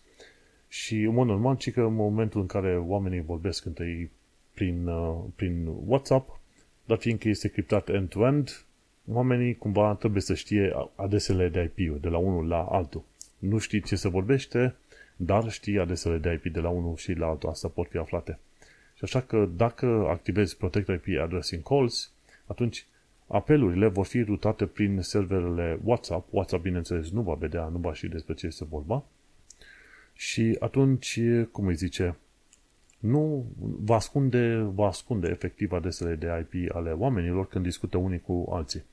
Și 0.68 1.02
în 1.02 1.14
mod 1.14 1.28
normal, 1.28 1.56
ci 1.56 1.72
că 1.72 1.82
în 1.82 1.94
momentul 1.94 2.42
în 2.42 2.48
care 2.48 2.78
oamenii 2.78 3.22
vorbesc 3.22 3.66
între 3.66 3.86
ei 3.86 4.12
prin, 4.60 4.88
uh, 4.88 5.24
prin 5.36 5.68
WhatsApp, 5.86 6.40
dar 6.86 6.98
fiindcă 6.98 7.30
este 7.30 7.48
criptat 7.48 7.90
end-to-end, 7.90 8.66
oamenii 9.12 9.56
cumva 9.56 9.96
trebuie 9.96 10.22
să 10.22 10.34
știe 10.34 10.74
adresele 10.96 11.50
de 11.50 11.72
IP 11.76 12.02
de 12.02 12.08
la 12.08 12.18
unul 12.18 12.48
la 12.48 12.62
altul. 12.62 13.04
Nu 13.38 13.58
știi 13.58 13.82
ce 13.82 13.96
se 13.96 14.10
vorbește, 14.10 14.76
dar 15.16 15.52
știi 15.52 15.80
adresele 15.80 16.18
de 16.18 16.32
IP 16.44 16.54
de 16.54 16.60
la 16.60 16.70
unul 16.70 16.96
și 16.96 17.14
la 17.14 17.28
altul. 17.28 17.50
Asta 17.50 17.68
pot 17.68 17.88
fi 17.90 17.98
aflate. 17.98 18.40
Și 18.94 19.04
așa 19.04 19.22
că 19.22 19.50
dacă 19.56 20.06
activezi 20.10 20.58
Protect 20.58 20.88
IP 20.88 21.20
Addressing 21.22 21.64
Calls, 21.64 22.12
atunci 22.46 22.86
apelurile 23.28 23.88
vor 23.88 24.06
fi 24.06 24.22
rutate 24.22 24.66
prin 24.66 25.02
serverele 25.02 25.80
WhatsApp. 25.84 26.28
WhatsApp, 26.34 26.64
bineînțeles, 26.64 27.10
nu 27.10 27.22
va 27.22 27.34
vedea, 27.34 27.68
nu 27.68 27.78
va 27.78 27.94
ști 27.94 28.08
despre 28.08 28.34
ce 28.34 28.46
este 28.46 28.66
vorba. 28.66 29.04
Și 30.14 30.56
atunci, 30.60 31.20
cum 31.52 31.68
îi 31.68 31.76
zice, 31.76 32.16
nu 33.00 33.46
va 33.60 33.96
ascunde, 33.96 34.56
va 34.74 34.88
ascunde 34.88 35.28
efectiv 35.30 35.72
adresele 35.72 36.16
de 36.16 36.48
IP 36.52 36.76
ale 36.76 36.92
oamenilor 36.92 37.48
când 37.48 37.64
discută 37.64 37.98
unii 37.98 38.20
cu 38.20 38.48
alții. 38.52 38.84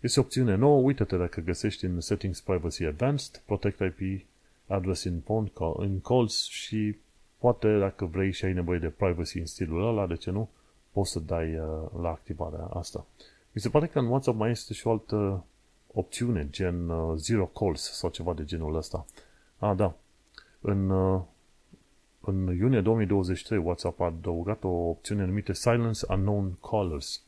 Este 0.00 0.20
o 0.20 0.22
opțiune 0.22 0.54
nouă, 0.54 0.82
uite-te 0.82 1.16
dacă 1.16 1.40
găsești 1.40 1.84
în 1.84 2.00
Settings 2.00 2.40
Privacy 2.40 2.84
Advanced, 2.84 3.42
Protect 3.46 3.80
IP 3.80 4.26
Address 4.66 5.04
in 5.04 5.20
Phone 5.20 5.50
call, 5.54 5.84
in 5.84 6.00
Calls 6.00 6.46
și 6.48 6.96
poate 7.38 7.78
dacă 7.78 8.04
vrei 8.04 8.32
și 8.32 8.44
ai 8.44 8.52
nevoie 8.52 8.78
de 8.78 8.88
privacy 8.88 9.38
în 9.38 9.46
stilul 9.46 9.88
ăla, 9.88 10.06
de 10.06 10.14
ce 10.14 10.30
nu, 10.30 10.48
poți 10.92 11.10
să 11.10 11.18
dai 11.18 11.58
uh, 11.58 11.66
la 12.00 12.08
activarea 12.08 12.64
asta. 12.64 13.06
Mi 13.52 13.60
se 13.60 13.68
pare 13.68 13.86
că 13.86 13.98
în 13.98 14.06
WhatsApp 14.06 14.38
mai 14.38 14.50
este 14.50 14.74
și 14.74 14.86
o 14.86 14.90
altă 14.90 15.44
opțiune, 15.92 16.48
gen 16.50 16.88
uh, 16.88 17.16
Zero 17.16 17.44
Calls 17.46 17.92
sau 17.92 18.10
ceva 18.10 18.34
de 18.34 18.44
genul 18.44 18.76
ăsta. 18.76 19.06
Ah, 19.58 19.76
da. 19.76 19.94
În 20.60 20.90
uh, 20.90 21.20
în 22.20 22.56
iunie 22.56 22.80
2023, 22.80 23.58
WhatsApp 23.58 24.00
a 24.00 24.04
adăugat 24.04 24.64
o 24.64 24.68
opțiune 24.68 25.24
numită 25.24 25.52
Silence 25.52 26.06
Unknown 26.08 26.58
Callers. 26.70 27.22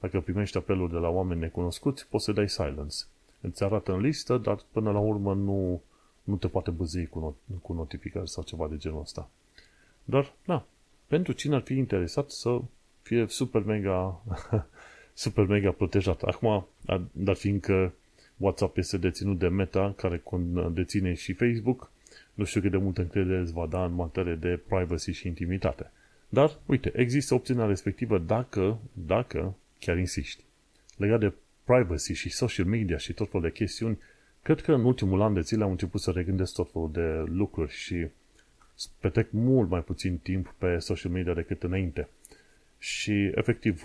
Dacă 0.00 0.20
primești 0.20 0.56
apeluri 0.56 0.92
de 0.92 0.98
la 0.98 1.08
oameni 1.08 1.40
necunoscuți, 1.40 2.08
poți 2.08 2.24
să 2.24 2.32
dai 2.32 2.48
silence. 2.48 2.96
Îți 3.40 3.64
arată 3.64 3.92
în 3.92 4.00
listă, 4.00 4.36
dar 4.36 4.58
până 4.72 4.90
la 4.90 4.98
urmă 4.98 5.34
nu, 5.34 5.82
nu 6.22 6.36
te 6.36 6.48
poate 6.48 6.70
băzi 6.70 7.06
cu, 7.06 7.18
not- 7.20 7.60
cu 7.62 7.72
notificări 7.72 8.30
sau 8.30 8.42
ceva 8.42 8.68
de 8.68 8.76
genul 8.76 9.00
ăsta. 9.00 9.30
Dar, 10.04 10.32
da, 10.44 10.64
pentru 11.06 11.32
cine 11.32 11.54
ar 11.54 11.60
fi 11.60 11.74
interesat 11.74 12.30
să 12.30 12.58
fie 13.02 13.26
super 13.28 13.62
mega, 13.62 14.20
super 15.14 15.46
mega 15.46 15.70
protejat. 15.70 16.22
Acum, 16.22 16.66
dar 17.12 17.34
fiindcă 17.34 17.92
WhatsApp 18.36 18.76
este 18.76 18.96
deținut 18.96 19.38
de 19.38 19.48
Meta, 19.48 19.94
care 19.96 20.22
deține 20.70 21.14
și 21.14 21.32
Facebook, 21.32 21.90
nu 22.34 22.44
știu 22.44 22.60
cât 22.60 22.70
de 22.70 22.76
multă 22.76 23.00
încredere 23.00 23.38
îți 23.38 23.52
va 23.52 23.66
da 23.66 23.84
în 23.84 23.94
materie 23.94 24.34
de 24.34 24.60
privacy 24.68 25.12
și 25.12 25.26
intimitate. 25.26 25.90
Dar, 26.28 26.58
uite, 26.66 26.92
există 26.94 27.34
opțiunea 27.34 27.66
respectivă 27.66 28.18
dacă, 28.18 28.78
dacă 28.92 29.56
chiar 29.78 29.98
insisti. 29.98 30.44
Legat 30.96 31.20
de 31.20 31.32
privacy 31.64 32.12
și 32.12 32.28
social 32.28 32.66
media 32.66 32.96
și 32.96 33.12
tot 33.12 33.30
felul 33.30 33.46
de 33.46 33.52
chestiuni, 33.52 33.98
cred 34.42 34.60
că 34.60 34.72
în 34.72 34.84
ultimul 34.84 35.22
an 35.22 35.34
de 35.34 35.40
zile 35.40 35.64
am 35.64 35.70
început 35.70 36.00
să 36.00 36.10
regândesc 36.10 36.54
tot 36.54 36.70
felul 36.72 36.90
de 36.92 37.32
lucruri 37.32 37.72
și 37.72 38.06
petrec 39.00 39.30
mult 39.30 39.68
mai 39.70 39.80
puțin 39.80 40.18
timp 40.18 40.54
pe 40.58 40.78
social 40.78 41.12
media 41.12 41.34
decât 41.34 41.62
înainte. 41.62 42.08
Și, 42.78 43.32
efectiv, 43.34 43.82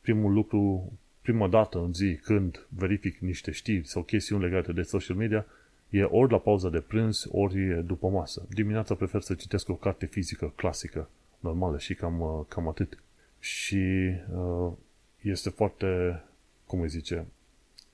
primul 0.00 0.32
lucru, 0.32 0.92
prima 1.22 1.48
dată 1.48 1.78
în 1.78 1.94
zi 1.94 2.16
când 2.16 2.66
verific 2.68 3.18
niște 3.18 3.50
știri 3.50 3.86
sau 3.86 4.02
chestiuni 4.02 4.42
legate 4.42 4.72
de 4.72 4.82
social 4.82 5.16
media, 5.16 5.46
E 5.90 6.02
ori 6.02 6.32
la 6.32 6.38
pauza 6.38 6.68
de 6.68 6.80
prânz, 6.80 7.26
ori 7.30 7.84
după 7.86 8.08
masă. 8.08 8.46
Dimineața 8.50 8.94
prefer 8.94 9.20
să 9.20 9.34
citesc 9.34 9.68
o 9.68 9.74
carte 9.74 10.06
fizică 10.06 10.52
clasică, 10.56 11.08
normală 11.38 11.78
și 11.78 11.94
cam, 11.94 12.46
cam 12.48 12.68
atât. 12.68 12.98
Și 13.40 14.12
uh, 14.34 14.72
este 15.20 15.50
foarte, 15.50 16.22
cum 16.66 16.80
îi 16.80 16.88
zice, 16.88 17.26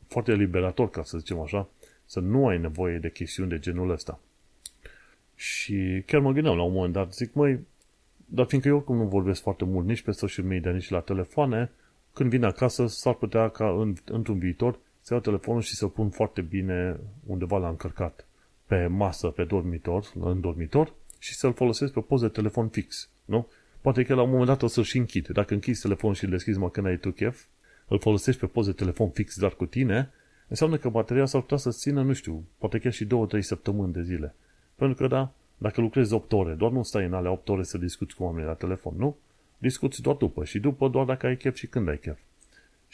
foarte 0.06 0.34
liberator, 0.34 0.90
ca 0.90 1.02
să 1.02 1.18
zicem 1.18 1.40
așa, 1.40 1.68
să 2.04 2.20
nu 2.20 2.46
ai 2.46 2.58
nevoie 2.58 2.98
de 2.98 3.10
chestiuni 3.10 3.50
de 3.50 3.58
genul 3.58 3.90
ăsta. 3.90 4.20
Și 5.34 6.02
chiar 6.06 6.20
mă 6.20 6.32
gândeam 6.32 6.56
la 6.56 6.62
un 6.62 6.72
moment 6.72 6.92
dat, 6.92 7.14
zic, 7.14 7.34
măi, 7.34 7.58
dar 8.26 8.46
fiindcă 8.46 8.68
eu 8.68 8.76
oricum 8.76 8.96
nu 8.96 9.06
vorbesc 9.06 9.42
foarte 9.42 9.64
mult 9.64 9.86
nici 9.86 10.02
pe 10.02 10.10
social 10.10 10.44
media, 10.44 10.70
nici 10.70 10.88
la 10.88 11.00
telefoane, 11.00 11.70
când 12.12 12.30
vin 12.30 12.44
acasă 12.44 12.86
s-ar 12.86 13.14
putea 13.14 13.48
ca 13.48 13.70
în, 13.70 13.94
într-un 14.04 14.38
viitor 14.38 14.78
să 15.04 15.12
iau 15.12 15.22
telefonul 15.22 15.60
și 15.60 15.74
să-l 15.74 15.88
pun 15.88 16.10
foarte 16.10 16.40
bine 16.40 17.00
undeva 17.26 17.58
la 17.58 17.68
încărcat 17.68 18.26
pe 18.66 18.86
masă, 18.86 19.28
pe 19.28 19.44
dormitor, 19.44 20.12
în 20.20 20.40
dormitor 20.40 20.92
și 21.18 21.34
să-l 21.34 21.52
folosesc 21.52 21.92
pe 21.92 22.00
poze 22.00 22.26
de 22.26 22.32
telefon 22.32 22.68
fix, 22.68 23.08
nu? 23.24 23.48
Poate 23.80 24.02
că 24.02 24.14
la 24.14 24.22
un 24.22 24.30
moment 24.30 24.46
dat 24.46 24.62
o 24.62 24.66
să 24.66 24.82
și 24.82 24.98
închid. 24.98 25.28
Dacă 25.28 25.54
închizi 25.54 25.82
telefonul 25.82 26.14
și 26.14 26.24
îl 26.24 26.30
deschizi 26.30 26.58
mă 26.58 26.70
când 26.70 26.86
ai 26.86 26.96
tu 26.96 27.10
chef, 27.10 27.44
îl 27.88 27.98
folosești 27.98 28.40
pe 28.40 28.46
poze 28.46 28.70
de 28.70 28.76
telefon 28.76 29.10
fix 29.10 29.38
doar 29.38 29.52
cu 29.52 29.66
tine, 29.66 30.10
înseamnă 30.48 30.76
că 30.76 30.88
bateria 30.88 31.26
s-ar 31.26 31.40
putea 31.40 31.56
să 31.56 31.70
țină, 31.70 32.02
nu 32.02 32.12
știu, 32.12 32.44
poate 32.58 32.78
chiar 32.78 32.92
și 32.92 33.06
2-3 33.06 33.08
săptămâni 33.38 33.92
de 33.92 34.02
zile. 34.02 34.34
Pentru 34.74 34.96
că, 34.96 35.06
da, 35.06 35.32
dacă 35.58 35.80
lucrezi 35.80 36.12
8 36.12 36.32
ore, 36.32 36.54
doar 36.54 36.72
nu 36.72 36.82
stai 36.82 37.04
în 37.04 37.12
alea 37.12 37.30
8 37.30 37.48
ore 37.48 37.62
să 37.62 37.78
discuți 37.78 38.14
cu 38.14 38.22
oamenii 38.22 38.46
la 38.46 38.54
telefon, 38.54 38.94
nu? 38.96 39.16
Discuți 39.58 40.02
doar 40.02 40.16
după 40.16 40.44
și 40.44 40.58
după 40.58 40.88
doar 40.88 41.04
dacă 41.04 41.26
ai 41.26 41.36
chef 41.36 41.56
și 41.56 41.66
când 41.66 41.88
ai 41.88 41.98
chef. 41.98 42.18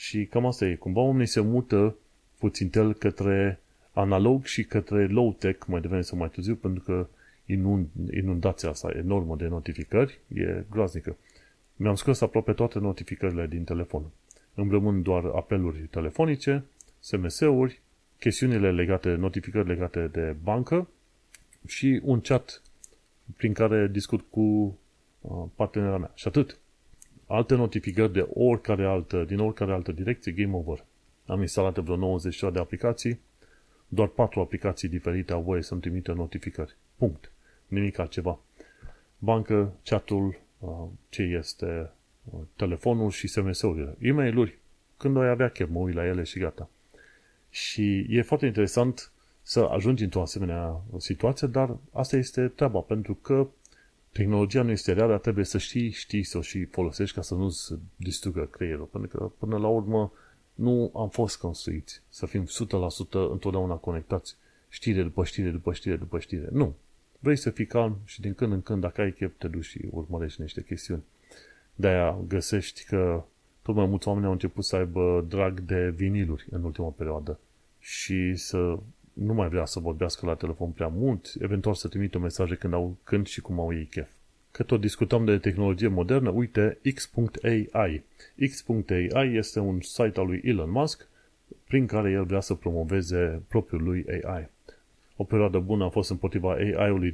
Și 0.00 0.26
cam 0.26 0.46
asta 0.46 0.64
e. 0.64 0.74
Cumva 0.74 1.00
oamenii 1.00 1.26
se 1.26 1.40
mută 1.40 1.96
puțin 2.38 2.70
tel 2.70 2.94
către 2.94 3.60
analog 3.92 4.44
și 4.44 4.64
către 4.64 5.06
low-tech 5.06 5.66
mai 5.66 5.80
devreme 5.80 6.02
sau 6.02 6.18
mai 6.18 6.28
târziu, 6.28 6.54
pentru 6.54 6.82
că 6.82 7.08
inundația 8.10 8.68
asta 8.68 8.90
enormă 8.96 9.36
de 9.36 9.46
notificări 9.46 10.20
e 10.34 10.64
groaznică. 10.70 11.16
Mi-am 11.76 11.94
scos 11.94 12.20
aproape 12.20 12.52
toate 12.52 12.78
notificările 12.78 13.46
din 13.46 13.64
telefon. 13.64 14.02
Îmi 14.54 14.70
rămân 14.70 15.02
doar 15.02 15.24
apeluri 15.24 15.78
telefonice, 15.78 16.64
SMS-uri, 17.00 17.80
chestiunile 18.18 18.72
legate, 18.72 19.14
notificări 19.14 19.68
legate 19.68 20.06
de 20.06 20.36
bancă 20.42 20.88
și 21.66 22.00
un 22.02 22.20
chat 22.20 22.62
prin 23.36 23.52
care 23.52 23.88
discut 23.88 24.20
cu 24.30 24.78
uh, 25.20 25.44
partenera 25.54 25.98
mea. 25.98 26.12
Și 26.14 26.28
atât. 26.28 26.59
Alte 27.32 27.54
notificări 27.54 28.12
de 28.12 28.28
oricare 28.34 28.86
altă, 28.86 29.24
din 29.24 29.38
oricare 29.38 29.72
altă 29.72 29.92
direcție, 29.92 30.32
game 30.32 30.56
over. 30.56 30.84
Am 31.26 31.40
instalat 31.40 31.78
vreo 31.78 31.96
90 31.96 32.40
de 32.52 32.58
aplicații, 32.58 33.20
doar 33.88 34.08
patru 34.08 34.40
aplicații 34.40 34.88
diferite 34.88 35.32
au 35.32 35.42
voie 35.42 35.62
să-mi 35.62 35.80
trimită 35.80 36.12
notificări. 36.12 36.76
Punct. 36.96 37.32
Nimic 37.66 37.98
altceva. 37.98 38.38
Bancă, 39.18 39.72
chatul, 39.84 40.40
uh, 40.58 40.86
ce 41.08 41.22
este 41.22 41.90
uh, 42.24 42.40
telefonul 42.56 43.10
și 43.10 43.26
SMS-urile. 43.26 43.96
E-mail-uri. 44.00 44.58
Când 44.96 45.16
o 45.16 45.20
avea 45.20 45.48
chef, 45.48 45.68
mă 45.68 45.78
uit 45.78 45.94
la 45.94 46.06
ele 46.06 46.22
și 46.22 46.38
gata. 46.38 46.68
Și 47.50 48.06
e 48.08 48.22
foarte 48.22 48.46
interesant 48.46 49.12
să 49.42 49.60
ajungi 49.60 50.04
într-o 50.04 50.20
asemenea 50.20 50.80
situație, 50.96 51.46
dar 51.46 51.76
asta 51.92 52.16
este 52.16 52.48
treaba, 52.48 52.80
pentru 52.80 53.14
că 53.14 53.48
tehnologia 54.12 54.62
nu 54.62 54.70
este 54.70 54.92
rea, 54.92 55.06
dar 55.06 55.18
trebuie 55.18 55.44
să 55.44 55.58
știi, 55.58 55.90
știi 55.90 56.22
să 56.22 56.38
o 56.38 56.40
și 56.40 56.64
folosești 56.64 57.14
ca 57.14 57.22
să 57.22 57.34
nu-ți 57.34 57.74
distrugă 57.96 58.44
creierul, 58.44 58.84
pentru 58.84 59.18
că 59.18 59.30
până 59.38 59.58
la 59.58 59.68
urmă 59.68 60.12
nu 60.54 60.92
am 60.94 61.08
fost 61.08 61.38
construiți 61.38 62.02
să 62.08 62.26
fim 62.26 62.44
100% 62.44 62.48
întotdeauna 63.10 63.74
conectați, 63.74 64.36
știre 64.68 65.02
după 65.02 65.24
știre, 65.24 65.50
după 65.50 65.72
știre, 65.72 65.96
după 65.96 66.18
știre. 66.18 66.48
Nu. 66.52 66.74
Vrei 67.18 67.36
să 67.36 67.50
fii 67.50 67.66
calm 67.66 67.98
și 68.04 68.20
din 68.20 68.34
când 68.34 68.52
în 68.52 68.62
când, 68.62 68.80
dacă 68.80 69.00
ai 69.00 69.12
chef, 69.12 69.32
te 69.38 69.48
duci 69.48 69.64
și 69.64 69.88
urmărești 69.90 70.40
niște 70.40 70.62
chestiuni. 70.62 71.02
De-aia 71.74 72.18
găsești 72.28 72.84
că 72.84 73.24
tot 73.62 73.74
mai 73.74 73.86
mulți 73.86 74.08
oameni 74.08 74.26
au 74.26 74.32
început 74.32 74.64
să 74.64 74.76
aibă 74.76 75.24
drag 75.28 75.60
de 75.60 75.90
viniluri 75.90 76.46
în 76.50 76.64
ultima 76.64 76.88
perioadă 76.88 77.38
și 77.78 78.36
să 78.36 78.78
nu 79.22 79.34
mai 79.34 79.48
vrea 79.48 79.64
să 79.64 79.80
vorbească 79.80 80.26
la 80.26 80.34
telefon 80.34 80.70
prea 80.70 80.88
mult, 80.88 81.32
eventual 81.40 81.74
să 81.74 81.88
trimită 81.88 82.18
mesaje 82.18 82.54
când, 82.54 82.72
au, 82.72 82.96
când 83.04 83.26
și 83.26 83.40
cum 83.40 83.60
au 83.60 83.74
ei 83.74 83.84
chef. 83.84 84.08
Că 84.50 84.62
tot 84.62 84.80
discutăm 84.80 85.24
de 85.24 85.38
tehnologie 85.38 85.88
modernă, 85.88 86.30
uite 86.30 86.78
X.AI. 86.94 88.02
X.AI 88.50 89.34
este 89.36 89.60
un 89.60 89.80
site 89.80 90.20
al 90.20 90.26
lui 90.26 90.40
Elon 90.44 90.70
Musk 90.70 91.08
prin 91.64 91.86
care 91.86 92.10
el 92.10 92.24
vrea 92.24 92.40
să 92.40 92.54
promoveze 92.54 93.42
propriul 93.48 93.82
lui 93.82 94.04
AI. 94.22 94.48
O 95.16 95.24
perioadă 95.24 95.58
bună 95.58 95.84
a 95.84 95.88
fost 95.88 96.10
împotriva 96.10 96.52
AI-ului 96.52 97.12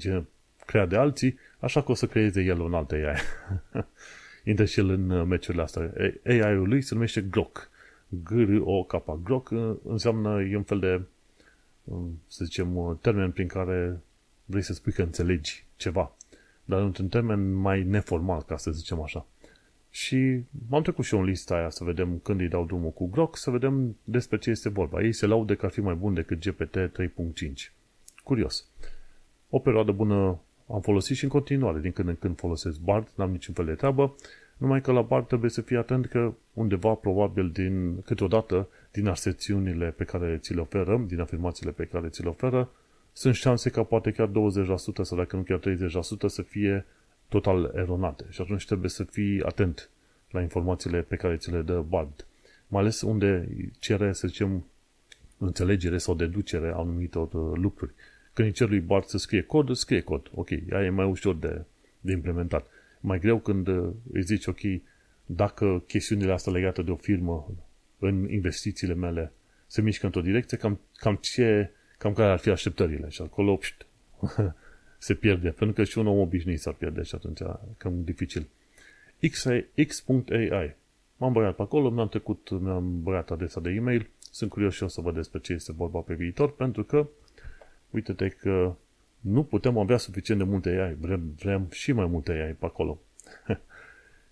creat 0.66 0.88
de 0.88 0.96
alții, 0.96 1.38
așa 1.58 1.82
că 1.82 1.90
o 1.90 1.94
să 1.94 2.06
creeze 2.06 2.42
el 2.42 2.60
un 2.60 2.74
alt 2.74 2.90
AI. 2.90 3.16
Intră 4.44 4.64
și 4.64 4.78
el 4.78 4.88
în 4.88 5.26
meciurile 5.28 5.62
astea. 5.62 5.92
AI-ul 6.26 6.68
lui 6.68 6.82
se 6.82 6.94
numește 6.94 7.20
Grok. 7.20 7.70
G-R-O-K. 8.08 9.22
Grok 9.22 9.50
înseamnă, 9.84 10.42
e 10.42 10.56
un 10.56 10.62
fel 10.62 10.78
de 10.78 11.00
să 12.26 12.44
zicem, 12.44 12.98
termen 13.00 13.30
prin 13.30 13.46
care 13.46 14.00
vrei 14.44 14.62
să 14.62 14.72
spui 14.72 14.92
că 14.92 15.02
înțelegi 15.02 15.64
ceva, 15.76 16.16
dar 16.64 16.80
într-un 16.80 17.08
termen 17.08 17.52
mai 17.52 17.82
neformal, 17.82 18.42
ca 18.42 18.56
să 18.56 18.70
zicem 18.70 19.02
așa. 19.02 19.26
Și 19.90 20.40
m-am 20.68 20.82
trecut 20.82 21.04
și 21.04 21.14
eu 21.14 21.20
în 21.20 21.26
lista 21.26 21.54
aia 21.54 21.70
să 21.70 21.84
vedem 21.84 22.18
când 22.18 22.40
îi 22.40 22.48
dau 22.48 22.64
drumul 22.64 22.90
cu 22.90 23.06
Grok, 23.06 23.36
să 23.36 23.50
vedem 23.50 23.96
despre 24.04 24.38
ce 24.38 24.50
este 24.50 24.68
vorba. 24.68 25.02
Ei 25.02 25.12
se 25.12 25.26
laude 25.26 25.54
că 25.54 25.66
ar 25.66 25.72
fi 25.72 25.80
mai 25.80 25.94
bun 25.94 26.14
decât 26.14 26.40
GPT 26.40 26.76
3.5. 26.76 27.72
Curios. 28.24 28.66
O 29.50 29.58
perioadă 29.58 29.92
bună 29.92 30.40
am 30.68 30.80
folosit 30.80 31.16
și 31.16 31.24
în 31.24 31.30
continuare, 31.30 31.80
din 31.80 31.92
când 31.92 32.08
în 32.08 32.16
când 32.16 32.38
folosesc 32.38 32.80
Bard, 32.80 33.08
n-am 33.14 33.30
niciun 33.30 33.54
fel 33.54 33.64
de 33.64 33.74
treabă, 33.74 34.14
numai 34.56 34.80
că 34.80 34.92
la 34.92 35.02
Bard 35.02 35.26
trebuie 35.26 35.50
să 35.50 35.60
fii 35.60 35.76
atent 35.76 36.06
că 36.06 36.32
undeva, 36.52 36.92
probabil, 36.94 37.50
din 37.50 38.02
câteodată, 38.02 38.68
din 38.92 39.06
aserțiunile 39.06 39.90
pe 39.90 40.04
care 40.04 40.36
ți 40.36 40.54
le 40.54 40.60
oferă, 40.60 41.04
din 41.08 41.20
afirmațiile 41.20 41.72
pe 41.72 41.84
care 41.84 42.08
ți 42.08 42.22
le 42.22 42.28
oferă, 42.28 42.70
sunt 43.12 43.34
șanse 43.34 43.70
ca 43.70 43.82
poate 43.82 44.10
chiar 44.10 44.28
20% 44.28 44.30
sau 45.02 45.16
dacă 45.16 45.36
nu 45.36 45.42
chiar 45.42 45.58
30% 45.58 46.26
să 46.26 46.42
fie 46.42 46.84
total 47.28 47.72
eronate. 47.74 48.24
Și 48.30 48.40
atunci 48.40 48.66
trebuie 48.66 48.90
să 48.90 49.04
fii 49.04 49.42
atent 49.42 49.90
la 50.30 50.40
informațiile 50.40 51.00
pe 51.00 51.16
care 51.16 51.36
ți 51.36 51.50
le 51.50 51.62
dă 51.62 51.84
Bard. 51.88 52.26
Mai 52.68 52.80
ales 52.80 53.00
unde 53.00 53.48
cere, 53.78 54.12
să 54.12 54.26
zicem, 54.28 54.64
înțelegere 55.38 55.98
sau 55.98 56.14
deducere 56.14 56.68
a 56.68 56.76
anumitor 56.76 57.28
uh, 57.32 57.58
lucruri. 57.58 57.92
Când 58.32 58.48
îi 58.48 58.54
cer 58.54 58.68
lui 58.68 58.80
Bard 58.80 59.04
să 59.04 59.18
scrie 59.18 59.42
cod, 59.42 59.74
scrie 59.74 60.00
cod. 60.00 60.30
Ok, 60.34 60.48
aia 60.50 60.84
e 60.84 60.90
mai 60.90 61.06
ușor 61.06 61.34
de, 61.34 61.64
de 62.00 62.12
implementat. 62.12 62.66
Mai 63.00 63.18
greu 63.18 63.38
când 63.38 63.66
uh, 63.66 63.92
îi 64.12 64.22
zici, 64.22 64.46
ok, 64.46 64.60
dacă 65.26 65.82
chestiunile 65.86 66.32
astea 66.32 66.52
legate 66.52 66.82
de 66.82 66.90
o 66.90 66.96
firmă 66.96 67.48
în 67.98 68.30
investițiile 68.30 68.94
mele 68.94 69.32
se 69.66 69.82
mișcă 69.82 70.06
într-o 70.06 70.20
direcție, 70.20 70.56
cam, 70.56 70.80
cam 70.96 71.14
ce, 71.14 71.70
cam 71.98 72.12
care 72.12 72.30
ar 72.30 72.38
fi 72.38 72.50
așteptările? 72.50 73.08
Și 73.08 73.22
acolo 73.22 73.56
pșt, 73.56 73.86
se 74.98 75.14
pierde, 75.14 75.48
pentru 75.48 75.74
că 75.74 75.84
și 75.84 75.98
un 75.98 76.06
om 76.06 76.18
obișnuit 76.18 76.60
s-ar 76.60 76.74
pierde 76.74 77.02
și 77.02 77.14
atunci 77.14 77.40
cam 77.76 78.04
dificil. 78.04 78.48
X.ai 79.30 80.76
M-am 81.16 81.32
băiat 81.32 81.56
pe 81.56 81.62
acolo, 81.62 81.90
mi-am 81.90 82.08
trecut, 82.08 82.60
mi-am 82.60 83.02
băiat 83.02 83.30
adresa 83.30 83.60
de 83.60 83.70
e-mail, 83.70 84.08
sunt 84.30 84.50
curios 84.50 84.74
și 84.74 84.82
o 84.82 84.88
să 84.88 85.00
văd 85.00 85.14
despre 85.14 85.38
ce 85.38 85.52
este 85.52 85.72
vorba 85.72 86.00
pe 86.00 86.14
viitor, 86.14 86.52
pentru 86.52 86.84
că, 86.84 87.08
uite-te 87.90 88.28
că 88.28 88.74
nu 89.28 89.42
putem 89.42 89.78
avea 89.78 89.96
suficient 89.96 90.40
de 90.40 90.46
multe 90.46 90.68
AI, 90.68 90.94
vrem, 90.94 91.32
vrem 91.38 91.66
și 91.70 91.92
mai 91.92 92.06
multe 92.06 92.32
AI 92.32 92.52
pe 92.52 92.64
acolo. 92.64 92.98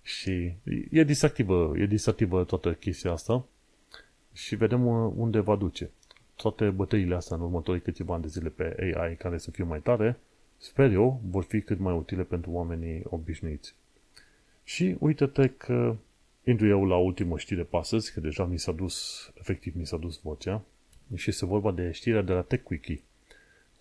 și 0.03 0.53
e 0.91 1.05
distractivă, 1.05 1.73
e 1.77 1.87
distractivă 1.87 2.45
toată 2.45 2.73
chestia 2.73 3.13
asta 3.13 3.45
și 4.33 4.57
vedem 4.57 4.87
unde 5.17 5.41
va 5.41 5.57
duce. 5.57 5.91
Toate 6.37 6.71
bătăile 6.71 7.15
astea 7.15 7.37
în 7.37 7.43
următorii 7.43 7.81
câțiva 7.81 8.15
ani 8.15 8.23
de 8.23 8.29
zile 8.29 8.49
pe 8.49 8.95
AI 8.97 9.17
care 9.17 9.39
să 9.39 9.51
fie 9.51 9.65
mai 9.65 9.81
tare, 9.81 10.19
sper 10.59 10.93
eu, 10.93 11.21
vor 11.31 11.45
fi 11.45 11.61
cât 11.61 11.79
mai 11.79 11.95
utile 11.95 12.23
pentru 12.23 12.51
oamenii 12.51 13.03
obișnuiți. 13.05 13.75
Și 14.65 14.97
uite-te 14.99 15.49
că 15.49 15.97
intru 16.45 16.67
eu 16.67 16.85
la 16.85 16.97
ultimă 16.97 17.39
știre 17.39 17.63
pasăzi, 17.63 18.13
că 18.13 18.21
deja 18.21 18.45
mi 18.45 18.59
s-a 18.59 18.73
dus, 18.73 19.31
efectiv 19.35 19.75
mi 19.77 19.87
s-a 19.87 19.97
dus 19.97 20.21
vocea, 20.23 20.63
și 21.15 21.31
este 21.31 21.47
vorba 21.47 21.73
de 21.73 21.91
știrea 21.91 22.23
de 22.23 22.33
la 22.33 22.41
TechWiki 22.41 23.03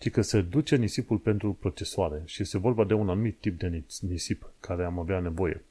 ci 0.04 0.10
că 0.10 0.22
se 0.22 0.40
duce 0.40 0.76
nisipul 0.76 1.18
pentru 1.18 1.52
procesoare 1.52 2.22
și 2.24 2.42
este 2.42 2.58
vorba 2.58 2.84
de 2.84 2.94
un 2.94 3.08
anumit 3.08 3.36
tip 3.40 3.58
de 3.58 3.82
nisip 4.00 4.50
care 4.60 4.84
am 4.84 4.98
avea 4.98 5.20
nevoie. 5.20 5.64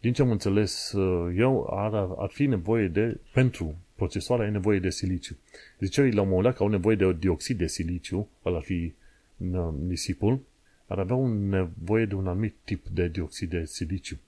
Din 0.00 0.12
ce 0.12 0.22
am 0.22 0.30
înțeles 0.30 0.92
uh, 0.92 1.34
eu, 1.38 1.66
ar, 1.70 1.94
ar 2.18 2.28
fi 2.28 2.46
nevoie 2.46 2.88
de, 2.88 3.20
pentru 3.32 3.76
procesoare 3.94 4.44
ai 4.44 4.50
nevoie 4.50 4.78
de 4.78 4.90
siliciu. 4.90 5.36
Ziceau 5.80 6.04
la 6.04 6.20
un 6.20 6.28
moment 6.28 6.44
dat 6.44 6.56
că 6.56 6.62
au 6.62 6.68
nevoie 6.68 6.96
de 6.96 7.16
dioxid 7.18 7.58
de 7.58 7.66
siliciu, 7.66 8.28
ăla 8.44 8.56
ar 8.56 8.62
fi 8.62 8.92
uh, 9.36 9.68
nisipul, 9.86 10.40
ar 10.86 10.98
avea 10.98 11.16
un 11.16 11.48
nevoie 11.48 12.04
de 12.04 12.14
un 12.14 12.26
anumit 12.26 12.54
tip 12.64 12.86
de 12.86 13.08
dioxid 13.08 13.50
de 13.50 13.64
siliciu. 13.64 14.18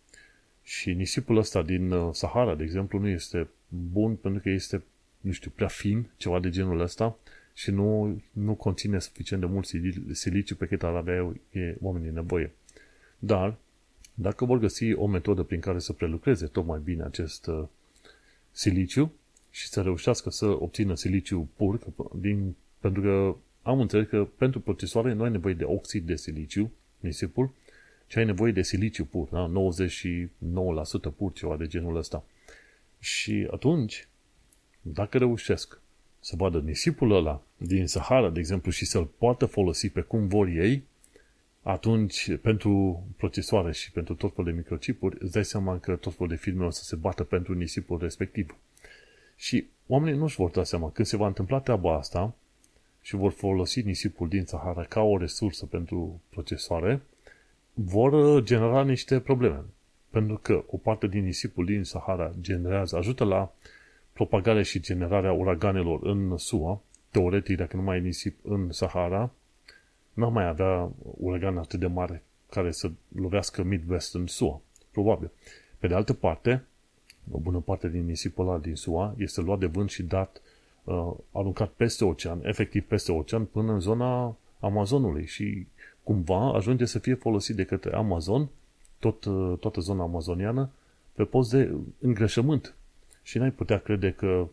Și 0.63 0.93
nisipul 0.93 1.37
ăsta 1.37 1.63
din 1.63 1.91
uh, 1.91 2.15
Sahara, 2.15 2.55
de 2.55 2.63
exemplu, 2.63 2.99
nu 2.99 3.09
este 3.09 3.49
bun 3.69 4.15
pentru 4.15 4.41
că 4.43 4.51
este, 4.51 4.83
nu 5.21 5.33
știu, 5.33 5.53
prea 5.55 5.69
fin, 5.69 6.07
ceva 6.17 6.41
de 6.41 6.51
genul 6.51 6.81
ăsta, 6.81 7.19
și 7.59 7.71
nu, 7.71 8.21
nu 8.33 8.55
conține 8.55 8.99
suficient 8.99 9.43
de 9.43 9.49
mult 9.49 9.67
siliciu 10.13 10.55
pe 10.55 10.67
cât 10.67 10.83
ar 10.83 10.95
avea 10.95 11.33
oamenii 11.81 12.11
nevoie. 12.11 12.53
Dar 13.19 13.57
Dacă 14.15 14.45
vor 14.45 14.59
găsi 14.59 14.93
o 14.93 15.07
metodă 15.07 15.43
prin 15.43 15.61
care 15.61 15.79
să 15.79 15.93
prelucreze 15.93 16.47
tot 16.47 16.67
mai 16.67 16.81
bine 16.85 17.03
acest 17.03 17.47
uh, 17.47 17.65
siliciu 18.51 19.13
și 19.51 19.69
să 19.69 19.83
reușească 19.83 20.31
să 20.31 20.47
obțină 20.47 20.95
siliciu 20.95 21.49
pur, 21.57 21.81
din, 22.15 22.55
pentru 22.79 23.03
că 23.03 23.37
am 23.63 23.81
înțeles 23.81 24.09
că 24.09 24.29
pentru 24.37 24.61
procesoare 24.61 25.13
nu 25.13 25.23
ai 25.23 25.31
nevoie 25.31 25.55
de 25.55 25.65
oxid 25.65 26.07
de 26.07 26.17
siliciu, 26.17 26.73
nisipul, 27.01 27.55
ci 28.07 28.17
ai 28.17 28.25
nevoie 28.25 28.53
de 28.53 28.63
siliciu 28.63 29.05
pur, 29.05 29.29
da? 29.29 29.51
99% 31.11 31.15
pur, 31.17 31.33
ceva 31.33 31.57
de 31.57 31.67
genul 31.67 31.97
ăsta. 31.97 32.25
Și 32.99 33.49
atunci, 33.51 34.09
dacă 34.81 35.19
reușesc 35.19 35.81
să 36.29 36.35
vadă 36.37 36.59
nisipul 36.59 37.11
ăla 37.13 37.43
din 37.57 37.87
Sahara, 37.87 38.31
de 38.31 38.39
exemplu, 38.39 38.71
și 38.71 38.85
să-l 38.85 39.05
poată 39.05 39.47
folosi 39.47 39.89
pe 39.89 40.01
cum 40.01 40.27
vor 40.27 40.47
ei, 40.47 40.83
atunci, 41.63 42.37
pentru 42.43 43.03
procesoare 43.17 43.73
și 43.73 43.93
pentru 43.93 44.15
tot 44.15 44.35
felul 44.35 44.51
de 44.51 44.57
microchipuri, 44.57 45.17
îți 45.21 45.33
dai 45.33 45.45
seama 45.45 45.79
că 45.79 45.97
tot 45.97 46.15
felul 46.15 46.29
de 46.29 46.37
firme 46.37 46.65
o 46.65 46.71
să 46.71 46.83
se 46.85 46.97
bată 46.97 47.25
pentru 47.25 47.55
nisipul 47.55 47.99
respectiv. 47.99 48.57
Și 49.37 49.67
oamenii 49.87 50.19
nu-și 50.19 50.37
vor 50.37 50.51
da 50.51 50.65
seama 50.65 50.91
când 50.91 51.07
se 51.07 51.17
va 51.17 51.27
întâmpla 51.27 51.61
treaba 51.61 51.97
asta 51.97 52.35
și 53.03 53.17
vor 53.17 53.33
folosi 53.33 53.81
nisipul 53.81 54.29
din 54.29 54.45
Sahara 54.45 54.85
ca 54.85 55.01
o 55.01 55.19
resursă 55.19 55.67
pentru 55.67 56.21
procesoare, 56.29 57.03
vor 57.73 58.43
genera 58.43 58.83
niște 58.83 59.21
probleme. 59.21 59.65
Pentru 60.11 60.39
că 60.43 60.65
o 60.71 60.77
parte 60.77 61.07
din 61.07 61.25
nisipul 61.25 61.65
din 61.65 61.85
Sahara 61.85 62.33
generează, 62.41 62.97
ajută 62.97 63.25
la 63.25 63.53
propagarea 64.19 64.63
și 64.63 64.81
generarea 64.81 65.33
uraganelor 65.33 66.01
în 66.03 66.37
SUA. 66.37 66.81
Teoretic, 67.11 67.57
dacă 67.57 67.77
nu 67.77 67.83
mai 67.83 67.97
e 67.97 68.01
nisip 68.01 68.39
în 68.43 68.73
Sahara, 68.73 69.31
n-am 70.13 70.33
mai 70.33 70.49
avea 70.49 70.91
uragan 71.01 71.59
atât 71.59 71.81
de 71.81 71.87
mare 71.87 72.23
care 72.51 72.71
să 72.71 72.91
lovească 73.15 73.63
Midwest 73.63 74.15
în 74.15 74.27
SUA. 74.27 74.61
Probabil. 74.91 75.31
Pe 75.79 75.87
de 75.87 75.95
altă 75.95 76.13
parte, 76.13 76.65
o 77.31 77.39
bună 77.39 77.59
parte 77.59 77.89
din 77.89 78.05
nisipul 78.05 78.49
ăla 78.49 78.59
din 78.59 78.75
SUA 78.75 79.15
este 79.19 79.41
luat 79.41 79.59
de 79.59 79.67
vânt 79.67 79.91
și 79.91 80.03
dat, 80.03 80.41
uh, 80.85 81.13
aruncat 81.33 81.69
peste 81.69 82.05
ocean, 82.05 82.41
efectiv 82.43 82.85
peste 82.85 83.13
ocean, 83.13 83.45
până 83.45 83.73
în 83.73 83.81
zona 83.81 84.37
Amazonului 84.61 85.27
și 85.27 85.67
cumva 86.03 86.53
ajunge 86.55 86.85
să 86.85 86.99
fie 86.99 87.15
folosit 87.15 87.57
de 87.57 87.65
către 87.65 87.95
Amazon, 87.95 88.49
tot, 88.99 89.25
uh, 89.25 89.59
toată 89.59 89.81
zona 89.81 90.03
amazoniană, 90.03 90.71
pe 91.13 91.25
post 91.25 91.51
de 91.51 91.75
îngrășământ. 92.01 92.75
Și 93.29 93.39
n-ai 93.39 93.51
putea 93.51 93.79
crede 93.79 94.13
că 94.13 94.49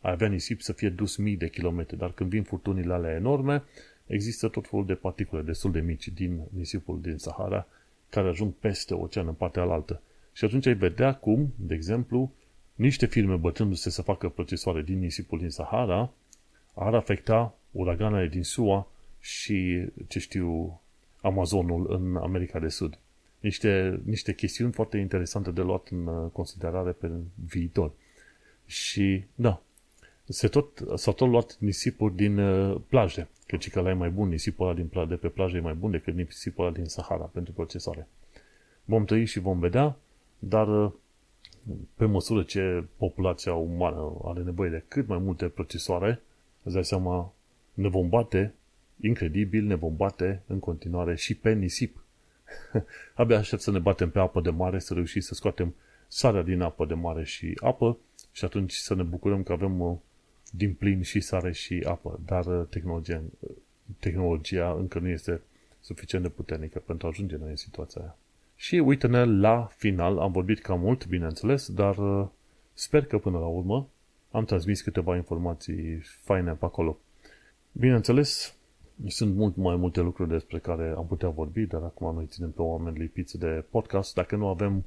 ai 0.00 0.12
avea 0.12 0.28
nisip 0.28 0.60
să 0.60 0.72
fie 0.72 0.88
dus 0.88 1.16
mii 1.16 1.36
de 1.36 1.48
kilometri, 1.48 1.96
dar 1.96 2.12
când 2.12 2.30
vin 2.30 2.42
furtunile 2.42 2.92
alea 2.92 3.14
enorme, 3.14 3.62
există 4.06 4.48
tot 4.48 4.68
felul 4.68 4.86
de 4.86 4.94
particule 4.94 5.42
destul 5.42 5.72
de 5.72 5.80
mici 5.80 6.08
din 6.08 6.40
nisipul 6.50 7.00
din 7.00 7.16
Sahara 7.16 7.66
care 8.08 8.28
ajung 8.28 8.52
peste 8.52 8.94
ocean 8.94 9.26
în 9.26 9.34
partea 9.34 9.62
alaltă. 9.62 10.00
Și 10.32 10.44
atunci 10.44 10.66
ai 10.66 10.74
vedea 10.74 11.14
cum, 11.14 11.52
de 11.56 11.74
exemplu, 11.74 12.32
niște 12.74 13.06
firme 13.06 13.36
bătându-se 13.36 13.90
să 13.90 14.02
facă 14.02 14.28
procesoare 14.28 14.82
din 14.82 14.98
nisipul 14.98 15.38
din 15.38 15.50
Sahara 15.50 16.12
ar 16.74 16.94
afecta 16.94 17.54
uraganele 17.70 18.28
din 18.28 18.42
SUA 18.42 18.88
și, 19.20 19.86
ce 20.08 20.18
știu, 20.18 20.80
Amazonul 21.20 21.86
în 21.88 22.16
America 22.16 22.58
de 22.58 22.68
Sud. 22.68 22.98
Niște, 23.40 24.00
niște 24.04 24.34
chestiuni 24.34 24.72
foarte 24.72 24.98
interesante 24.98 25.50
de 25.50 25.60
luat 25.60 25.88
în 25.90 26.28
considerare 26.28 26.90
pe 26.90 27.10
viitor. 27.34 27.92
Și, 28.66 29.24
da, 29.34 29.62
se 30.24 30.48
tot, 30.48 30.82
s-au 30.94 31.12
tot 31.12 31.28
luat 31.28 31.56
nisipuri 31.58 32.14
din 32.14 32.38
uh, 32.38 32.80
plaje, 32.88 33.28
căci 33.46 33.70
că 33.70 33.78
ăla 33.78 33.90
e 33.90 33.92
mai 33.92 34.10
bun, 34.10 34.28
nisipul 34.28 34.66
ăla 34.66 34.74
din 34.74 34.88
pla- 34.88 35.08
de 35.08 35.14
pe 35.14 35.28
plajă 35.28 35.56
e 35.56 35.60
mai 35.60 35.74
bun 35.74 35.90
decât 35.90 36.14
nisipul 36.14 36.64
ăla 36.64 36.74
din 36.74 36.84
Sahara 36.84 37.24
pentru 37.24 37.52
procesare. 37.52 38.08
Vom 38.84 39.04
trăi 39.04 39.24
și 39.24 39.38
vom 39.38 39.58
vedea, 39.58 39.96
dar 40.38 40.84
uh, 40.84 40.92
pe 41.94 42.04
măsură 42.04 42.42
ce 42.42 42.84
populația 42.96 43.54
umană 43.54 44.20
are 44.24 44.42
nevoie 44.42 44.70
de 44.70 44.84
cât 44.88 45.06
mai 45.06 45.18
multe 45.18 45.48
procesoare, 45.48 46.22
îți 46.62 46.74
dai 46.74 46.84
seama, 46.84 47.32
ne 47.74 47.88
vom 47.88 48.08
bate, 48.08 48.54
incredibil, 49.00 49.64
ne 49.64 49.74
vom 49.74 49.96
bate 49.96 50.42
în 50.46 50.58
continuare 50.58 51.16
și 51.16 51.34
pe 51.34 51.52
nisip. 51.52 52.04
Abia 53.14 53.38
aștept 53.38 53.62
să 53.62 53.70
ne 53.70 53.78
batem 53.78 54.10
pe 54.10 54.18
apă 54.18 54.40
de 54.40 54.50
mare, 54.50 54.78
să 54.78 54.94
reușim 54.94 55.20
să 55.20 55.34
scoatem 55.34 55.74
sarea 56.08 56.42
din 56.42 56.60
apă 56.60 56.84
de 56.84 56.94
mare 56.94 57.24
și 57.24 57.58
apă 57.60 57.98
și 58.32 58.44
atunci 58.44 58.72
să 58.72 58.94
ne 58.94 59.02
bucurăm 59.02 59.42
că 59.42 59.52
avem 59.52 59.80
uh, 59.80 59.96
din 60.50 60.74
plin 60.74 61.02
și 61.02 61.20
sare 61.20 61.52
și 61.52 61.84
apă, 61.86 62.20
dar 62.24 62.46
uh, 62.46 62.66
tehnologia, 62.68 63.22
tehnologia 63.98 64.72
încă 64.72 64.98
nu 64.98 65.08
este 65.08 65.40
suficient 65.80 66.24
de 66.24 66.30
puternică 66.30 66.78
pentru 66.78 67.06
a 67.06 67.10
ajunge 67.10 67.36
noi 67.36 67.50
în 67.50 67.56
situația 67.56 68.00
aia. 68.00 68.16
Și 68.56 68.76
uite-ne 68.76 69.24
la 69.24 69.68
final, 69.76 70.18
am 70.18 70.32
vorbit 70.32 70.60
cam 70.60 70.80
mult, 70.80 71.06
bineînțeles, 71.06 71.70
dar 71.70 71.96
uh, 71.96 72.26
sper 72.72 73.04
că 73.04 73.18
până 73.18 73.38
la 73.38 73.46
urmă 73.46 73.88
am 74.30 74.44
transmis 74.44 74.80
câteva 74.80 75.16
informații 75.16 75.98
faine 76.00 76.52
pe 76.52 76.64
acolo. 76.64 76.98
Bineînțeles, 77.72 78.56
sunt 79.06 79.34
mult 79.34 79.56
mai 79.56 79.76
multe 79.76 80.00
lucruri 80.00 80.30
despre 80.30 80.58
care 80.58 80.94
am 80.96 81.06
putea 81.06 81.28
vorbi, 81.28 81.66
dar 81.66 81.82
acum 81.82 82.14
noi 82.14 82.26
ținem 82.26 82.50
pe 82.50 82.62
oameni 82.62 82.98
lipiți 82.98 83.38
de 83.38 83.64
podcast 83.70 84.14
dacă 84.14 84.36
nu 84.36 84.46
avem 84.46 84.84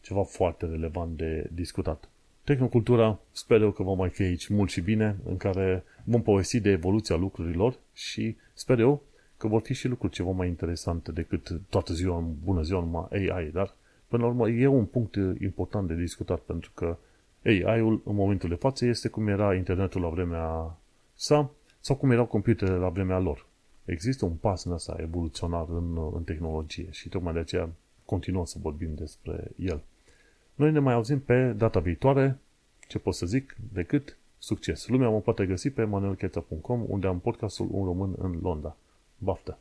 ceva 0.00 0.22
foarte 0.22 0.66
relevant 0.66 1.16
de 1.16 1.50
discutat. 1.52 2.08
Tehnocultura 2.48 3.18
sper 3.32 3.60
eu 3.60 3.70
că 3.70 3.82
va 3.82 3.92
mai 3.92 4.08
fi 4.08 4.22
aici 4.22 4.48
mult 4.48 4.70
și 4.70 4.80
bine, 4.80 5.16
în 5.24 5.36
care 5.36 5.84
vom 6.04 6.22
povesti 6.22 6.60
de 6.60 6.70
evoluția 6.70 7.16
lucrurilor 7.16 7.78
și 7.92 8.36
sper 8.54 8.78
eu 8.78 9.02
că 9.36 9.48
vor 9.48 9.60
fi 9.60 9.74
și 9.74 9.88
lucruri 9.88 10.12
ceva 10.12 10.30
mai 10.30 10.48
interesante 10.48 11.12
decât 11.12 11.60
toată 11.68 11.92
ziua, 11.92 12.24
bună 12.44 12.62
ziua, 12.62 12.80
numai 12.80 13.06
AI, 13.10 13.50
dar 13.50 13.74
până 14.06 14.22
la 14.22 14.28
urmă 14.28 14.48
e 14.48 14.66
un 14.66 14.84
punct 14.84 15.14
important 15.40 15.88
de 15.88 15.94
discutat 15.94 16.38
pentru 16.38 16.70
că 16.74 16.96
AI-ul 17.44 18.02
în 18.04 18.14
momentul 18.14 18.48
de 18.48 18.54
față 18.54 18.86
este 18.86 19.08
cum 19.08 19.28
era 19.28 19.54
internetul 19.54 20.00
la 20.00 20.08
vremea 20.08 20.76
sa 21.14 21.50
sau 21.80 21.96
cum 21.96 22.10
erau 22.10 22.26
computerele 22.26 22.76
la 22.76 22.88
vremea 22.88 23.18
lor. 23.18 23.46
Există 23.84 24.24
un 24.24 24.34
pas 24.34 24.64
în 24.64 24.72
asta 24.72 24.96
evoluționar 25.00 25.66
în, 25.68 26.12
în 26.14 26.22
tehnologie 26.24 26.88
și 26.90 27.08
tocmai 27.08 27.32
de 27.32 27.38
aceea 27.38 27.68
continuăm 28.04 28.44
să 28.44 28.58
vorbim 28.60 28.94
despre 28.94 29.50
el. 29.56 29.82
Noi 30.58 30.72
ne 30.72 30.78
mai 30.78 30.94
auzim 30.94 31.20
pe 31.20 31.52
data 31.52 31.80
viitoare. 31.80 32.38
Ce 32.88 32.98
pot 32.98 33.14
să 33.14 33.26
zic 33.26 33.56
decât 33.72 34.16
succes. 34.38 34.86
Lumea 34.86 35.08
mă 35.08 35.20
poate 35.20 35.46
găsi 35.46 35.70
pe 35.70 35.84
manuelcheta.com 35.84 36.84
unde 36.86 37.06
am 37.06 37.18
podcastul 37.18 37.68
Un 37.70 37.84
Român 37.84 38.14
în 38.18 38.38
Londra. 38.42 38.76
Baftă! 39.18 39.58